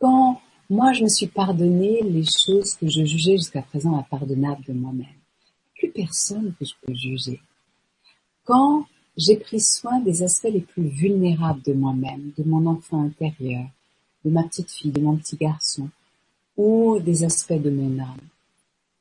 [0.00, 4.74] Quand moi, je me suis pardonné les choses que je jugeais jusqu'à présent impardonnables de
[4.74, 5.06] moi-même.
[5.74, 7.40] Plus personne que je peux juger.
[8.44, 13.66] Quand j'ai pris soin des aspects les plus vulnérables de moi-même, de mon enfant intérieur,
[14.26, 15.88] de ma petite fille, de mon petit garçon,
[16.58, 18.28] ou des aspects de mon âme,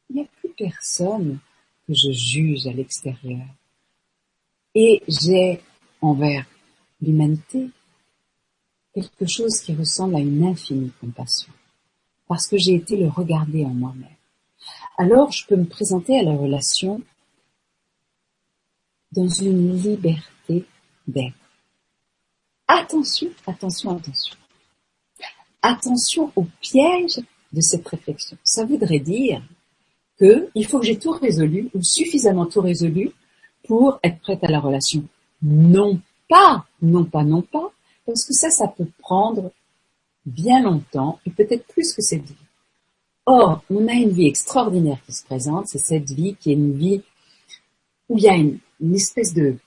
[0.09, 1.37] il n'y a plus personne
[1.85, 3.45] que je juge à l'extérieur.
[4.73, 5.59] Et j'ai
[6.01, 6.45] envers
[7.01, 7.69] l'humanité
[8.93, 11.51] quelque chose qui ressemble à une infinie compassion
[12.27, 14.07] parce que j'ai été le regarder en moi-même.
[14.97, 17.01] Alors je peux me présenter à la relation
[19.11, 20.65] dans une liberté
[21.07, 21.35] d'être.
[22.67, 24.35] Attention, attention, attention.
[25.61, 27.21] Attention au piège
[27.53, 28.37] de cette réflexion.
[28.43, 29.41] Ça voudrait dire
[30.19, 33.11] que il faut que j'ai tout résolu ou suffisamment tout résolu
[33.65, 35.03] pour être prête à la relation.
[35.41, 37.71] Non pas, non pas, non pas,
[38.05, 39.51] parce que ça, ça peut prendre
[40.27, 42.35] bien longtemps et peut-être plus que cette vie.
[43.25, 46.77] Or, on a une vie extraordinaire qui se présente, c'est cette vie qui est une
[46.77, 47.01] vie
[48.09, 48.59] où il y a une,
[48.93, 49.57] espèce de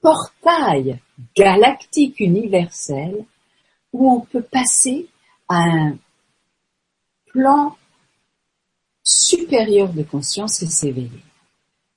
[0.00, 0.98] portail
[1.36, 3.24] galactique universel
[3.92, 5.08] où on peut passer
[5.48, 5.96] à un
[7.26, 7.76] plan
[9.02, 11.22] supérieur de conscience et s'éveiller.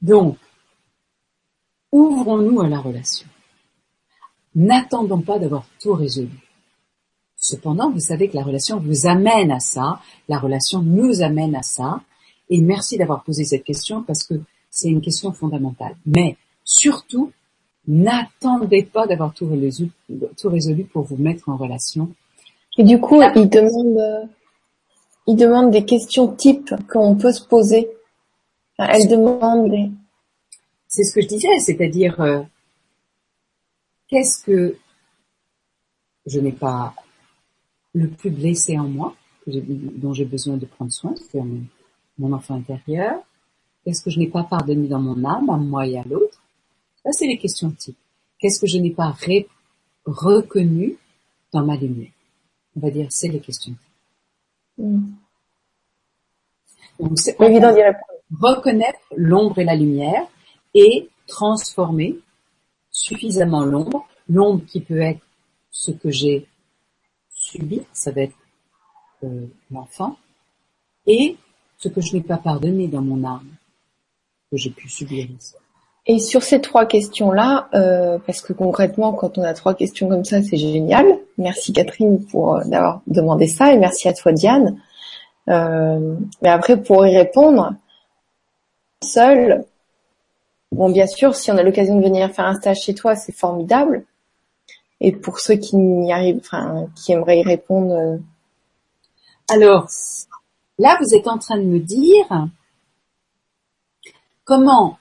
[0.02, 0.38] Donc,
[1.91, 3.28] ouvrons-nous à la relation.
[4.54, 6.45] N'attendons pas d'avoir tout résolu.
[7.48, 11.62] Cependant, vous savez que la relation vous amène à ça, la relation nous amène à
[11.62, 12.02] ça,
[12.50, 14.34] et merci d'avoir posé cette question parce que
[14.72, 15.96] c'est une question fondamentale.
[16.08, 17.32] Mais surtout,
[17.88, 22.10] n'attendez pas d'avoir tout résolu, tout résolu pour vous mettre en relation.
[22.80, 24.26] Et du coup, il demande, euh,
[25.28, 27.88] il demande des questions types qu'on peut se poser.
[28.80, 29.91] elle demande des...
[30.88, 32.41] C'est ce que je disais, c'est-à-dire, euh,
[34.08, 34.78] qu'est-ce que
[36.26, 36.96] je n'ai pas
[37.96, 39.16] le plus blessé en moi,
[39.48, 41.41] dont j'ai besoin de prendre soin, c'est
[42.18, 43.22] mon, enfant intérieur
[43.84, 46.41] Qu'est-ce que je n'ai pas pardonné dans mon âme, à moi et à l'autre?
[47.04, 47.98] Ça, c'est les questions types.
[48.39, 49.16] Qu'est-ce que je n'ai pas
[50.06, 50.98] reconnu
[51.54, 52.12] dans ma lumière?
[52.76, 54.84] On va dire, c'est les questions types.
[54.86, 55.06] Mm.
[57.00, 58.06] Donc, c'est évident d'y répondre.
[58.41, 60.26] Reconnaître l'ombre et la lumière
[60.74, 62.20] et transformer
[62.89, 65.22] suffisamment l'ombre, l'ombre qui peut être
[65.70, 66.48] ce que j'ai
[67.46, 68.36] subi, ça va être
[69.24, 70.18] euh, l'enfant,
[71.08, 71.38] et
[71.78, 73.48] ce que je n'ai pas pardonné dans mon âme,
[74.52, 75.28] que j'ai pu subir
[76.08, 80.26] Et sur ces trois questions-là, euh, parce que concrètement, quand on a trois questions comme
[80.26, 81.06] ça, c'est génial.
[81.38, 84.80] Merci Catherine pour euh, d'avoir demandé ça et merci à toi Diane.
[85.48, 87.76] Mais après, pour y répondre,
[89.04, 89.66] seul,
[90.72, 93.36] bon, bien sûr, si on a l'occasion de venir faire un stage chez toi, c'est
[93.36, 94.06] formidable.
[95.02, 97.93] Et pour ceux qui n'y arrivent, enfin, qui aimeraient y répondre.
[97.93, 98.18] Euh,
[99.50, 99.88] Alors,
[100.80, 102.48] là, vous êtes en train de me dire
[104.46, 104.98] comment,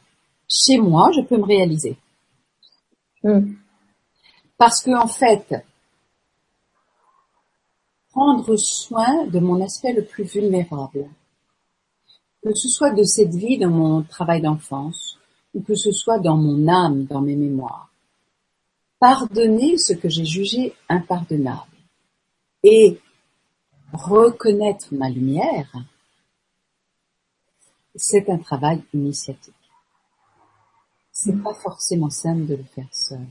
[0.49, 1.97] chez moi, je peux me réaliser.
[3.23, 3.55] Hmm.
[4.59, 5.65] Parce que, en fait,
[8.11, 11.09] prendre soin de mon aspect le plus vulnérable,
[12.43, 15.19] que ce soit de cette vie dans mon travail d'enfance,
[15.55, 17.89] ou que ce soit dans mon âme, dans mes mémoires.
[19.05, 21.77] Pardonner ce que j'ai jugé impardonnable
[22.63, 22.99] et
[23.93, 25.71] reconnaître ma lumière,
[27.95, 29.53] c'est un travail initiatique.
[31.13, 33.27] C'est pas forcément simple de le faire seul.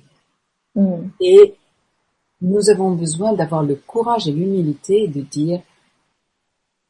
[0.75, 1.07] Mm.
[1.19, 1.55] Et
[2.39, 5.63] nous avons besoin d'avoir le courage et l'humilité de dire,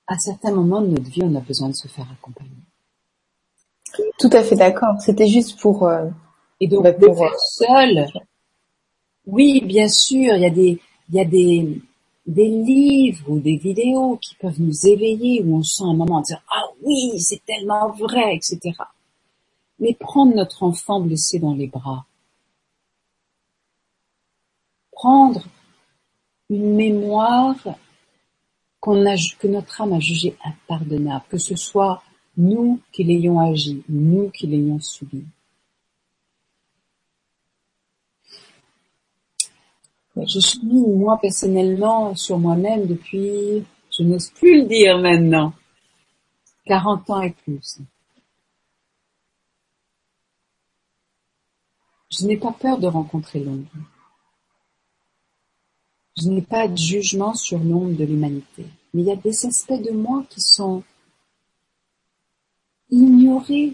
[0.08, 2.52] à certains moments de notre vie, on a besoin de se faire accompagner.
[4.20, 5.00] Tout à fait d'accord.
[5.00, 5.88] C'était juste pour.
[5.88, 6.10] Euh,
[6.60, 8.08] et donc bah, pour, faire seul.
[9.26, 11.82] Oui, bien sûr, il y a des,
[12.26, 16.42] livres ou des vidéos qui peuvent nous éveiller où on sent un moment de dire
[16.50, 18.60] ah oui c'est tellement vrai etc.
[19.80, 22.06] Mais prendre notre enfant blessé dans les bras,
[24.92, 25.46] prendre
[26.50, 27.58] une mémoire
[28.82, 32.04] que notre âme a jugée impardonnable, que ce soit
[32.36, 35.24] nous qui l'ayons agi, nous qui l'ayons subi.
[40.16, 45.54] Je suis moi personnellement sur moi-même depuis, je n'ose plus le dire maintenant,
[46.66, 47.80] 40 ans et plus.
[52.12, 53.68] Je n'ai pas peur de rencontrer l'ombre.
[56.22, 58.66] Je n'ai pas de jugement sur l'ombre de l'humanité.
[58.94, 60.84] Mais il y a des aspects de moi qui sont
[62.92, 63.74] ignorés,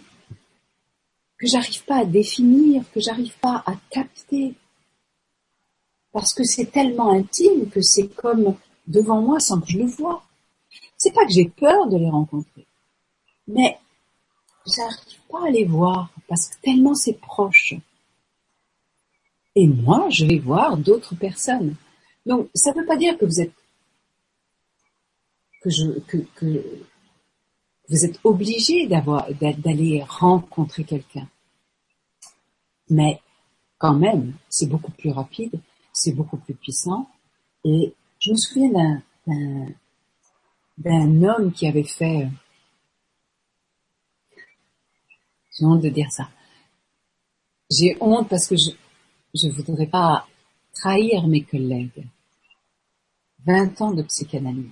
[1.37, 4.53] que j'arrive pas à définir, que j'arrive pas à capter.
[6.11, 8.55] Parce que c'est tellement intime que c'est comme
[8.87, 10.23] devant moi sans que je le vois.
[10.97, 12.65] C'est pas que j'ai peur de les rencontrer,
[13.47, 13.77] mais
[14.65, 17.75] j'arrive pas à les voir parce que tellement c'est proche.
[19.55, 21.75] Et moi, je vais voir d'autres personnes.
[22.25, 23.53] Donc, ça ne veut pas dire que vous êtes
[25.61, 26.63] que je que, que
[27.89, 31.27] vous êtes obligé d'avoir d'aller rencontrer quelqu'un.
[32.89, 33.19] Mais
[33.77, 35.59] quand même, c'est beaucoup plus rapide,
[35.99, 37.09] c'est beaucoup plus puissant.
[37.63, 39.01] Et je me souviens
[40.77, 42.29] d'un homme qui avait fait
[45.57, 46.29] j'ai honte de dire ça.
[47.69, 48.71] J'ai honte parce que je
[49.35, 50.27] je voudrais pas
[50.73, 52.07] trahir mes collègues.
[53.45, 54.71] 20 ans de psychanalyse.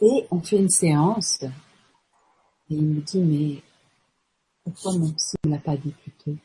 [0.00, 1.50] Et on fait une séance, et
[2.70, 3.62] il me dit, mais
[4.64, 6.36] pourquoi mon psy ne l'a pas dit plus tôt?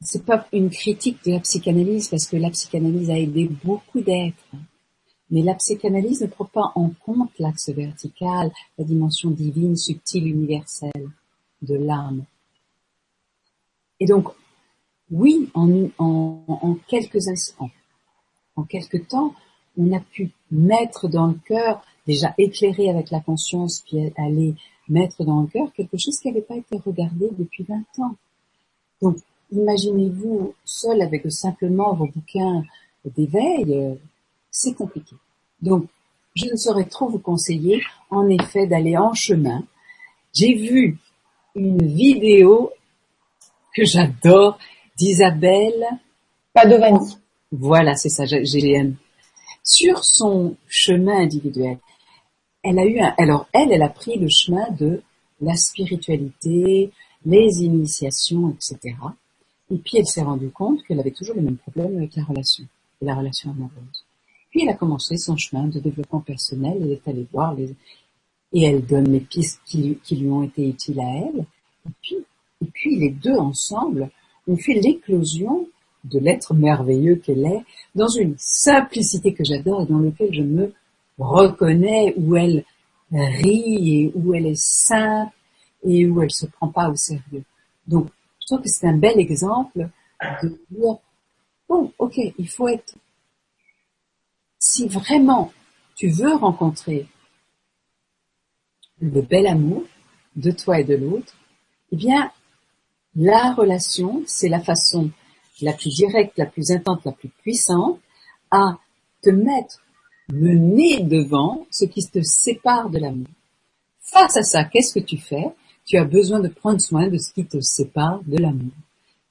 [0.00, 4.54] C'est pas une critique de la psychanalyse, parce que la psychanalyse a aidé beaucoup d'êtres.
[5.30, 11.10] Mais la psychanalyse ne prend pas en compte l'axe vertical, la dimension divine, subtile, universelle
[11.62, 12.24] de l'âme.
[14.00, 14.28] Et donc,
[15.10, 17.70] oui, en, en, quelques instants,
[18.56, 19.34] en quelques temps,
[19.76, 24.54] on a pu mettre dans le cœur, déjà éclairer avec la conscience, puis aller
[24.88, 28.16] mettre dans le cœur quelque chose qui n'avait pas été regardé depuis 20 ans.
[29.02, 29.18] Donc,
[29.52, 32.62] imaginez-vous seul avec simplement vos bouquins
[33.04, 33.94] d'éveil, euh,
[34.50, 35.16] c'est compliqué.
[35.62, 35.86] Donc,
[36.34, 39.64] je ne saurais trop vous conseiller, en effet, d'aller en chemin.
[40.34, 40.98] J'ai vu
[41.54, 42.70] une vidéo
[43.74, 44.58] que j'adore
[44.96, 45.84] d'Isabelle
[46.52, 47.16] Padovani.
[47.50, 48.94] Voilà, c'est ça, GGM.
[49.64, 51.78] Sur son chemin individuel,
[52.62, 55.02] elle a eu un, alors elle, elle a pris le chemin de
[55.40, 56.90] la spiritualité,
[57.24, 58.94] les initiations, etc.
[59.70, 62.64] Et puis elle s'est rendue compte qu'elle avait toujours le même problème avec la relation,
[63.02, 64.04] la relation amoureuse.
[64.50, 67.74] Puis elle a commencé son chemin de développement personnel, elle est allée voir les,
[68.52, 71.44] et elle donne les pistes qui, lui ont été utiles à elle.
[71.86, 72.16] Et puis,
[72.62, 74.10] et puis les deux ensemble
[74.46, 75.68] ont fait l'éclosion
[76.04, 77.64] de l'être merveilleux qu'elle est,
[77.94, 80.72] dans une simplicité que j'adore et dans lequel je me
[81.18, 82.64] reconnais, où elle
[83.12, 85.32] rit et où elle est simple
[85.84, 87.44] et où elle se prend pas au sérieux.
[87.86, 88.08] Donc,
[88.48, 89.90] je trouve que c'est un bel exemple
[90.42, 90.96] de dire,
[91.68, 92.94] bon, ok, il faut être,
[94.58, 95.52] si vraiment
[95.96, 97.06] tu veux rencontrer
[99.00, 99.84] le bel amour
[100.34, 101.34] de toi et de l'autre,
[101.92, 102.32] eh bien,
[103.16, 105.10] la relation, c'est la façon
[105.60, 108.00] la plus directe, la plus intense, la plus puissante
[108.50, 108.78] à
[109.20, 109.82] te mettre
[110.30, 113.28] le nez devant ce qui te sépare de l'amour.
[114.00, 115.52] Face à ça, qu'est-ce que tu fais?
[115.88, 118.74] Tu as besoin de prendre soin de ce qui te sépare de l'amour.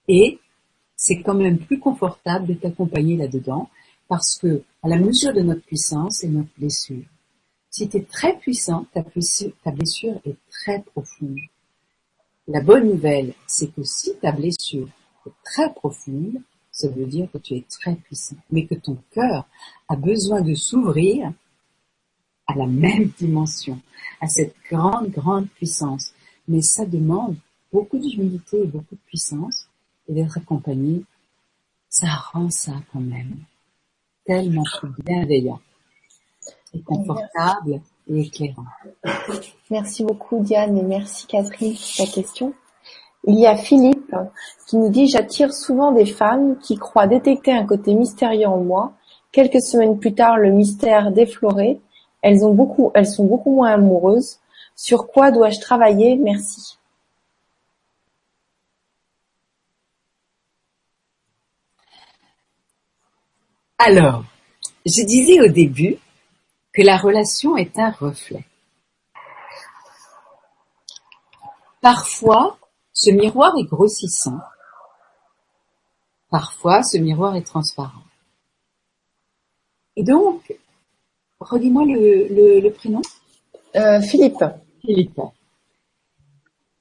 [0.08, 0.39] Et
[0.95, 3.70] c'est quand même plus confortable de t'accompagner là-dedans
[4.08, 7.05] parce que, à la mesure de notre puissance et notre blessure,
[7.70, 11.38] si tu es très puissant, ta blessure est très profonde.
[12.47, 14.89] La bonne nouvelle, c'est que si ta blessure
[15.28, 16.41] est très profonde,
[16.72, 19.47] ça veut dire que tu es très puissant, mais que ton cœur
[19.89, 21.32] a besoin de s'ouvrir
[22.47, 23.80] à la même dimension,
[24.22, 26.14] à cette grande, grande puissance.
[26.48, 27.36] Mais ça demande
[27.72, 29.68] beaucoup d'humilité et beaucoup de puissance,
[30.08, 31.04] et d'être accompagné,
[31.89, 33.38] ça rend ça quand même
[34.26, 34.64] tellement
[35.06, 35.60] bienveillant
[36.74, 38.66] et confortable et éclairant.
[39.72, 42.54] Merci beaucoup Diane et merci Catherine pour ta question.
[43.26, 44.16] Il y a Philippe
[44.68, 48.93] qui nous dit j'attire souvent des femmes qui croient détecter un côté mystérieux en moi.
[49.32, 51.82] Quelques semaines plus tard, le mystère défloré.
[52.22, 54.39] Elles ont beaucoup, elles sont beaucoup moins amoureuses.
[54.78, 56.15] Sur quoi dois-je travailler?
[56.15, 56.78] Merci.
[63.80, 64.23] Alors,
[64.86, 65.97] je disais au début
[66.73, 68.45] que la relation est un reflet.
[71.82, 72.59] Parfois,
[72.93, 74.39] ce miroir est grossissant.
[76.30, 78.03] Parfois, ce miroir est transparent.
[79.95, 80.53] Et donc,
[81.39, 83.02] redis-moi le, prénom?
[83.76, 84.43] Euh, Philippe.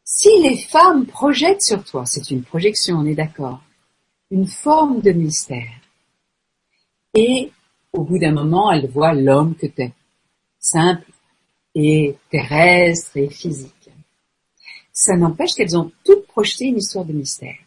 [0.04, 3.60] Si les femmes projettent sur toi, c'est une projection, on est d'accord,
[4.30, 5.80] une forme de mystère,
[7.14, 7.50] et
[7.92, 9.92] au bout d'un moment, elle voit l'homme que t'es,
[10.58, 11.10] simple
[11.74, 13.90] et terrestre et physique.
[14.92, 17.58] Ça n'empêche qu'elles ont toutes projeté une histoire de mystère.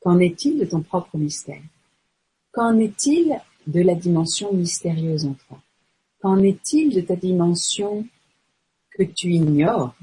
[0.00, 1.62] Qu'en est-il de ton propre mystère?
[2.52, 5.60] Qu'en est-il de la dimension mystérieuse en toi?
[6.20, 8.06] Qu'en est-il de ta dimension
[8.96, 9.94] que tu ignores,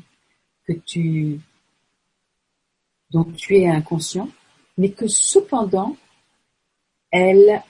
[0.66, 1.40] que tu,
[3.12, 4.30] dont tu es inconscient,
[4.78, 5.96] mais que cependant,
[7.12, 7.64] elle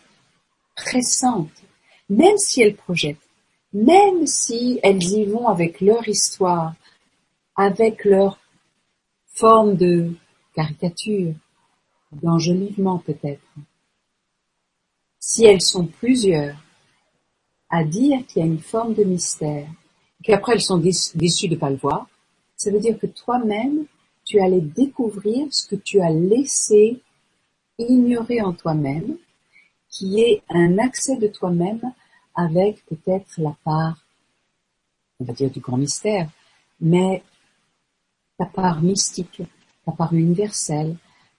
[0.76, 1.64] pressentent,
[2.10, 3.18] même si elles projettent,
[3.74, 6.74] même si elles y vont avec leur histoire,
[7.56, 8.40] avec leur
[9.28, 10.14] forme de
[10.56, 11.34] caricature,
[12.12, 13.42] d'enjolivement peut-être.
[15.20, 16.56] Si elles sont plusieurs
[17.70, 19.68] à dire qu'il y a une forme de mystère,
[20.24, 22.08] qu'après elles sont déçues de ne pas le voir,
[22.56, 23.86] ça veut dire que toi-même,
[24.26, 27.02] tu allais découvrir ce que tu as laissé
[27.78, 29.18] ignorer en toi-même
[29.90, 31.82] qui est un accès de toi-même
[32.36, 34.06] avec peut-être la part,
[35.20, 36.30] on va dire du grand mystère,
[36.80, 37.24] mais
[38.38, 39.42] ta part mystique,
[39.86, 40.96] ta part universelle,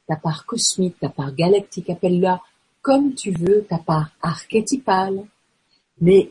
[0.06, 2.42] ta part cosmique, ta part galactique, appelle-la
[2.82, 5.24] comme tu veux, ta part archétypale,
[6.00, 6.30] mais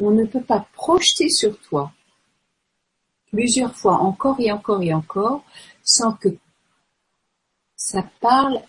[0.00, 1.92] on ne peut pas projeter sur toi
[3.30, 5.44] plusieurs fois, encore et encore et encore,
[5.82, 6.28] sans que
[7.76, 8.60] ça parle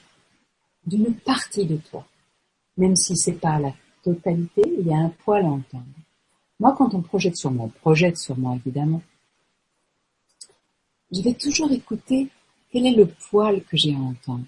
[0.86, 2.06] d'une partie de toi.
[2.78, 5.86] Même si c'est pas la totalité, il y a un poil à entendre.
[6.60, 9.02] Moi, quand on projette sur moi, on projette sur moi évidemment,
[11.12, 12.30] je vais toujours écouter
[12.72, 14.46] quel est le poil que j'ai à entendre.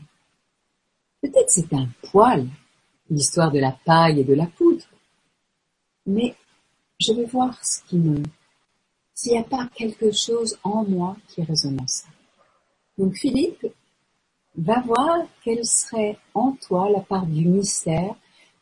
[1.21, 2.47] Peut-être c'est un poil,
[3.09, 4.85] l'histoire de la paille et de la poudre,
[6.05, 6.35] mais
[7.03, 8.23] je vais voir ce qui me,
[9.13, 12.07] s'il n'y a pas quelque chose en moi qui résonne en ça.
[12.97, 13.65] Donc Philippe,
[14.55, 18.15] va voir quelle serait en toi la part du mystère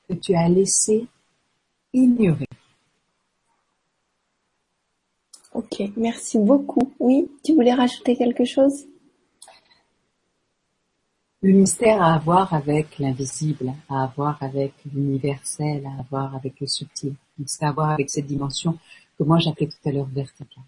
[0.08, 1.08] que tu as laissé
[1.94, 2.48] ignorer.
[5.54, 6.94] Ok, merci beaucoup.
[7.00, 8.86] Oui, tu voulais rajouter quelque chose?
[11.42, 16.68] Le mystère a à voir avec l'invisible, à voir avec l'universel, à voir avec le
[16.68, 17.16] subtil.
[17.48, 18.78] C'est à voir avec cette dimension
[19.18, 20.64] que moi j'appelais tout à l'heure verticale.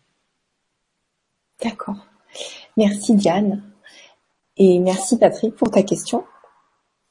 [1.63, 2.05] D'accord.
[2.77, 3.63] Merci Diane.
[4.57, 6.23] Et merci Patrick pour ta question.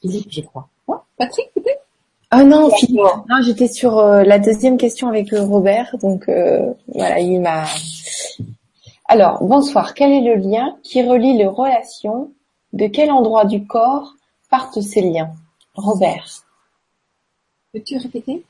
[0.01, 0.69] Philippe, je crois.
[1.17, 1.85] Patrick, peut-être?
[2.31, 3.01] Ah non, Philippe.
[3.29, 7.67] Non, j'étais sur euh, la deuxième question avec euh, Robert, donc euh, voilà, il m'a.
[9.07, 9.95] Alors, bonsoir.
[9.95, 12.33] Quel est le lien qui relie les relations?
[12.73, 14.15] De quel endroit du corps
[14.49, 15.31] partent ces liens?
[15.75, 16.27] Robert.
[17.73, 18.45] Peux-tu répéter?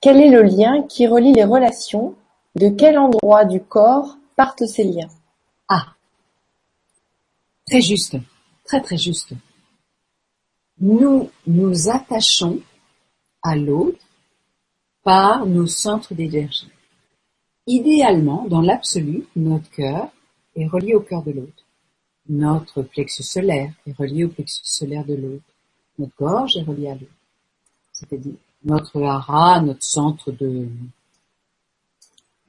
[0.00, 2.14] Quel est le lien qui relie les relations?
[2.56, 5.08] De quel endroit du corps partent ces liens?
[5.68, 5.94] Ah,
[7.70, 8.16] Très juste,
[8.64, 9.32] très très juste.
[10.80, 12.58] Nous nous attachons
[13.44, 14.04] à l'autre
[15.04, 16.68] par nos centres d'énergie.
[17.68, 20.08] Idéalement, dans l'absolu, notre cœur
[20.56, 21.64] est relié au cœur de l'autre.
[22.28, 25.44] Notre plexus solaire est relié au plexus solaire de l'autre.
[26.00, 27.12] Notre gorge est reliée à l'autre.
[27.92, 28.34] C'est-à-dire
[28.64, 30.68] notre hara, notre centre de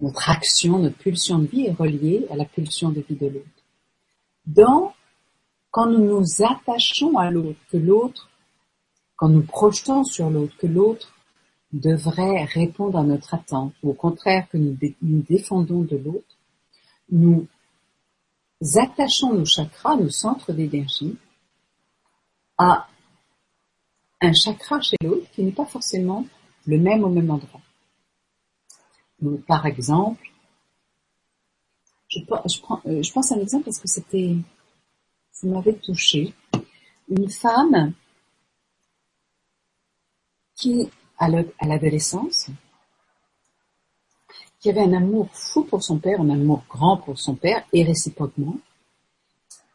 [0.02, 3.48] notre action, notre pulsion de vie est reliée à la pulsion de vie de l'autre.
[4.48, 4.94] Dans
[5.70, 8.30] quand nous nous attachons à l'autre, que l'autre,
[9.16, 11.14] quand nous projetons sur l'autre, que l'autre
[11.72, 16.38] devrait répondre à notre attente, ou au contraire que nous, nous défendons de l'autre,
[17.10, 17.48] nous
[18.76, 21.16] attachons nos chakras, nos centres d'énergie,
[22.58, 22.88] à
[24.22, 26.26] un chakra chez l'autre qui n'est pas forcément
[26.66, 27.62] le même au même endroit.
[29.48, 30.32] Par exemple,
[32.08, 34.36] je, euh, je pense à un exemple parce que c'était
[35.32, 36.34] ça m'avait touché.
[37.10, 37.94] Une femme
[40.56, 42.48] qui, à l'adolescence,
[44.60, 47.84] qui avait un amour fou pour son père, un amour grand pour son père, et
[47.84, 48.58] réciproquement.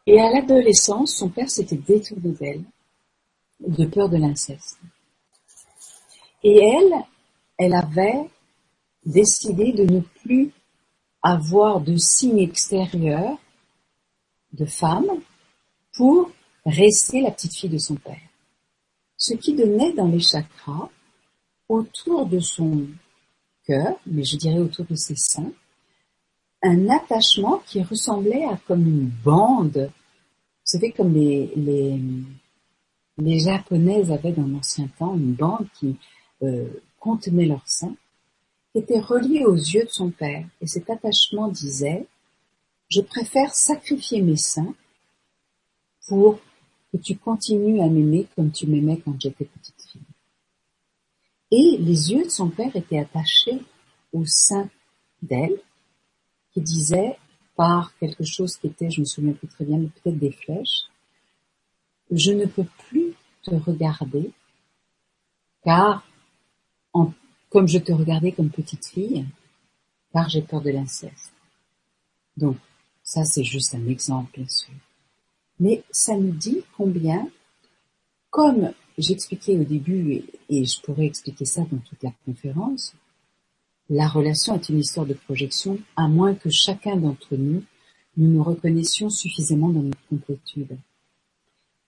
[0.05, 2.63] Et à l'adolescence, son père s'était détourné d'elle,
[3.59, 4.79] de peur de l'inceste.
[6.43, 6.93] Et elle,
[7.57, 8.29] elle avait
[9.05, 10.51] décidé de ne plus
[11.21, 13.37] avoir de signes extérieurs
[14.53, 15.09] de femme
[15.93, 16.31] pour
[16.65, 18.21] rester la petite fille de son père.
[19.17, 20.89] Ce qui donnait dans les chakras,
[21.67, 22.87] autour de son
[23.65, 25.51] cœur, mais je dirais autour de ses seins,
[26.63, 29.89] un attachement qui ressemblait à comme une bande.
[29.89, 31.99] Vous savez, comme les, les,
[33.17, 35.95] les japonaises avaient dans l'ancien temps une bande qui
[36.43, 36.67] euh,
[36.99, 37.95] contenait leur sein,
[38.71, 40.45] qui était reliée aux yeux de son père.
[40.61, 42.05] Et cet attachement disait,
[42.89, 44.73] je préfère sacrifier mes seins
[46.07, 46.39] pour
[46.91, 50.01] que tu continues à m'aimer comme tu m'aimais quand j'étais petite fille.
[51.51, 53.61] Et les yeux de son père étaient attachés
[54.13, 54.69] au sein
[55.21, 55.59] d'elle,
[56.53, 57.17] qui disait
[57.55, 60.85] par quelque chose qui était, je me souviens plus très bien, mais peut-être des flèches,
[62.11, 63.13] je ne peux plus
[63.43, 64.31] te regarder,
[65.63, 66.03] car
[67.49, 69.25] comme je te regardais comme petite fille,
[70.11, 71.33] car j'ai peur de l'inceste.
[72.35, 72.57] Donc,
[73.03, 74.73] ça c'est juste un exemple, bien sûr.
[75.59, 77.27] Mais ça nous dit combien,
[78.29, 82.93] comme j'expliquais au début, et, je pourrais expliquer ça dans toute la conférence,
[83.89, 87.63] la relation est une histoire de projection, à moins que chacun d'entre nous,
[88.17, 90.77] nous nous reconnaissions suffisamment dans notre complétude,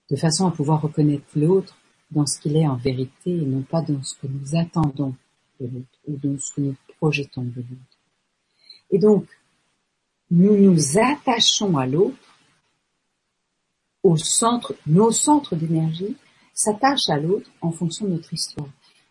[0.09, 1.77] de façon à pouvoir reconnaître l'autre
[2.11, 5.15] dans ce qu'il est en vérité et non pas dans ce que nous attendons
[5.59, 7.97] de l'autre ou dans ce que nous projetons de l'autre.
[8.91, 9.25] Et donc,
[10.31, 12.17] nous nous attachons à l'autre
[14.03, 16.15] au centre, nos centres d'énergie
[16.53, 18.69] s'attachent à l'autre en fonction de notre histoire.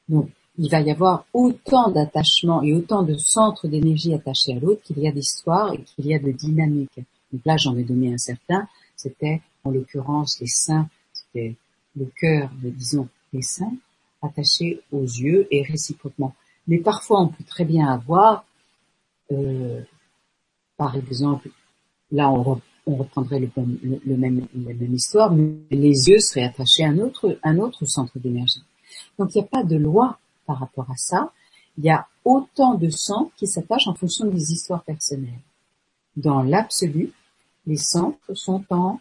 [0.08, 4.82] Donc, il va y avoir autant d'attachements et autant de centres d'énergie attachés à l'autre
[4.82, 6.98] qu'il y a d'histoire et qu'il y a de dynamique.
[7.32, 8.66] Donc là, j'en ai donné un certain.
[8.96, 11.56] C'était, en l'occurrence, les seins, c'était
[11.96, 13.74] le cœur, disons, les seins,
[14.22, 16.34] attachés aux yeux et réciproquement.
[16.66, 18.44] Mais parfois, on peut très bien avoir,
[19.32, 19.82] euh,
[20.76, 21.50] par exemple,
[22.10, 27.10] là, on, reprendrait le, même, la même histoire, mais les yeux seraient attachés à un
[27.42, 28.62] un autre centre d'énergie.
[29.18, 31.32] Donc, il n'y a pas de loi par rapport à ça.
[31.76, 35.44] Il y a autant de centres qui s'attachent en fonction des histoires personnelles.
[36.16, 37.12] Dans l'absolu,
[37.66, 39.00] les centres sont en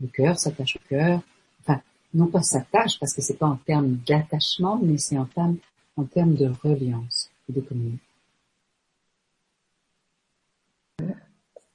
[0.00, 1.20] le cœur s'attache au cœur,
[1.62, 1.80] enfin
[2.14, 5.56] non pas s'attache parce que c'est pas en termes d'attachement, mais c'est en termes
[5.96, 7.98] en termes de reliance et de communion.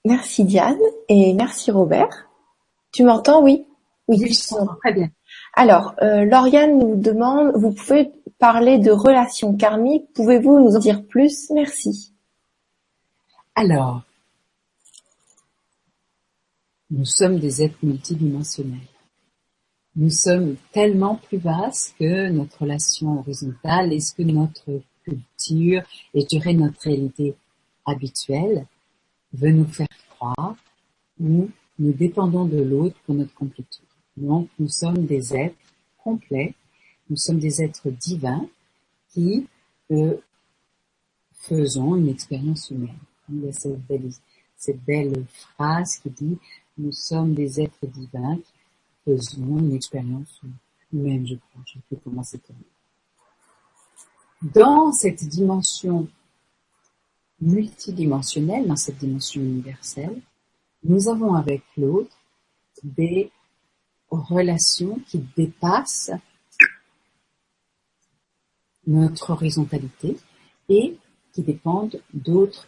[0.04, 0.80] Merci Diane
[1.10, 2.28] et merci Robert.
[2.92, 3.44] Tu m'entends?
[3.44, 3.66] Oui.
[4.08, 5.10] Oui, je t'entends très bien.
[5.54, 11.04] Alors, euh, Lauriane nous demande, vous pouvez parler de relations karmiques, pouvez-vous nous en dire
[11.04, 11.50] plus?
[11.50, 12.14] Merci.
[13.56, 14.04] Alors,
[16.92, 18.80] nous sommes des êtres multidimensionnels.
[19.96, 25.84] Nous sommes tellement plus vastes que notre relation horizontale et ce que notre culture
[26.14, 27.36] et je dirais notre réalité
[27.86, 28.66] habituelle
[29.34, 30.56] veut nous faire croire
[31.20, 31.50] où
[31.80, 33.86] nous dépendons de l'autre pour notre complétude.
[34.18, 35.56] Donc nous sommes des êtres
[35.98, 36.54] complets,
[37.10, 38.48] nous sommes des êtres divins
[39.10, 39.48] qui
[39.92, 40.18] euh,
[41.34, 42.98] faisons une expérience humaine.
[43.30, 44.10] Il y a cette belle,
[44.58, 46.38] cette belle phrase qui dit
[46.78, 48.54] nous sommes des êtres divins qui
[49.06, 50.42] faisons une expérience
[50.92, 51.62] humaine, je crois.
[51.66, 52.42] Je ne sais comment c'est
[54.42, 56.08] Dans cette dimension
[57.42, 60.22] multidimensionnelle, dans cette dimension universelle,
[60.84, 62.18] nous avons avec l'autre
[62.84, 63.32] des
[64.10, 66.12] relations qui dépassent
[68.88, 70.18] notre horizontalité
[70.70, 70.98] et
[71.34, 72.68] qui dépendent d'autres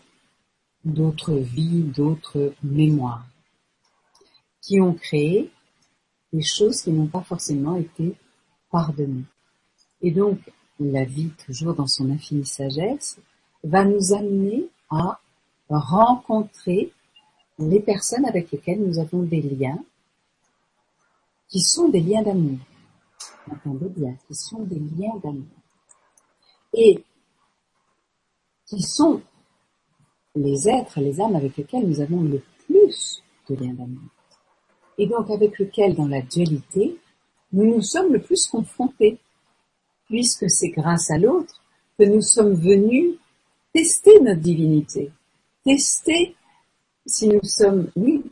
[0.83, 3.25] d'autres vies, d'autres mémoires
[4.67, 5.49] qui ont créé
[6.33, 8.15] des choses qui n'ont pas forcément été
[8.69, 9.23] pardonnées.
[10.01, 10.39] Et donc,
[10.77, 13.17] la vie, toujours dans son infinie sagesse,
[13.63, 15.21] va nous amener à
[15.69, 16.91] rencontrer
[17.57, 19.81] les personnes avec lesquelles nous avons des liens
[21.47, 22.59] qui sont des liens d'amour.
[23.49, 25.45] Entendez bien, qui sont des liens d'amour.
[26.73, 27.01] Et
[28.65, 29.21] qui sont
[30.35, 34.09] les êtres, les âmes avec lesquels nous avons le plus de liens d'amour
[34.97, 36.97] et donc avec lequel dans la dualité,
[37.53, 39.17] nous nous sommes le plus confrontés,
[40.05, 41.61] puisque c'est grâce à l'autre
[41.97, 43.15] que nous sommes venus
[43.73, 45.11] tester notre divinité,
[45.63, 46.35] tester
[47.05, 48.23] si nous sommes, oui,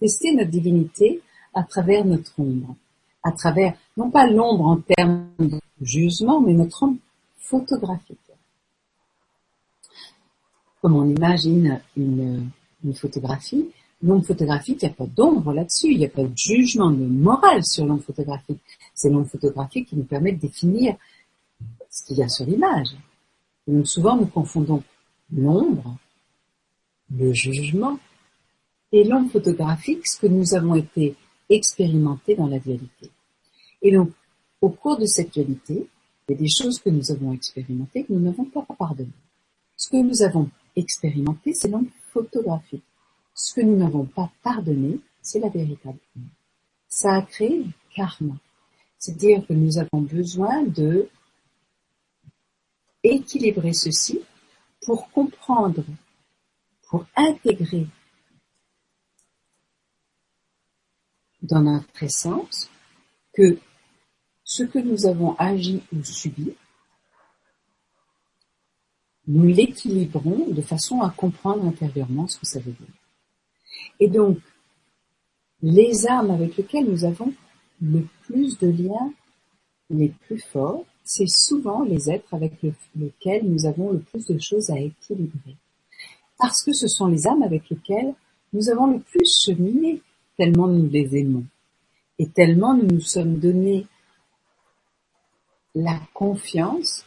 [0.00, 1.20] tester notre divinité
[1.54, 2.74] à travers notre ombre,
[3.22, 6.98] à travers, non pas l'ombre en termes de jugement, mais notre ombre
[7.38, 8.18] photographique.
[10.80, 12.50] Comme on imagine une,
[12.84, 13.68] une photographie,
[14.02, 17.04] l'ombre photographique, il n'y a pas d'ombre là-dessus, il n'y a pas de jugement de
[17.04, 18.60] morale sur l'ombre photographique.
[18.94, 20.96] C'est l'ombre photographique qui nous permet de définir
[21.90, 22.88] ce qu'il y a sur l'image.
[23.66, 24.82] Donc souvent nous confondons
[25.32, 25.96] l'ombre,
[27.14, 27.98] le jugement
[28.92, 31.14] et l'ombre photographique, ce que nous avons été
[31.48, 33.10] expérimentés dans la dualité.
[33.82, 34.10] Et donc,
[34.60, 35.86] au cours de cette dualité,
[36.28, 39.08] il y a des choses que nous avons expérimentées que nous n'avons pas pardonnées.
[39.76, 42.82] Ce que nous avons expérimenté, c'est l'ombre photographique.
[43.40, 46.00] Ce que nous n'avons pas pardonné, c'est la véritable
[46.88, 48.34] Ça a créé karma.
[48.98, 51.08] C'est-à-dire que nous avons besoin de
[53.04, 54.20] équilibrer ceci
[54.84, 55.84] pour comprendre,
[56.88, 57.86] pour intégrer
[61.40, 62.68] dans notre essence
[63.32, 63.56] que
[64.42, 66.56] ce que nous avons agi ou subi,
[69.28, 72.88] nous l'équilibrons de façon à comprendre intérieurement ce que ça veut dire.
[74.00, 74.38] Et donc,
[75.62, 77.32] les âmes avec lesquelles nous avons
[77.80, 79.12] le plus de liens
[79.90, 82.52] les plus forts, c'est souvent les êtres avec
[82.94, 85.56] lesquels nous avons le plus de choses à équilibrer.
[86.38, 88.14] Parce que ce sont les âmes avec lesquelles
[88.52, 90.02] nous avons le plus cheminé,
[90.36, 91.44] tellement nous les aimons.
[92.18, 93.86] Et tellement nous nous sommes donné
[95.74, 97.04] la confiance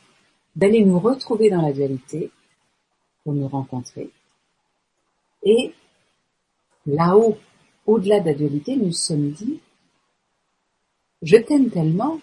[0.55, 2.31] d'aller nous retrouver dans la dualité
[3.23, 4.09] pour nous rencontrer
[5.43, 5.73] et
[6.85, 7.37] là-haut,
[7.85, 9.59] au-delà de la dualité, nous sommes dit,
[11.21, 12.19] je t'aime tellement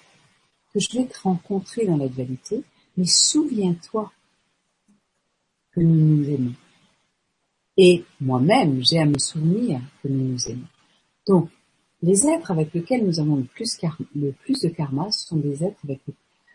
[0.73, 2.63] que je vais te rencontrer dans la dualité,
[2.97, 4.13] mais souviens-toi
[5.73, 6.55] que nous nous aimons.
[7.77, 10.67] Et moi-même, j'ai à me souvenir que nous nous aimons.
[11.27, 11.49] Donc,
[12.03, 13.79] les êtres avec lesquels nous avons le plus,
[14.15, 16.01] le plus de karma, ce sont des êtres avec,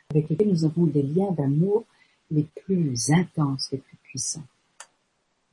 [0.09, 1.85] avec lesquels nous avons des liens d'amour
[2.31, 4.47] les plus intenses, les plus puissants.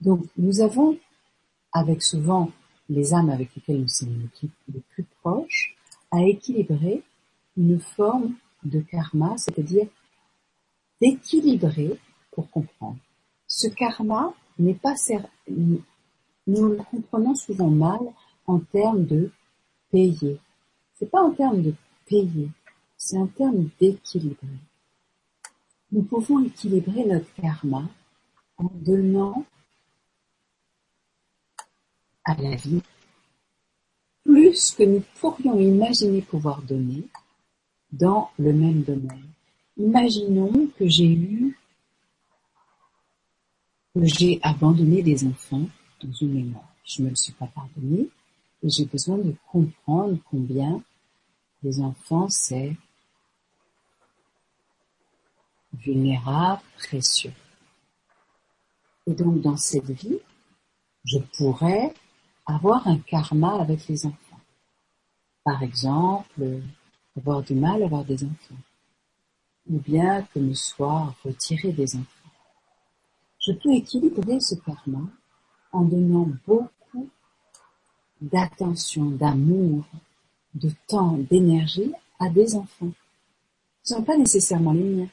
[0.00, 0.98] Donc, nous avons
[1.72, 2.50] avec souvent
[2.88, 4.28] les âmes avec lesquelles nous sommes
[4.72, 5.76] les plus proches,
[6.10, 7.02] à équilibrer
[7.56, 8.34] une forme
[8.64, 9.86] de karma, c'est-à-dire
[11.00, 11.98] d'équilibrer
[12.32, 12.98] pour comprendre.
[13.46, 14.94] Ce karma n'est pas
[15.48, 18.00] nous le comprenons souvent mal
[18.46, 19.30] en termes de
[19.90, 20.38] payer.
[20.94, 21.74] C'est pas en termes de
[22.06, 22.48] payer,
[22.96, 24.58] c'est en termes d'équilibrer.
[25.92, 27.88] Nous pouvons équilibrer notre karma
[28.58, 29.44] en donnant
[32.34, 32.82] la vie
[34.24, 37.04] plus que nous pourrions imaginer pouvoir donner
[37.92, 39.30] dans le même domaine.
[39.76, 41.58] Imaginons que j'ai eu,
[43.94, 45.66] que j'ai abandonné des enfants
[46.02, 46.74] dans une mémoire.
[46.84, 48.08] Je ne me le suis pas pardonné
[48.62, 50.82] et j'ai besoin de comprendre combien
[51.62, 52.76] les enfants c'est
[55.72, 57.32] vulnérable, précieux.
[59.06, 60.18] Et donc dans cette vie,
[61.04, 61.94] je pourrais
[62.54, 64.40] avoir un karma avec les enfants.
[65.44, 66.60] Par exemple,
[67.16, 68.62] avoir du mal à avoir des enfants.
[69.68, 72.30] Ou bien que me soit retiré des enfants.
[73.38, 75.02] Je peux équilibrer ce karma
[75.72, 77.08] en donnant beaucoup
[78.20, 79.84] d'attention, d'amour,
[80.54, 82.92] de temps, d'énergie à des enfants.
[83.82, 85.08] Ce ne sont pas nécessairement les miens.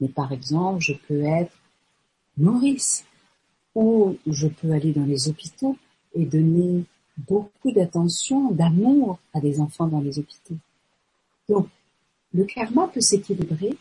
[0.00, 1.52] Mais par exemple, je peux être
[2.36, 3.04] nourrice
[3.74, 5.76] ou je peux aller dans les hôpitaux
[6.14, 6.84] et donner
[7.16, 10.56] beaucoup d'attention, d'amour à des enfants dans les hôpitaux.
[11.48, 11.68] Donc,
[12.32, 13.76] le karma peut s'équilibrer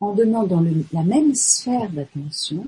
[0.00, 2.66] en donnant dans la même sphère d'attention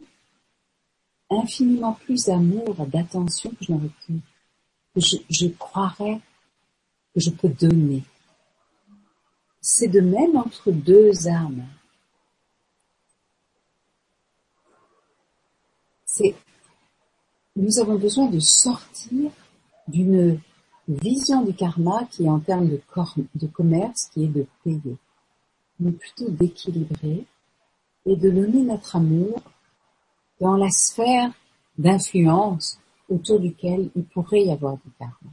[1.30, 4.14] infiniment plus d'amour, d'attention que je n'aurais pu,
[4.94, 6.20] que je, je croirais
[7.14, 8.02] que je peux donner.
[9.60, 11.66] C'est de même entre deux âmes.
[16.04, 16.34] C'est
[17.56, 19.30] nous avons besoin de sortir
[19.88, 20.40] d'une
[20.88, 24.96] vision du karma qui est en termes de, commerce, qui est de payer,
[25.78, 27.24] mais plutôt d'équilibrer
[28.06, 29.40] et de donner notre amour
[30.40, 31.30] dans la sphère
[31.78, 32.78] d'influence
[33.08, 35.30] autour duquel il pourrait y avoir du karma.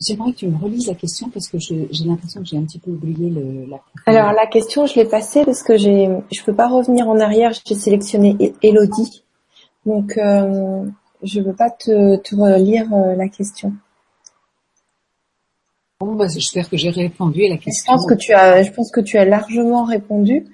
[0.00, 2.78] J'aimerais que tu me relises la question parce que j'ai l'impression que j'ai un petit
[2.78, 3.80] peu oublié le, la.
[4.06, 7.52] Alors la question, je l'ai passée parce que j'ai, je peux pas revenir en arrière.
[7.66, 9.22] J'ai sélectionné Elodie.
[9.86, 10.84] Donc, euh,
[11.22, 13.72] je ne veux pas te, te relire euh, la question.
[16.00, 17.92] Bon, bah, j'espère que j'ai répondu à la question.
[17.92, 20.46] Je pense que tu as, je pense que tu as largement répondu.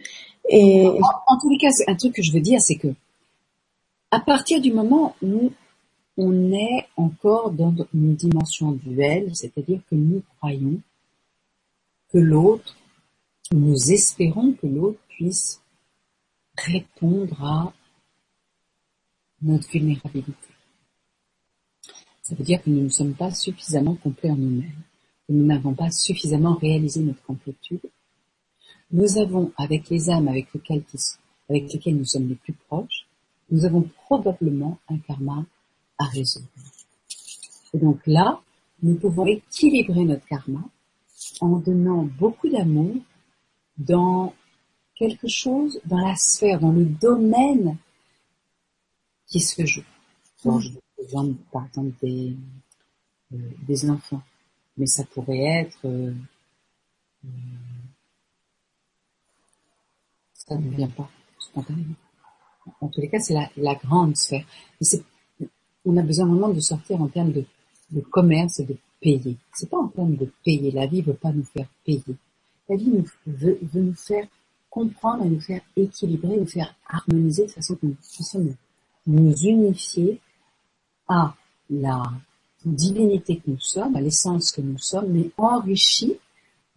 [0.48, 2.88] Et en, tous les cas, un truc que je veux dire, c'est que
[4.10, 5.52] à partir du moment où
[6.16, 10.80] on est encore dans une dimension duelle, c'est-à-dire que nous croyons
[12.12, 12.76] que l'autre,
[13.52, 15.60] nous espérons que l'autre puisse
[16.56, 17.72] répondre à
[19.42, 20.48] notre vulnérabilité.
[22.22, 24.82] Ça veut dire que nous ne sommes pas suffisamment complets en nous-mêmes,
[25.28, 27.80] que nous n'avons pas suffisamment réalisé notre complétude.
[28.90, 30.82] Nous avons, avec les âmes avec lesquelles,
[31.48, 33.06] avec lesquelles nous sommes les plus proches,
[33.50, 35.44] nous avons probablement un karma
[35.98, 36.46] à résoudre.
[37.72, 38.40] Et donc là,
[38.82, 40.62] nous pouvons équilibrer notre karma
[41.40, 42.96] en donnant beaucoup d'amour
[43.78, 44.34] dans
[44.94, 47.76] quelque chose, dans la sphère, dans le domaine
[49.26, 49.82] qui se joue.
[50.44, 52.36] Bon, je exemple, par exemple des,
[53.32, 53.36] euh,
[53.66, 54.22] des enfants,
[54.76, 56.12] mais ça pourrait être euh,
[57.24, 57.28] euh,
[60.32, 61.08] ça ne vient pas
[61.38, 61.94] spontanément.
[62.80, 64.44] En tous les cas, c'est la, la, grande sphère.
[64.80, 65.48] Mais
[65.84, 67.44] on a besoin vraiment de sortir en termes de,
[67.90, 69.36] de commerce et de payer.
[69.52, 70.72] C'est pas en termes de payer.
[70.72, 72.02] La vie veut pas nous faire payer.
[72.68, 74.26] La vie nous, veut, veut nous faire
[74.68, 78.54] comprendre et nous faire équilibrer, nous faire harmoniser de façon que nous puissions nous
[79.06, 80.20] unifier
[81.08, 81.34] à
[81.70, 82.02] la
[82.64, 86.18] divinité que nous sommes, à l'essence que nous sommes, mais enrichi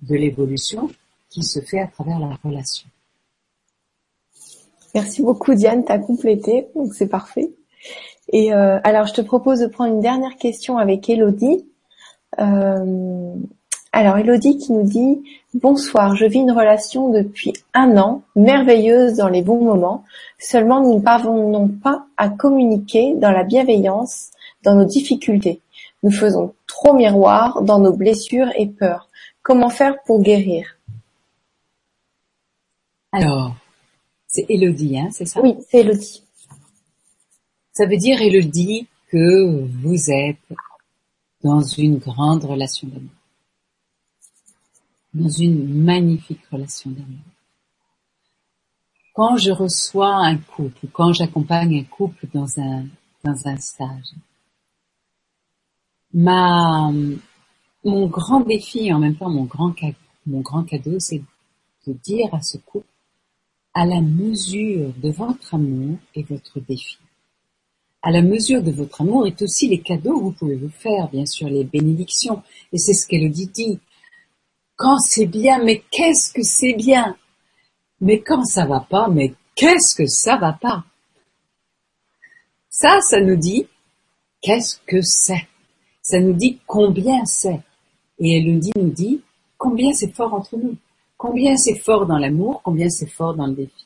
[0.02, 0.90] de l'évolution
[1.30, 2.88] qui se fait à travers la relation.
[4.96, 7.52] Merci beaucoup Diane, tu as complété, donc c'est parfait.
[8.32, 11.66] Et euh, alors je te propose de prendre une dernière question avec Elodie.
[12.40, 13.36] Euh,
[13.92, 15.24] alors Elodie qui nous dit
[15.56, 20.04] Bonsoir, je vis une relation depuis un an, merveilleuse dans les bons moments.
[20.38, 24.30] Seulement nous ne parvenons pas à communiquer dans la bienveillance,
[24.64, 25.60] dans nos difficultés.
[26.04, 29.10] Nous faisons trop miroir dans nos blessures et peurs.
[29.42, 30.78] Comment faire pour guérir?
[33.12, 33.56] Alors,
[34.28, 35.42] c'est Elodie, hein, c'est ça?
[35.42, 36.24] Oui, c'est Elodie.
[37.74, 40.38] Ça veut dire, Elodie, que vous êtes
[41.44, 43.10] dans une grande relation d'amour
[45.14, 47.20] dans une magnifique relation d'amour.
[49.14, 52.86] Quand je reçois un couple, quand j'accompagne un couple dans un,
[53.24, 54.14] dans un stage,
[56.14, 56.92] ma,
[57.84, 59.74] mon grand défi et en même temps mon grand,
[60.26, 61.22] mon grand cadeau, c'est
[61.88, 62.88] de dire à ce couple,
[63.74, 66.98] à la mesure de votre amour et votre défi.
[68.02, 71.10] À la mesure de votre amour est aussi les cadeaux que vous pouvez vous faire,
[71.10, 72.42] bien sûr, les bénédictions.
[72.72, 73.80] Et c'est ce qu'Elodie dit.
[74.80, 77.18] Quand c'est bien, mais qu'est-ce que c'est bien?
[78.00, 80.86] Mais quand ça va pas, mais qu'est-ce que ça va pas?
[82.70, 83.68] Ça, ça nous dit
[84.42, 85.50] qu'est-ce que c'est
[86.02, 87.60] Ça nous dit combien c'est.
[88.20, 89.22] Et Elodie nous dit
[89.58, 90.78] combien c'est fort entre nous.
[91.18, 93.86] Combien c'est fort dans l'amour, combien c'est fort dans le défi.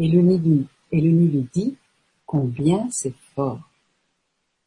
[0.00, 1.76] Et Elodie lui dit
[2.26, 3.60] combien c'est fort.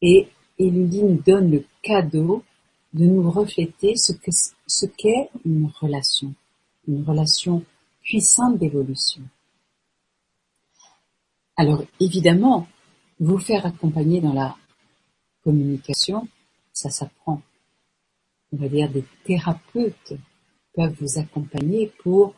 [0.00, 0.26] Et
[0.58, 2.44] Elodie nous donne le cadeau
[2.92, 6.34] de nous refléter ce que ce qu'est une relation,
[6.88, 7.64] une relation
[8.02, 9.22] puissante d'évolution.
[11.56, 12.66] Alors évidemment,
[13.18, 14.56] vous faire accompagner dans la
[15.44, 16.26] communication,
[16.72, 17.42] ça s'apprend.
[18.52, 20.14] On va dire des thérapeutes
[20.74, 22.34] peuvent vous accompagner pour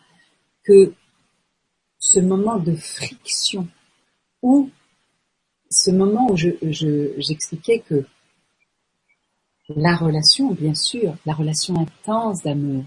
[0.64, 0.92] que
[1.98, 3.68] ce moment de friction
[4.42, 4.70] ou
[5.70, 6.50] ce moment où je,
[7.18, 8.04] j'expliquais que
[9.68, 12.84] la relation, bien sûr, la relation intense d'amour,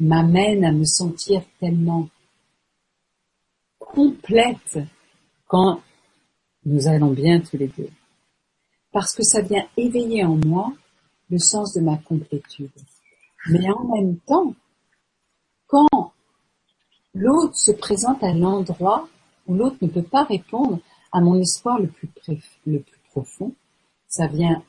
[0.00, 2.08] m'amène à me sentir tellement
[3.78, 4.78] complète
[5.46, 5.80] quand
[6.64, 7.90] nous allons bien tous les deux.
[8.92, 10.72] Parce que ça vient éveiller en moi
[11.30, 12.70] le sens de ma complétude.
[13.50, 14.54] Mais en même temps,
[15.66, 16.12] quand
[17.14, 19.08] l'autre se présente à l'endroit
[19.46, 20.78] où l'autre ne peut pas répondre
[21.10, 22.08] à mon espoir le plus,
[22.66, 23.54] le plus profond,
[24.08, 24.62] ça vient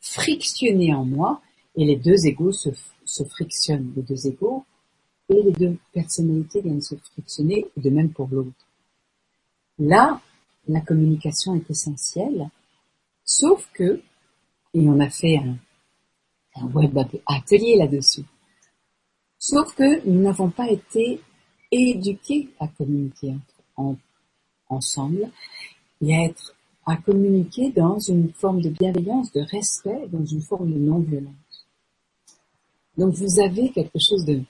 [0.00, 1.40] frictionner en moi
[1.76, 2.70] et les deux égaux se,
[3.24, 4.64] frictionnent, les deux égaux
[5.28, 8.66] et les deux personnalités viennent se frictionner, de même pour l'autre.
[9.78, 10.20] Là,
[10.66, 12.50] la communication est essentielle,
[13.24, 14.00] sauf que,
[14.74, 15.56] et on a fait un,
[16.56, 18.24] un web atelier là-dessus.
[19.38, 21.20] Sauf que nous n'avons pas été
[21.70, 23.34] éduqués à communiquer
[24.68, 25.30] ensemble
[26.00, 26.54] et à être
[26.88, 31.66] à communiquer dans une forme de bienveillance, de respect, dans une forme de non-violence.
[32.96, 34.40] Donc vous avez quelque chose de,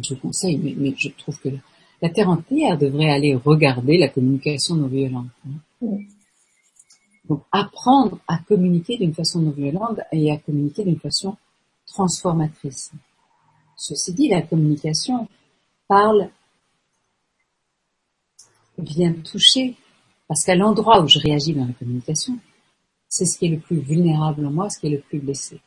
[0.00, 1.48] je vous conseille, mais, je trouve que
[2.00, 5.26] la Terre entière devrait aller regarder la communication non violente.
[5.46, 5.98] Hein.
[7.28, 11.36] Donc apprendre à communiquer d'une façon non violente et à communiquer d'une façon
[11.86, 12.92] transformatrice.
[13.76, 15.26] Ceci dit, la communication
[15.88, 16.30] parle,
[18.78, 19.74] vient toucher,
[20.28, 22.38] parce qu'à l'endroit où je réagis dans la communication,
[23.08, 25.60] c'est ce qui est le plus vulnérable en moi, ce qui est le plus blessé.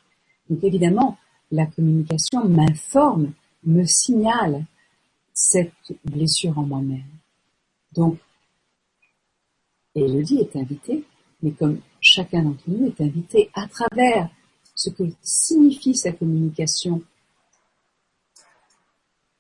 [0.50, 1.18] Donc évidemment,
[1.52, 3.32] la communication m'informe,
[3.64, 4.66] me signale
[5.34, 5.74] cette
[6.06, 7.04] blessure en moi-même.
[7.94, 8.18] Donc,
[9.96, 11.04] Elodie est invitée
[11.42, 14.30] mais comme chacun d'entre nous est invité à travers
[14.76, 17.02] ce que signifie sa communication,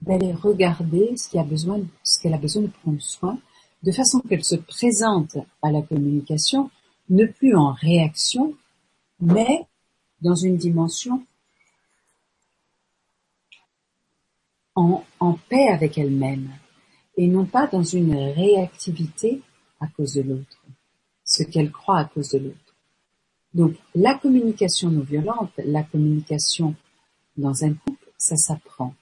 [0.01, 3.37] d'aller regarder ce qu'elle a besoin, ce qu'elle a besoin de prendre soin,
[3.83, 6.69] de façon qu'elle se présente à la communication,
[7.09, 8.53] ne plus en réaction,
[9.19, 9.65] mais
[10.21, 11.25] dans une dimension
[14.75, 16.49] en, paix avec elle-même,
[17.17, 19.41] et non pas dans une réactivité
[19.81, 20.59] à cause de l'autre
[21.29, 22.75] ce qu'elle croit à cause de l'autre.
[23.53, 26.75] Donc la communication non violente, la communication
[27.37, 28.95] dans un couple, ça s'apprend.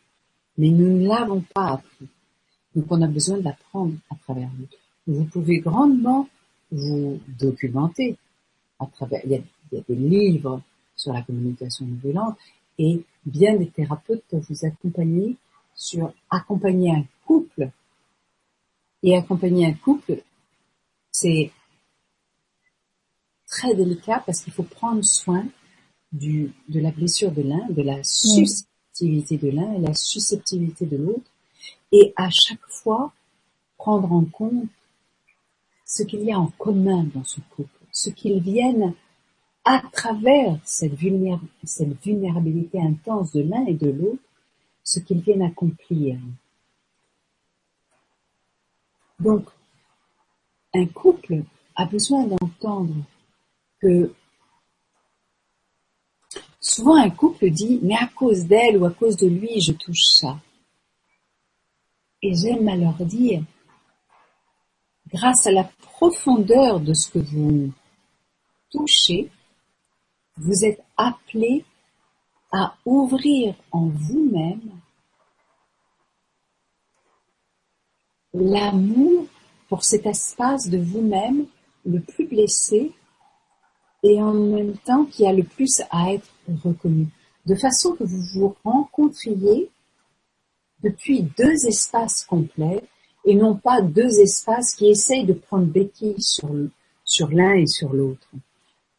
[0.57, 2.07] Mais nous ne l'avons pas appris.
[2.77, 4.67] Donc on a besoin d'apprendre à travers nous.
[5.07, 6.29] Vous pouvez grandement
[6.71, 8.17] vous documenter
[8.77, 9.39] à travers, il y, a,
[9.71, 10.61] il y a des livres
[10.95, 12.37] sur la communication non violente
[12.77, 15.37] et bien des thérapeutes peuvent vous accompagner
[15.73, 17.71] sur accompagner un couple.
[19.01, 20.21] Et accompagner un couple,
[21.11, 21.51] c'est
[23.47, 25.47] très délicat parce qu'il faut prendre soin
[26.11, 30.97] du, de la blessure de l'un, de la susceptibilité de l'un et la susceptibilité de
[30.97, 31.31] l'autre,
[31.91, 33.13] et à chaque fois
[33.77, 34.67] prendre en compte
[35.85, 38.93] ce qu'il y a en commun dans ce couple, ce qu'ils viennent
[39.63, 44.21] à travers cette, vulnérabilité intense de l'un et de l'autre,
[44.84, 46.17] ce qu'ils viennent accomplir.
[49.19, 49.49] Donc,
[50.73, 51.43] un couple
[51.75, 52.95] a besoin d'entendre
[53.81, 54.13] que
[56.59, 60.03] souvent un couple dit mais à cause d'elle ou à cause de lui je touche
[60.03, 60.39] ça.
[62.22, 63.44] Et j'aime à leur dire,
[65.14, 67.72] grâce à la profondeur de ce que vous
[68.72, 69.30] touchez,
[70.38, 71.64] vous êtes appelé
[72.52, 74.72] à ouvrir en vous-même
[78.34, 79.26] l'amour
[79.68, 81.45] pour cet espace de vous-même
[81.85, 82.91] le plus blessé
[84.03, 86.30] et en même temps qui a le plus à être
[86.64, 87.07] reconnu,
[87.45, 89.69] de façon que vous vous rencontriez
[90.83, 92.83] depuis deux espaces complets
[93.25, 98.27] et non pas deux espaces qui essayent de prendre béquille sur, l'un et sur l'autre.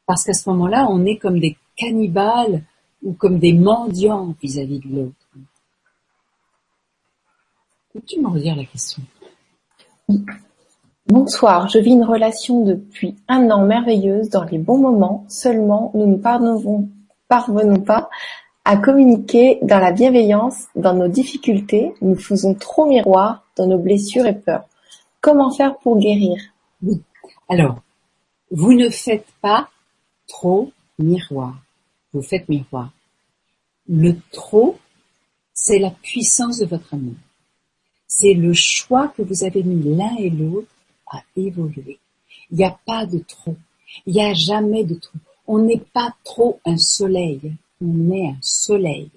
[0.06, 2.64] Parce qu'à ce moment-là, on est comme des cannibales
[3.02, 5.14] ou comme des mendiants vis-à-vis de l'autre.
[7.92, 9.02] Peux-tu me redire la question?
[11.06, 16.06] Bonsoir, je vis une relation depuis un an merveilleuse dans les bons moments, seulement nous
[16.06, 18.10] ne parvenons pas
[18.68, 24.26] à communiquer dans la bienveillance, dans nos difficultés, nous faisons trop miroir dans nos blessures
[24.26, 24.68] et peurs.
[25.22, 26.36] Comment faire pour guérir?
[26.82, 27.00] Oui.
[27.48, 27.80] Alors,
[28.50, 29.70] vous ne faites pas
[30.26, 31.54] trop miroir.
[32.12, 32.92] Vous faites miroir.
[33.88, 34.76] Le trop,
[35.54, 37.16] c'est la puissance de votre amour.
[38.06, 40.68] C'est le choix que vous avez mis l'un et l'autre
[41.10, 42.00] à évoluer.
[42.50, 43.56] Il n'y a pas de trop.
[44.04, 45.18] Il n'y a jamais de trop.
[45.46, 47.56] On n'est pas trop un soleil.
[47.80, 49.10] On est un soleil.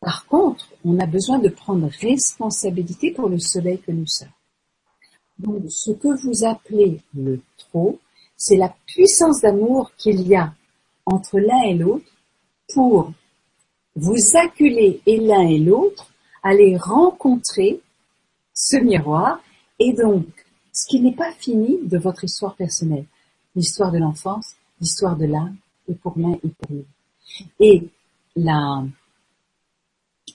[0.00, 4.28] Par contre, on a besoin de prendre responsabilité pour le soleil que nous sommes.
[5.38, 7.98] Donc, ce que vous appelez le trop,
[8.36, 10.52] c'est la puissance d'amour qu'il y a
[11.06, 12.06] entre l'un et l'autre
[12.72, 13.12] pour
[13.94, 16.12] vous acculer et l'un et l'autre
[16.42, 17.80] aller rencontrer
[18.54, 19.40] ce miroir
[19.78, 20.26] et donc
[20.72, 23.06] ce qui n'est pas fini de votre histoire personnelle,
[23.54, 25.56] l'histoire de l'enfance, l'histoire de l'âme
[25.88, 26.88] et pour l'un et pour l'autre.
[27.60, 27.88] Et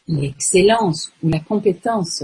[0.08, 2.24] l'excellence ou la compétence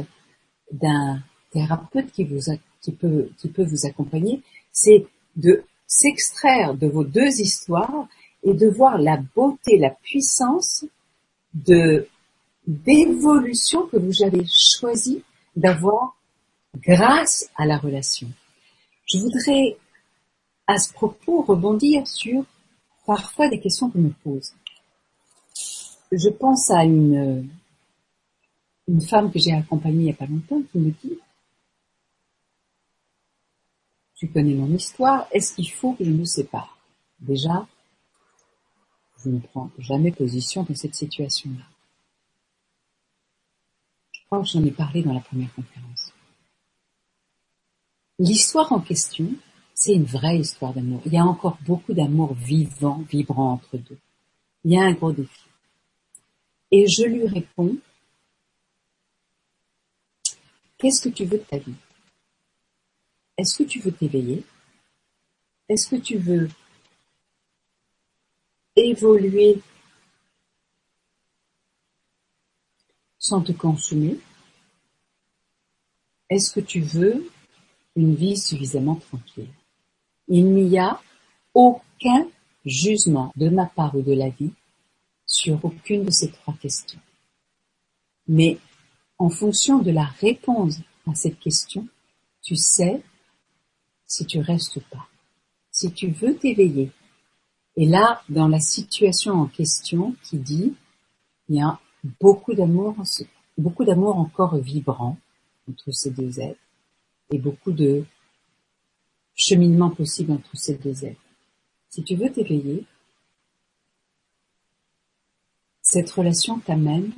[0.71, 1.21] d'un
[1.51, 4.41] thérapeute qui peut vous accompagner,
[4.71, 5.05] c'est
[5.35, 8.07] de s'extraire de vos deux histoires
[8.43, 10.85] et de voir la beauté, la puissance
[11.53, 12.07] de
[12.65, 15.21] d'évolution que vous avez choisi
[15.55, 16.15] d'avoir
[16.77, 18.29] grâce à la relation.
[19.05, 19.77] Je voudrais
[20.65, 22.45] à ce propos rebondir sur
[23.05, 24.53] parfois des questions qu'on me pose.
[26.15, 27.49] Je pense à une
[29.09, 31.17] femme que j'ai accompagnée il n'y a pas longtemps qui me dit
[34.15, 36.77] Tu connais mon histoire, est-ce qu'il faut que je me sépare?
[37.19, 37.67] Déjà,
[39.23, 41.65] je ne prends jamais position dans cette situation-là.
[44.11, 46.13] Je crois que j'en ai parlé dans la première conférence.
[48.19, 49.29] L'histoire en question,
[49.73, 51.01] c'est une vraie histoire d'amour.
[51.05, 53.99] Il y a encore beaucoup d'amour vivant, vibrant entre deux.
[54.63, 55.41] Il y a un gros défi.
[56.75, 57.77] Et je lui réponds
[60.79, 61.75] Qu'est-ce que tu veux de ta vie?
[63.37, 64.43] Est-ce que tu veux t'éveiller?
[65.69, 66.49] Est-ce que tu veux
[68.75, 69.61] évoluer
[73.19, 74.19] sans te consumer
[76.27, 77.31] Est-ce que tu veux
[77.95, 79.53] une vie suffisamment tranquille?
[80.27, 80.99] Il n'y a
[81.53, 82.27] aucun
[82.65, 84.53] jugement de ma part ou de la vie
[85.33, 86.99] sur aucune de ces trois questions.
[88.27, 88.59] Mais
[89.17, 91.87] en fonction de la réponse à cette question,
[92.43, 93.01] tu sais
[94.05, 95.07] si tu restes ou pas.
[95.71, 96.91] Si tu veux t'éveiller.
[97.75, 100.75] Et là, dans la situation en question qui dit,
[101.49, 101.79] il y a
[102.21, 102.95] beaucoup d'amour,
[103.57, 105.17] beaucoup d'amour encore vibrant
[105.67, 106.59] entre ces deux êtres
[107.31, 108.05] et beaucoup de
[109.33, 111.19] cheminement possible entre ces deux êtres.
[111.89, 112.85] Si tu veux t'éveiller,
[115.93, 117.13] cette relation t'amène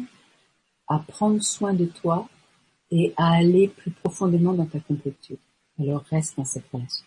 [0.90, 2.28] à prendre soin de toi
[2.92, 5.40] et à aller plus profondément dans ta complétude.
[5.80, 7.06] Alors reste dans cette relation.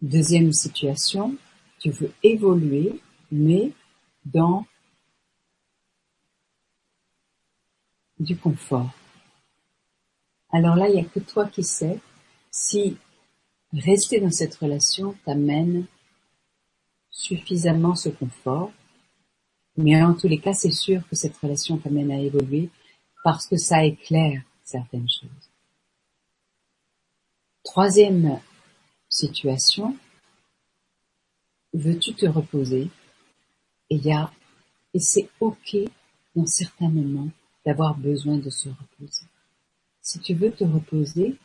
[0.00, 1.36] Deuxième situation,
[1.80, 3.00] tu veux évoluer,
[3.32, 3.72] mais
[4.24, 4.64] dans
[8.20, 8.90] du confort.
[10.52, 11.98] Alors là, il n'y a que toi qui sais
[12.52, 12.96] si
[13.72, 15.86] rester dans cette relation t'amène
[17.10, 18.70] suffisamment ce confort
[19.76, 22.70] mais en tous les cas, c'est sûr que cette relation t'amène à évoluer
[23.24, 25.50] parce que ça éclaire certaines choses.
[27.64, 28.40] Troisième
[29.08, 29.96] situation,
[31.72, 32.88] veux-tu te reposer?
[33.90, 34.30] Et il y a,
[34.92, 35.76] et c'est ok
[36.36, 37.28] dans certains moments
[37.64, 39.26] d'avoir besoin de se reposer.
[40.02, 41.36] Si tu veux te reposer,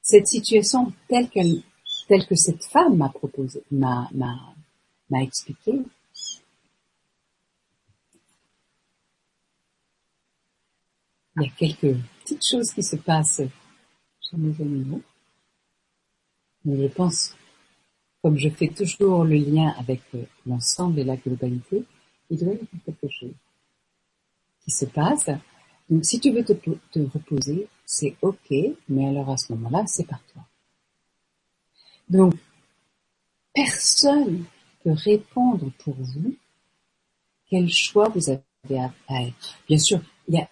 [0.00, 1.62] cette situation telle qu'elle,
[2.08, 4.54] telle que cette femme m'a proposé, m'a, m'a,
[5.10, 5.82] m'a expliqué,
[11.38, 13.42] il y a quelques petites choses qui se passent
[14.20, 15.02] chez mes animaux.
[16.64, 17.36] Mais je pense,
[18.22, 21.84] comme je fais toujours le lien avec euh, l'ensemble et la globalité,
[22.30, 23.34] il doit y avoir quelque chose
[24.64, 25.30] qui se passe.
[25.88, 28.52] Donc si tu veux te, te reposer, c'est ok,
[28.88, 30.42] mais alors à ce moment-là, c'est par toi.
[32.08, 32.34] Donc,
[33.54, 34.44] personne
[34.82, 36.34] peut répondre pour vous
[37.50, 39.58] quel choix vous avez à, être.
[39.66, 40.48] Bien sûr, il y a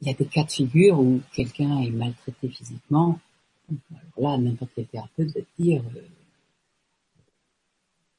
[0.00, 3.18] il y a des cas de figure où quelqu'un est maltraité physiquement.
[4.16, 6.00] Alors là, n'importe quel thérapeute va dire, euh,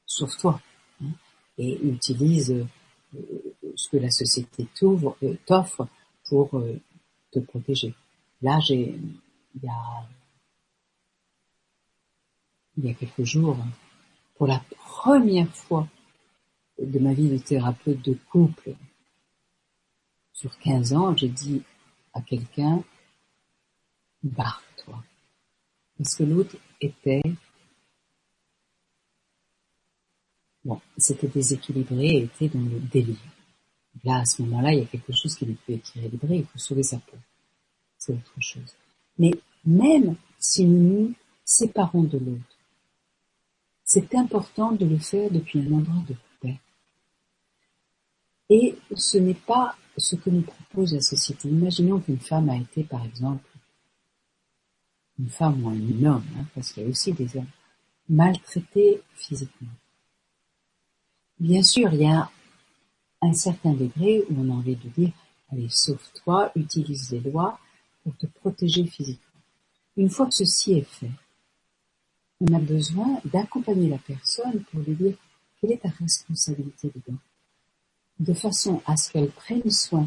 [0.06, 0.60] sauve-toi,
[1.02, 1.10] hein,
[1.58, 2.52] et utilise
[3.14, 3.18] euh,
[3.76, 5.88] ce que la société euh, t'offre
[6.28, 6.80] pour euh,
[7.30, 7.94] te protéger.
[8.40, 8.98] Là, j'ai,
[9.54, 10.08] il y a,
[12.76, 13.56] il y a quelques jours,
[14.36, 15.88] pour la première fois
[16.78, 18.74] de ma vie de thérapeute de couple,
[20.32, 21.62] sur 15 ans, j'ai dit
[22.12, 22.82] à quelqu'un,
[24.22, 25.02] barre-toi.
[25.98, 27.22] Parce que l'autre était,
[30.64, 33.16] bon, c'était déséquilibré et était dans le délire.
[34.04, 36.58] Là, à ce moment-là, il y a quelque chose qui n'est plus équilibré, il faut
[36.58, 37.16] sauver sa peau.
[37.98, 38.74] C'est autre chose.
[39.18, 39.32] Mais
[39.64, 41.14] même si nous nous
[41.44, 42.58] séparons de l'autre,
[43.84, 46.16] c'est important de le faire depuis un endroit de.
[48.54, 51.48] Et ce n'est pas ce que nous propose la société.
[51.48, 53.48] Imaginons qu'une femme a été, par exemple,
[55.18, 57.48] une femme ou un homme, hein, parce qu'il y a aussi des hommes,
[58.10, 59.70] maltraitée physiquement.
[61.40, 62.30] Bien sûr, il y a
[63.22, 65.12] un certain degré où on a envie de dire,
[65.50, 67.58] allez, sauve-toi, utilise les lois
[68.02, 69.40] pour te protéger physiquement.
[69.96, 71.10] Une fois que ceci est fait,
[72.42, 75.16] on a besoin d'accompagner la personne pour lui dire
[75.58, 77.18] quelle est ta responsabilité dedans
[78.22, 80.06] de façon à ce qu'elle prenne soin,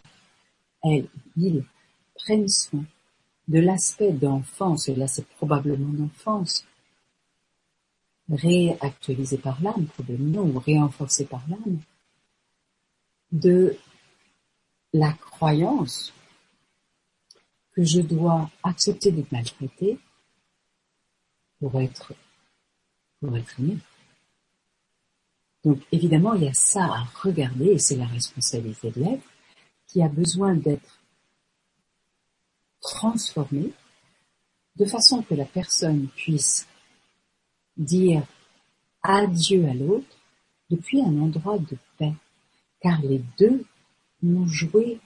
[0.83, 1.65] elle, il,
[2.15, 2.85] prenne soin
[3.49, 6.65] de l'aspect d'enfance, et là c'est probablement d'enfance,
[8.29, 11.79] réactualisé par l'âme, probablement, ou réenforcé par l'âme,
[13.33, 13.75] de
[14.93, 16.13] la croyance
[17.73, 19.99] que je dois accepter d'être maltraité
[21.59, 22.13] pour être,
[23.19, 23.77] pour être aimé.
[25.65, 29.27] Donc évidemment, il y a ça à regarder, et c'est la responsabilité de l'être,
[29.87, 31.01] qui a besoin d'être
[32.81, 33.71] transformé
[34.75, 36.67] de façon que la personne puisse
[37.77, 38.23] dire
[39.01, 40.17] adieu à l'autre
[40.69, 42.13] depuis un endroit de paix,
[42.79, 43.65] car les deux
[44.23, 44.99] ont joué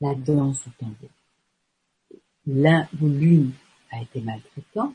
[0.00, 1.10] la danse du tambour.
[2.46, 3.52] L'un ou l'une
[3.92, 4.92] a été maltraitant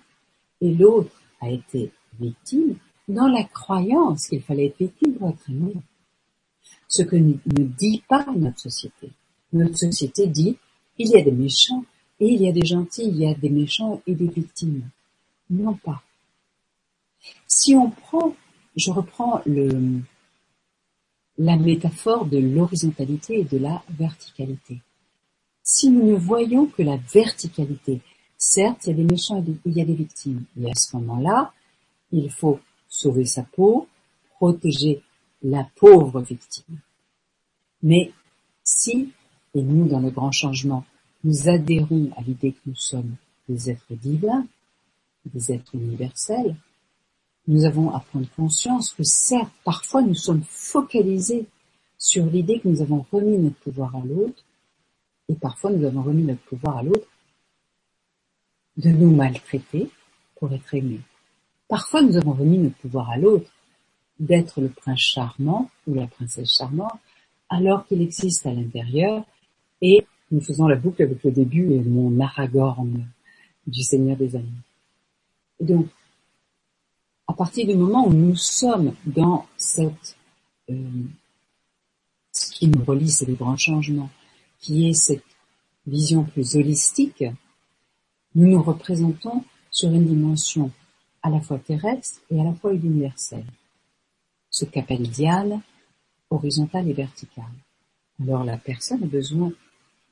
[0.59, 2.76] et l'autre a été victime
[3.10, 5.73] dans la croyance qu'il fallait être victime pour être aimé.
[6.88, 7.34] Ce que ne
[7.64, 9.11] dit pas notre société.
[9.52, 10.57] Notre société dit,
[10.98, 11.84] il y a des méchants
[12.19, 14.90] et il y a des gentils, il y a des méchants et des victimes.
[15.49, 16.03] Non pas.
[17.48, 18.36] Si on prend,
[18.76, 19.41] je reprends
[21.38, 24.81] la métaphore de l'horizontalité et de la verticalité.
[25.64, 28.02] Si nous ne voyons que la verticalité,
[28.38, 30.44] certes, il y a des méchants et il y a des victimes.
[30.60, 31.53] Et à ce moment-là,
[32.11, 32.60] il faut
[32.99, 33.88] sauver sa peau,
[34.35, 35.01] protéger
[35.41, 36.80] la pauvre victime.
[37.81, 38.11] Mais
[38.63, 39.11] si,
[39.53, 40.84] et nous dans le grand changement,
[41.23, 43.15] nous adhérons à l'idée que nous sommes
[43.47, 44.45] des êtres divins,
[45.26, 46.55] des êtres universels,
[47.47, 51.47] nous avons à prendre conscience que certes, parfois nous sommes focalisés
[51.97, 54.43] sur l'idée que nous avons remis notre pouvoir à l'autre,
[55.30, 57.07] et parfois nous avons remis notre pouvoir à l'autre
[58.77, 59.89] de nous maltraiter
[60.35, 61.01] pour être aimés.
[61.69, 63.49] Parfois, nous avons remis notre pouvoir à l'autre,
[64.19, 66.99] d'être le prince charmant ou la princesse charmante,
[67.47, 69.23] alors qu'il existe à l'intérieur,
[69.81, 73.05] et nous faisons la boucle avec le début et mon Aragorn
[73.67, 74.47] du Seigneur des Anneaux.
[75.61, 75.87] donc,
[77.27, 80.17] à partir du moment où nous sommes dans cette,
[80.71, 80.89] euh,
[82.31, 84.09] ce qui nous relie, c'est le grand changement,
[84.59, 85.23] qui est cette
[85.85, 87.23] vision plus holistique,
[88.33, 90.71] nous nous représentons sur une dimension
[91.21, 93.45] à la fois terrestre et à la fois universel.
[94.49, 95.61] Ce qu'appelle Diane,
[96.29, 97.45] horizontal et vertical.
[98.21, 99.51] Alors la personne a besoin,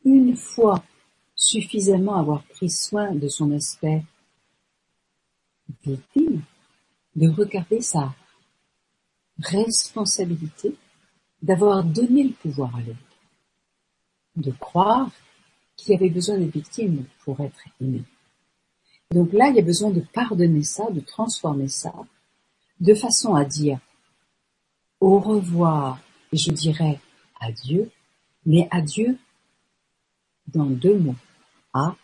[0.05, 0.84] une fois
[1.35, 4.03] suffisamment avoir pris soin de son aspect
[5.85, 6.41] victime,
[7.15, 8.13] de regarder sa
[9.39, 10.75] responsabilité
[11.41, 12.97] d'avoir donné le pouvoir à l'autre,
[14.35, 15.11] de croire
[15.75, 18.03] qu'il avait besoin de victimes pour être aimé.
[19.11, 21.93] Donc là, il y a besoin de pardonner ça, de transformer ça,
[22.79, 23.79] de façon à dire
[24.99, 25.99] au revoir,
[26.31, 26.99] et je dirais
[27.39, 27.89] adieu,
[28.45, 29.17] mais adieu
[30.47, 31.15] dans deux mots.
[31.73, 31.95] À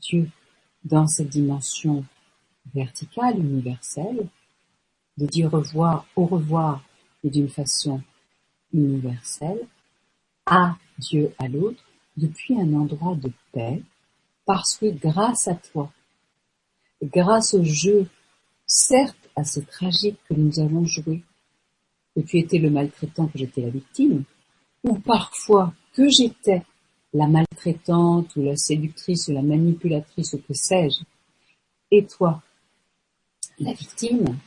[0.00, 0.28] Dieu,
[0.84, 2.04] dans cette dimension
[2.74, 4.28] verticale, universelle,
[5.18, 6.82] de dire au revoir, au revoir,
[7.22, 8.00] et d'une façon
[8.72, 9.60] universelle,
[10.46, 11.82] à Dieu, à l'autre,
[12.16, 13.82] depuis un endroit de paix,
[14.46, 15.92] parce que grâce à toi,
[17.02, 18.06] grâce au jeu,
[18.66, 21.22] certes assez tragique que nous avons joué,
[22.14, 24.24] que tu étais le maltraitant, que j'étais la victime,
[24.84, 26.62] ou parfois que j'étais
[27.12, 31.02] la maltraitante ou la séductrice ou la manipulatrice ou que sais-je,
[31.90, 32.42] et toi,
[33.58, 34.38] la victime,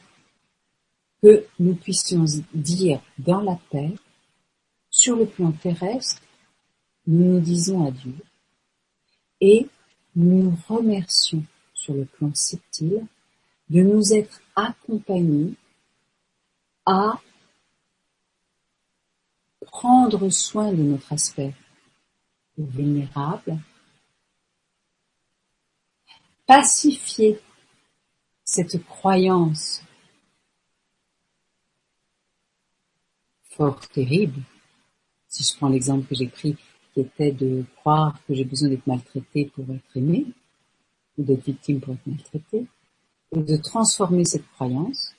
[1.21, 3.93] que nous puissions dire dans la paix,
[4.89, 6.21] sur le plan terrestre,
[7.07, 8.15] nous nous disons adieu
[9.41, 9.67] et
[10.15, 11.43] nous nous remercions
[11.84, 13.05] sur le plan subtil
[13.69, 15.53] de nous être accompagnés
[16.85, 17.19] à
[19.65, 21.53] prendre soin de notre aspect
[22.57, 23.60] vulnérable,
[26.45, 27.41] pacifier
[28.45, 29.81] cette croyance
[33.49, 34.41] fort terrible,
[35.27, 36.55] si je prends l'exemple que j'ai pris,
[36.93, 40.27] qui était de croire que j'ai besoin d'être maltraité pour être aimé,
[41.18, 42.65] ou d'être victime pour être maltraité,
[43.35, 45.14] et de transformer cette croyance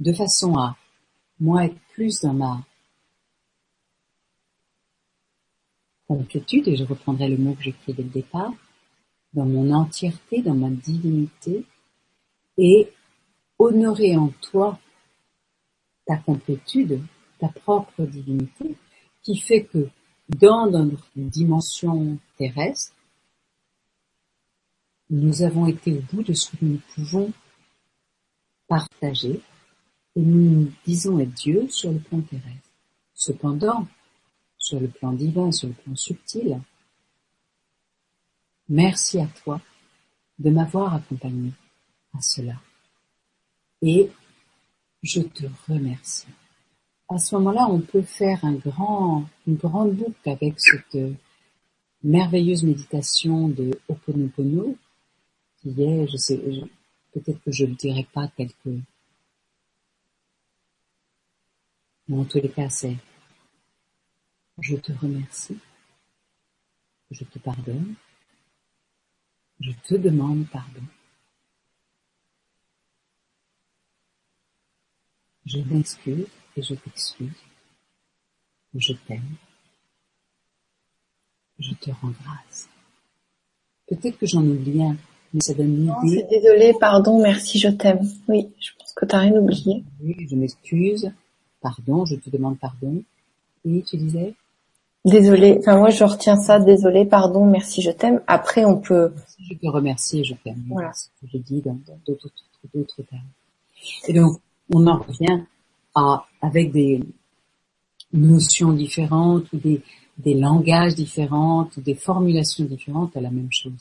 [0.00, 0.76] de façon à,
[1.40, 2.64] moi, être plus dans ma
[6.06, 8.52] complétude, et je reprendrai le mot que j'ai pris dès le départ,
[9.32, 11.64] dans mon entièreté, dans ma divinité,
[12.56, 12.92] et
[13.58, 14.78] honorer en toi
[16.06, 17.00] ta complétude,
[17.38, 18.76] ta propre divinité,
[19.22, 19.88] qui fait que
[20.28, 22.94] dans notre dimension terrestre,
[25.10, 27.32] nous avons été au bout de ce que nous pouvons
[28.68, 29.40] partager
[30.16, 32.70] et nous disons Dieu sur le plan terrestre.
[33.14, 33.86] Cependant,
[34.58, 36.60] sur le plan divin, sur le plan subtil,
[38.68, 39.60] merci à toi
[40.38, 41.52] de m'avoir accompagné
[42.16, 42.54] à cela.
[43.82, 44.10] Et
[45.02, 46.26] je te remercie.
[47.08, 48.58] À ce moment-là, on peut faire une
[49.56, 50.96] grande boucle avec cette
[52.02, 54.76] merveilleuse méditation de Oponopono,
[55.68, 56.36] est, je sais,
[57.12, 58.70] peut-être que je ne le dirai pas tel que,
[62.08, 62.96] mais en tous les cas, c'est,
[64.58, 65.58] je te remercie,
[67.10, 67.94] je te pardonne,
[69.60, 70.82] je te demande pardon.
[75.46, 76.26] Je m'excuse
[76.56, 77.42] et je t'excuse.
[78.74, 79.36] Je t'aime.
[81.58, 82.68] Je te rends grâce.
[83.86, 84.96] Peut-être que j'en oublie un,
[85.34, 85.92] mais ça donne.
[86.30, 88.08] Désolée, pardon, merci, je t'aime.
[88.28, 89.84] Oui, je pense que t'as rien oublié.
[90.02, 91.12] Oui, je m'excuse.
[91.60, 93.02] Pardon, je te demande pardon.
[93.66, 94.34] Et tu disais?
[95.04, 98.22] Désolée, enfin moi je retiens ça, désolé, pardon, merci, je t'aime.
[98.26, 99.12] Après on peut...
[99.50, 100.64] Je te remercie et je t'aime.
[100.70, 100.92] Voilà.
[100.94, 103.20] Ce que je dis dans d'autres termes.
[104.08, 104.40] Et donc,
[104.72, 105.42] on en revient
[105.94, 107.02] à, avec des
[108.14, 109.82] notions différentes ou des,
[110.16, 113.72] des langages différents ou des formulations différentes à la même chose.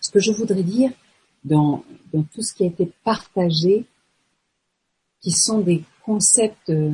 [0.00, 0.90] Ce que je voudrais dire
[1.44, 1.84] dans,
[2.32, 3.86] tout ce qui a été partagé,
[5.20, 6.92] qui sont des concepts euh,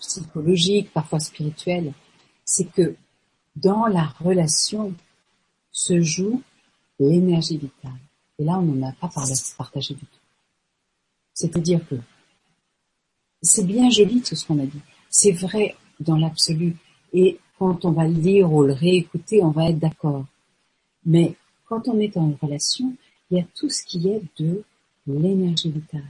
[0.00, 1.92] psychologiques, parfois spirituels,
[2.44, 2.96] c'est que
[3.56, 4.94] dans la relation
[5.70, 6.42] se joue
[6.98, 7.98] l'énergie vitale.
[8.38, 9.10] Et là, on n'en a pas
[9.56, 10.20] partagé du tout.
[11.34, 11.96] C'est-à-dire que
[13.42, 14.80] c'est bien joli tout ce qu'on a dit.
[15.08, 16.76] C'est vrai dans l'absolu.
[17.60, 20.24] Quand on va le lire ou le réécouter, on va être d'accord.
[21.04, 22.96] Mais quand on est en relation,
[23.30, 24.64] il y a tout ce qui est de
[25.06, 26.00] l'énergie vitale,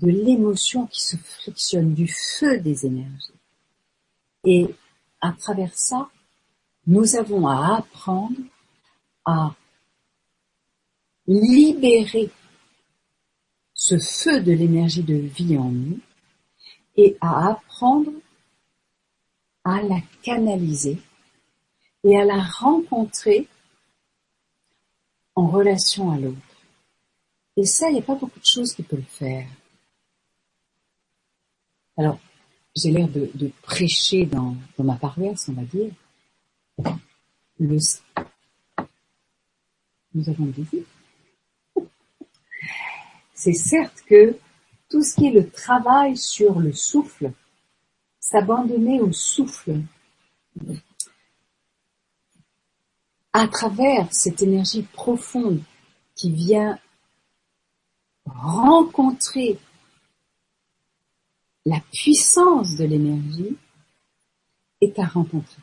[0.00, 3.38] de l'émotion qui se frictionne, du feu des énergies.
[4.44, 4.74] Et
[5.20, 6.10] à travers ça,
[6.88, 8.36] nous avons à apprendre
[9.24, 9.54] à
[11.28, 12.28] libérer
[13.72, 16.00] ce feu de l'énergie de vie en nous
[16.96, 18.10] et à apprendre
[19.68, 20.98] à la canaliser
[22.04, 23.46] et à la rencontrer
[25.34, 26.36] en relation à l'autre.
[27.56, 29.48] Et ça, il n'y a pas beaucoup de choses qui peuvent le faire.
[31.96, 32.18] Alors,
[32.74, 35.92] j'ai l'air de, prêcher dans, ma paroisse, on va dire.
[37.58, 38.00] Nous
[40.28, 40.66] avons dit
[43.34, 44.36] c'est certes que
[44.88, 47.32] tout ce qui est le travail sur le souffle,
[48.30, 49.80] s'abandonner au souffle,
[53.32, 55.62] à travers cette énergie profonde
[56.14, 56.78] qui vient
[58.26, 59.58] rencontrer
[61.64, 63.56] la puissance de l'énergie
[64.82, 65.62] est à rencontrer.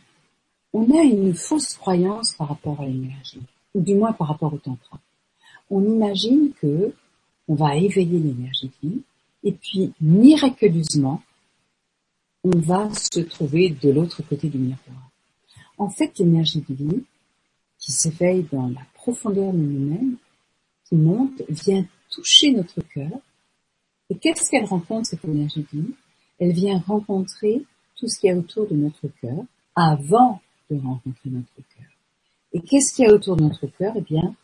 [0.74, 3.44] On a une fausse croyance par rapport à l'énergie,
[3.76, 5.00] ou du moins par rapport au tantra.
[5.70, 6.94] On imagine que
[7.48, 9.02] on va éveiller l'énergie de vie,
[9.44, 11.22] et puis miraculeusement,
[12.46, 15.10] on va se trouver de l'autre côté du miroir.
[15.80, 17.04] En fait, l'énergie de vie,
[17.80, 20.18] qui s'éveille dans la profondeur de nous-mêmes,
[20.88, 23.20] qui monte, vient toucher notre cœur.
[24.12, 25.94] Et qu'est-ce qu'elle rencontre, cette énergie de vie
[26.38, 27.64] Elle vient rencontrer
[27.96, 29.44] tout ce qu'il y a autour de notre cœur
[29.76, 30.40] avant
[30.70, 31.90] de rencontrer notre cœur.
[32.54, 33.94] Et qu'est-ce qu'il y a autour de notre cœur?
[33.98, 34.36] Eh bien,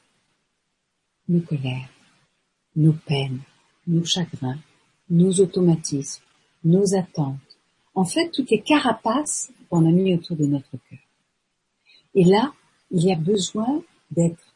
[1.29, 1.89] nos colères,
[2.75, 3.41] nos peines,
[3.85, 4.57] nos chagrins,
[5.07, 6.23] nos automatismes,
[6.63, 7.50] nos attentes.
[7.93, 10.99] En fait, toutes les carapaces qu'on a mis autour de notre cœur.
[12.13, 12.53] Et là,
[12.89, 13.81] il y a besoin
[14.11, 14.55] d'être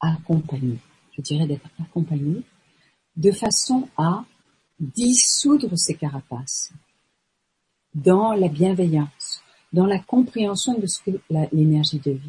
[0.00, 0.78] accompagné.
[1.16, 2.42] Je dirais d'être accompagné
[3.16, 4.24] de façon à
[4.78, 6.72] dissoudre ces carapaces
[7.94, 11.10] dans la bienveillance, dans la compréhension de ce que
[11.52, 12.28] l'énergie de vie,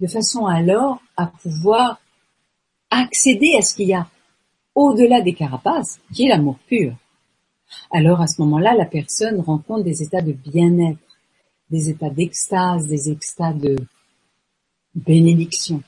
[0.00, 2.00] de façon alors à pouvoir
[2.90, 4.08] accéder à ce qu'il y a
[4.74, 6.96] au-delà des carapaces, qui est l'amour pur.
[7.90, 10.98] Alors à ce moment-là, la personne rencontre des états de bien-être,
[11.70, 13.76] des états d'extase, des états de
[14.94, 15.82] bénédiction.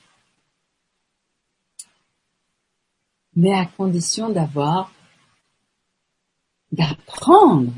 [3.35, 4.91] Mais à condition d'avoir,
[6.71, 7.71] d'apprendre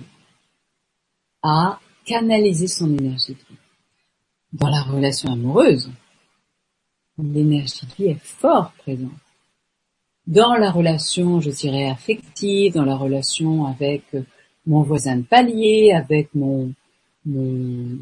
[1.43, 3.57] à canaliser son énergie de vie.
[4.53, 5.91] Dans la relation amoureuse,
[7.17, 9.11] l'énergie de vie est fort présente.
[10.29, 14.03] Dans la relation, je dirais, affective, dans la relation avec
[14.67, 16.71] mon voisin de palier, avec mon,
[17.25, 17.97] mon,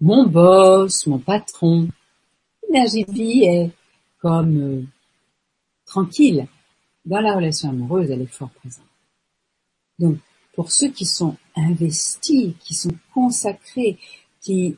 [0.00, 1.88] mon boss, mon patron,
[2.62, 3.70] l'énergie vie est
[4.20, 4.82] comme euh,
[5.84, 6.46] tranquille.
[7.04, 8.84] Dans la relation amoureuse, elle est fort présente.
[9.98, 10.18] Donc,
[10.54, 13.98] pour ceux qui sont investis, qui sont consacrés,
[14.40, 14.76] qui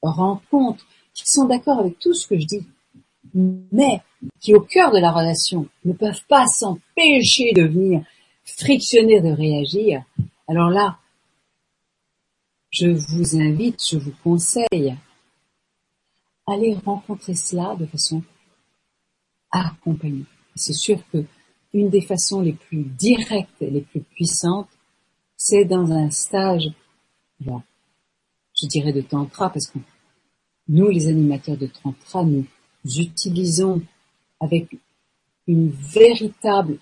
[0.00, 2.66] rencontrent, qui sont d'accord avec tout ce que je dis,
[3.36, 4.00] mais
[4.40, 8.02] qui au cœur de la relation ne peuvent pas s'empêcher de venir
[8.44, 10.02] frictionner, de réagir,
[10.48, 10.98] alors là,
[12.70, 14.96] je vous invite, je vous conseille,
[16.46, 18.22] allez rencontrer cela de façon
[19.50, 20.24] accompagnée.
[20.54, 21.24] C'est sûr que
[21.72, 24.70] une des façons les plus directes les plus puissantes,
[25.36, 26.70] c'est dans un stage,
[27.40, 29.78] je dirais de tantra, parce que
[30.68, 32.46] nous, les animateurs de tantra, nous
[32.98, 33.82] utilisons
[34.40, 34.68] avec
[35.46, 36.78] une véritable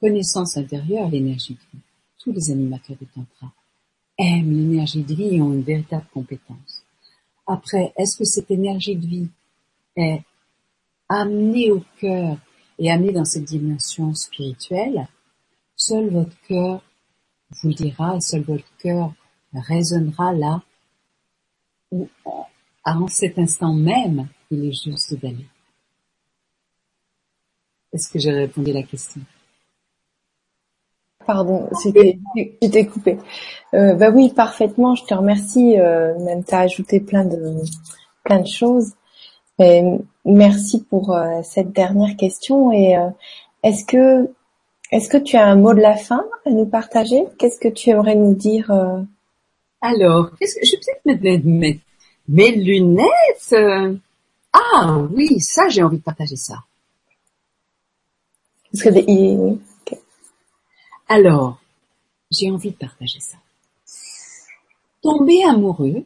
[0.00, 1.84] connaissance intérieure l'énergie de vie.
[2.18, 3.52] Tous les animateurs de tantra
[4.18, 6.84] aiment l'énergie de vie et ont une véritable compétence.
[7.46, 9.28] Après, est-ce que cette énergie de vie
[9.96, 10.22] est
[11.08, 12.38] amenée au cœur
[12.78, 15.08] et amenée dans cette dimension spirituelle?
[15.76, 16.82] Seul votre cœur
[17.62, 19.12] vous dira et seul votre cœur
[19.52, 20.62] résonnera là
[21.90, 22.08] où,
[22.84, 25.46] en cet instant même, il est juste d'aller.
[27.92, 29.20] Est-ce que j'ai répondu à la question?
[31.26, 33.18] Pardon, j'étais coupé.
[33.74, 34.94] Euh, bah oui, parfaitement.
[34.94, 35.78] Je te remercie.
[35.78, 37.56] Euh, même as ajouté plein de
[38.24, 38.92] plein de choses.
[39.58, 39.82] Et
[40.24, 42.72] merci pour euh, cette dernière question.
[42.72, 43.08] Et euh,
[43.62, 44.30] est-ce que
[44.90, 47.24] est-ce que tu as un mot de la fin à nous partager?
[47.38, 49.00] Qu'est-ce que tu aimerais nous dire euh?
[49.80, 50.80] Alors, qu'est-ce que je vais
[51.16, 51.80] peut-être mettre
[52.28, 53.54] mes, lunettes.
[54.52, 56.64] Ah oui, ça j'ai envie de partager ça.
[58.72, 59.60] Parce que oui.
[61.08, 61.60] Alors,
[62.30, 63.36] j'ai envie de partager ça.
[65.02, 66.04] Tomber amoureux,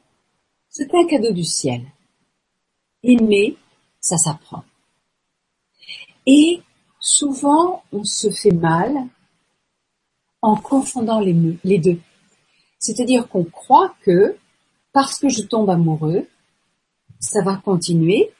[0.68, 1.82] c'est un cadeau du ciel.
[3.02, 3.56] Aimer,
[4.00, 4.64] ça s'apprend.
[6.26, 6.60] Et
[7.08, 9.06] Souvent, on se fait mal
[10.42, 12.00] en confondant les, deux.
[12.80, 14.36] C'est-à-dire qu'on croit que
[14.92, 16.26] parce que je tombe amoureux,
[17.26, 18.30] ça va continuer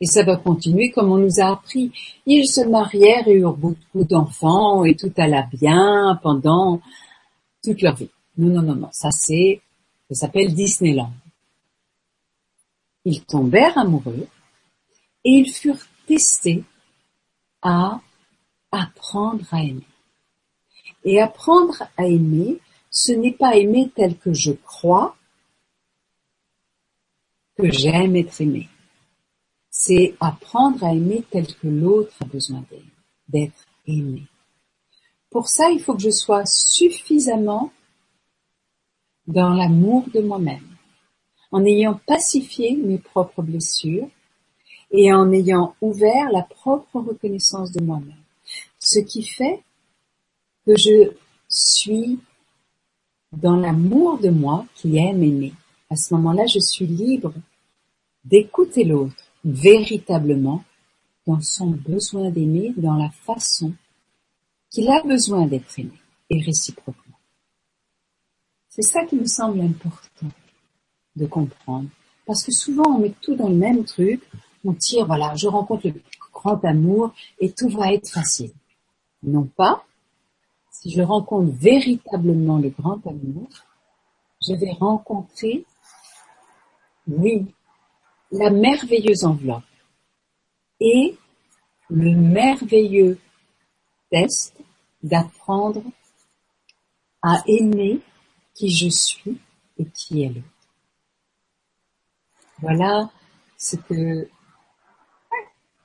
[0.00, 1.92] et ça va continuer comme on nous a appris.
[2.26, 6.80] Ils se marièrent et eurent beaucoup d'enfants et tout alla bien pendant
[7.62, 8.10] toute leur vie.
[8.36, 8.88] Non, non, non, non.
[8.92, 9.60] Ça c'est,
[10.10, 11.12] ça s'appelle Disneyland.
[13.04, 14.26] Ils tombèrent amoureux
[15.24, 16.64] et ils furent testés
[17.62, 18.00] à
[18.70, 19.86] apprendre à aimer.
[21.04, 22.58] Et apprendre à aimer,
[22.90, 25.16] ce n'est pas aimer tel que je crois
[27.56, 28.68] que j'aime être aimé.
[29.70, 32.64] C'est apprendre à aimer tel que l'autre a besoin
[33.28, 34.24] d'être aimé.
[35.30, 37.72] Pour ça, il faut que je sois suffisamment
[39.26, 40.66] dans l'amour de moi-même,
[41.50, 44.08] en ayant pacifié mes propres blessures,
[44.92, 48.22] et en ayant ouvert la propre reconnaissance de moi-même.
[48.78, 49.62] Ce qui fait
[50.66, 51.12] que je
[51.48, 52.18] suis
[53.32, 55.54] dans l'amour de moi qui aime aimer.
[55.92, 57.34] À ce moment-là, je suis libre
[58.24, 60.64] d'écouter l'autre véritablement
[61.26, 63.74] dans son besoin d'aimer, dans la façon
[64.70, 65.92] qu'il a besoin d'être aimé
[66.30, 67.18] et réciproquement.
[68.70, 70.28] C'est ça qui me semble important
[71.14, 71.90] de comprendre.
[72.24, 74.22] Parce que souvent on met tout dans le même truc,
[74.64, 76.00] on tire, voilà, je rencontre le
[76.32, 78.52] grand amour et tout va être facile.
[79.22, 79.84] Non pas.
[80.70, 83.50] Si je rencontre véritablement le grand amour,
[84.40, 85.66] je vais rencontrer,
[87.18, 87.46] oui,
[88.30, 89.62] la merveilleuse enveloppe
[90.80, 91.16] et
[91.90, 93.18] le merveilleux
[94.10, 94.54] test
[95.02, 95.82] d'apprendre
[97.22, 98.00] à aimer
[98.54, 99.38] qui je suis
[99.78, 100.46] et qui est l'autre.
[102.60, 103.10] Voilà
[103.58, 104.28] ce que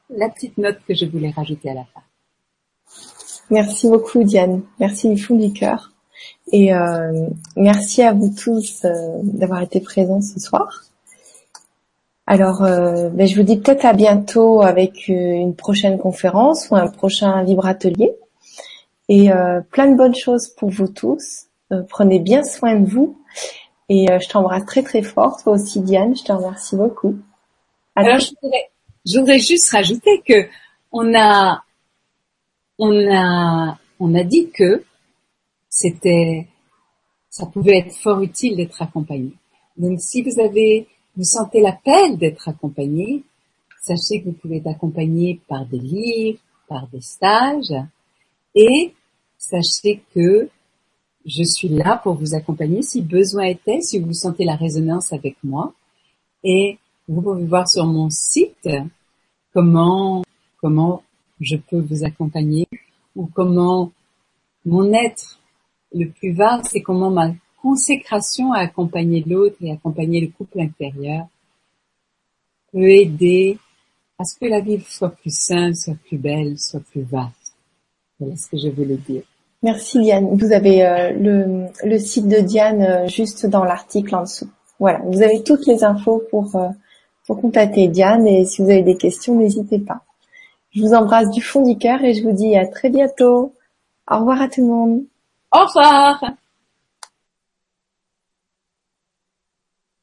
[0.10, 2.02] la petite note que je voulais rajouter à la fin.
[3.50, 5.92] Merci beaucoup Diane, merci du fond du cœur.
[6.52, 10.84] Et euh, merci à vous tous euh, d'avoir été présents ce soir.
[12.28, 16.88] Alors, euh, ben, je vous dis peut-être à bientôt avec une prochaine conférence ou un
[16.88, 18.14] prochain libre atelier.
[19.10, 19.30] Et
[19.72, 21.46] plein de bonnes choses pour vous tous.
[21.88, 23.18] prenez bien soin de vous.
[23.88, 25.42] Et je t'embrasse très très fort.
[25.42, 27.18] Toi aussi Diane, je te remercie beaucoup.
[27.96, 28.70] Alors, je voudrais,
[29.06, 30.48] je voudrais juste rajouter que
[30.92, 31.64] on a,
[32.78, 34.84] on a, on a dit que
[35.70, 36.48] c'était,
[37.30, 39.32] ça pouvait être fort utile d'être accompagné.
[39.78, 40.88] Donc, si vous avez,
[41.18, 43.24] vous sentez l'appel d'être accompagné,
[43.82, 47.74] sachez que vous pouvez être accompagné par des livres, par des stages,
[48.54, 48.94] et
[49.38, 50.48] sachez que
[51.26, 55.36] je suis là pour vous accompagner si besoin était, si vous sentez la résonance avec
[55.44, 55.74] moi.
[56.44, 56.78] Et
[57.08, 58.70] vous pouvez voir sur mon site
[59.54, 60.24] comment,
[60.62, 61.02] comment
[61.42, 62.68] je peux vous accompagner
[63.16, 63.92] ou comment
[64.66, 65.40] mon être
[65.94, 67.32] le plus vaste, c'est comment ma
[67.62, 71.28] consécration à accompagner l'autre et accompagner le couple intérieur
[72.72, 73.58] peut aider
[74.20, 77.56] à ce que la vie soit plus simple, soit plus belle, soit plus vaste.
[78.20, 79.24] Voilà ce que je voulais dire.
[79.64, 80.36] Merci Diane.
[80.38, 84.50] Vous avez euh, le, le, site de Diane euh, juste dans l'article en dessous.
[84.80, 86.70] Voilà, vous avez toutes les infos pour, euh,
[87.26, 90.02] pour contacter Diane et si vous avez des questions, n'hésitez pas.
[90.72, 93.54] Je vous embrasse du fond du cœur et je vous dis à très bientôt.
[94.10, 95.04] Au revoir à tout le monde.
[95.52, 96.24] Au revoir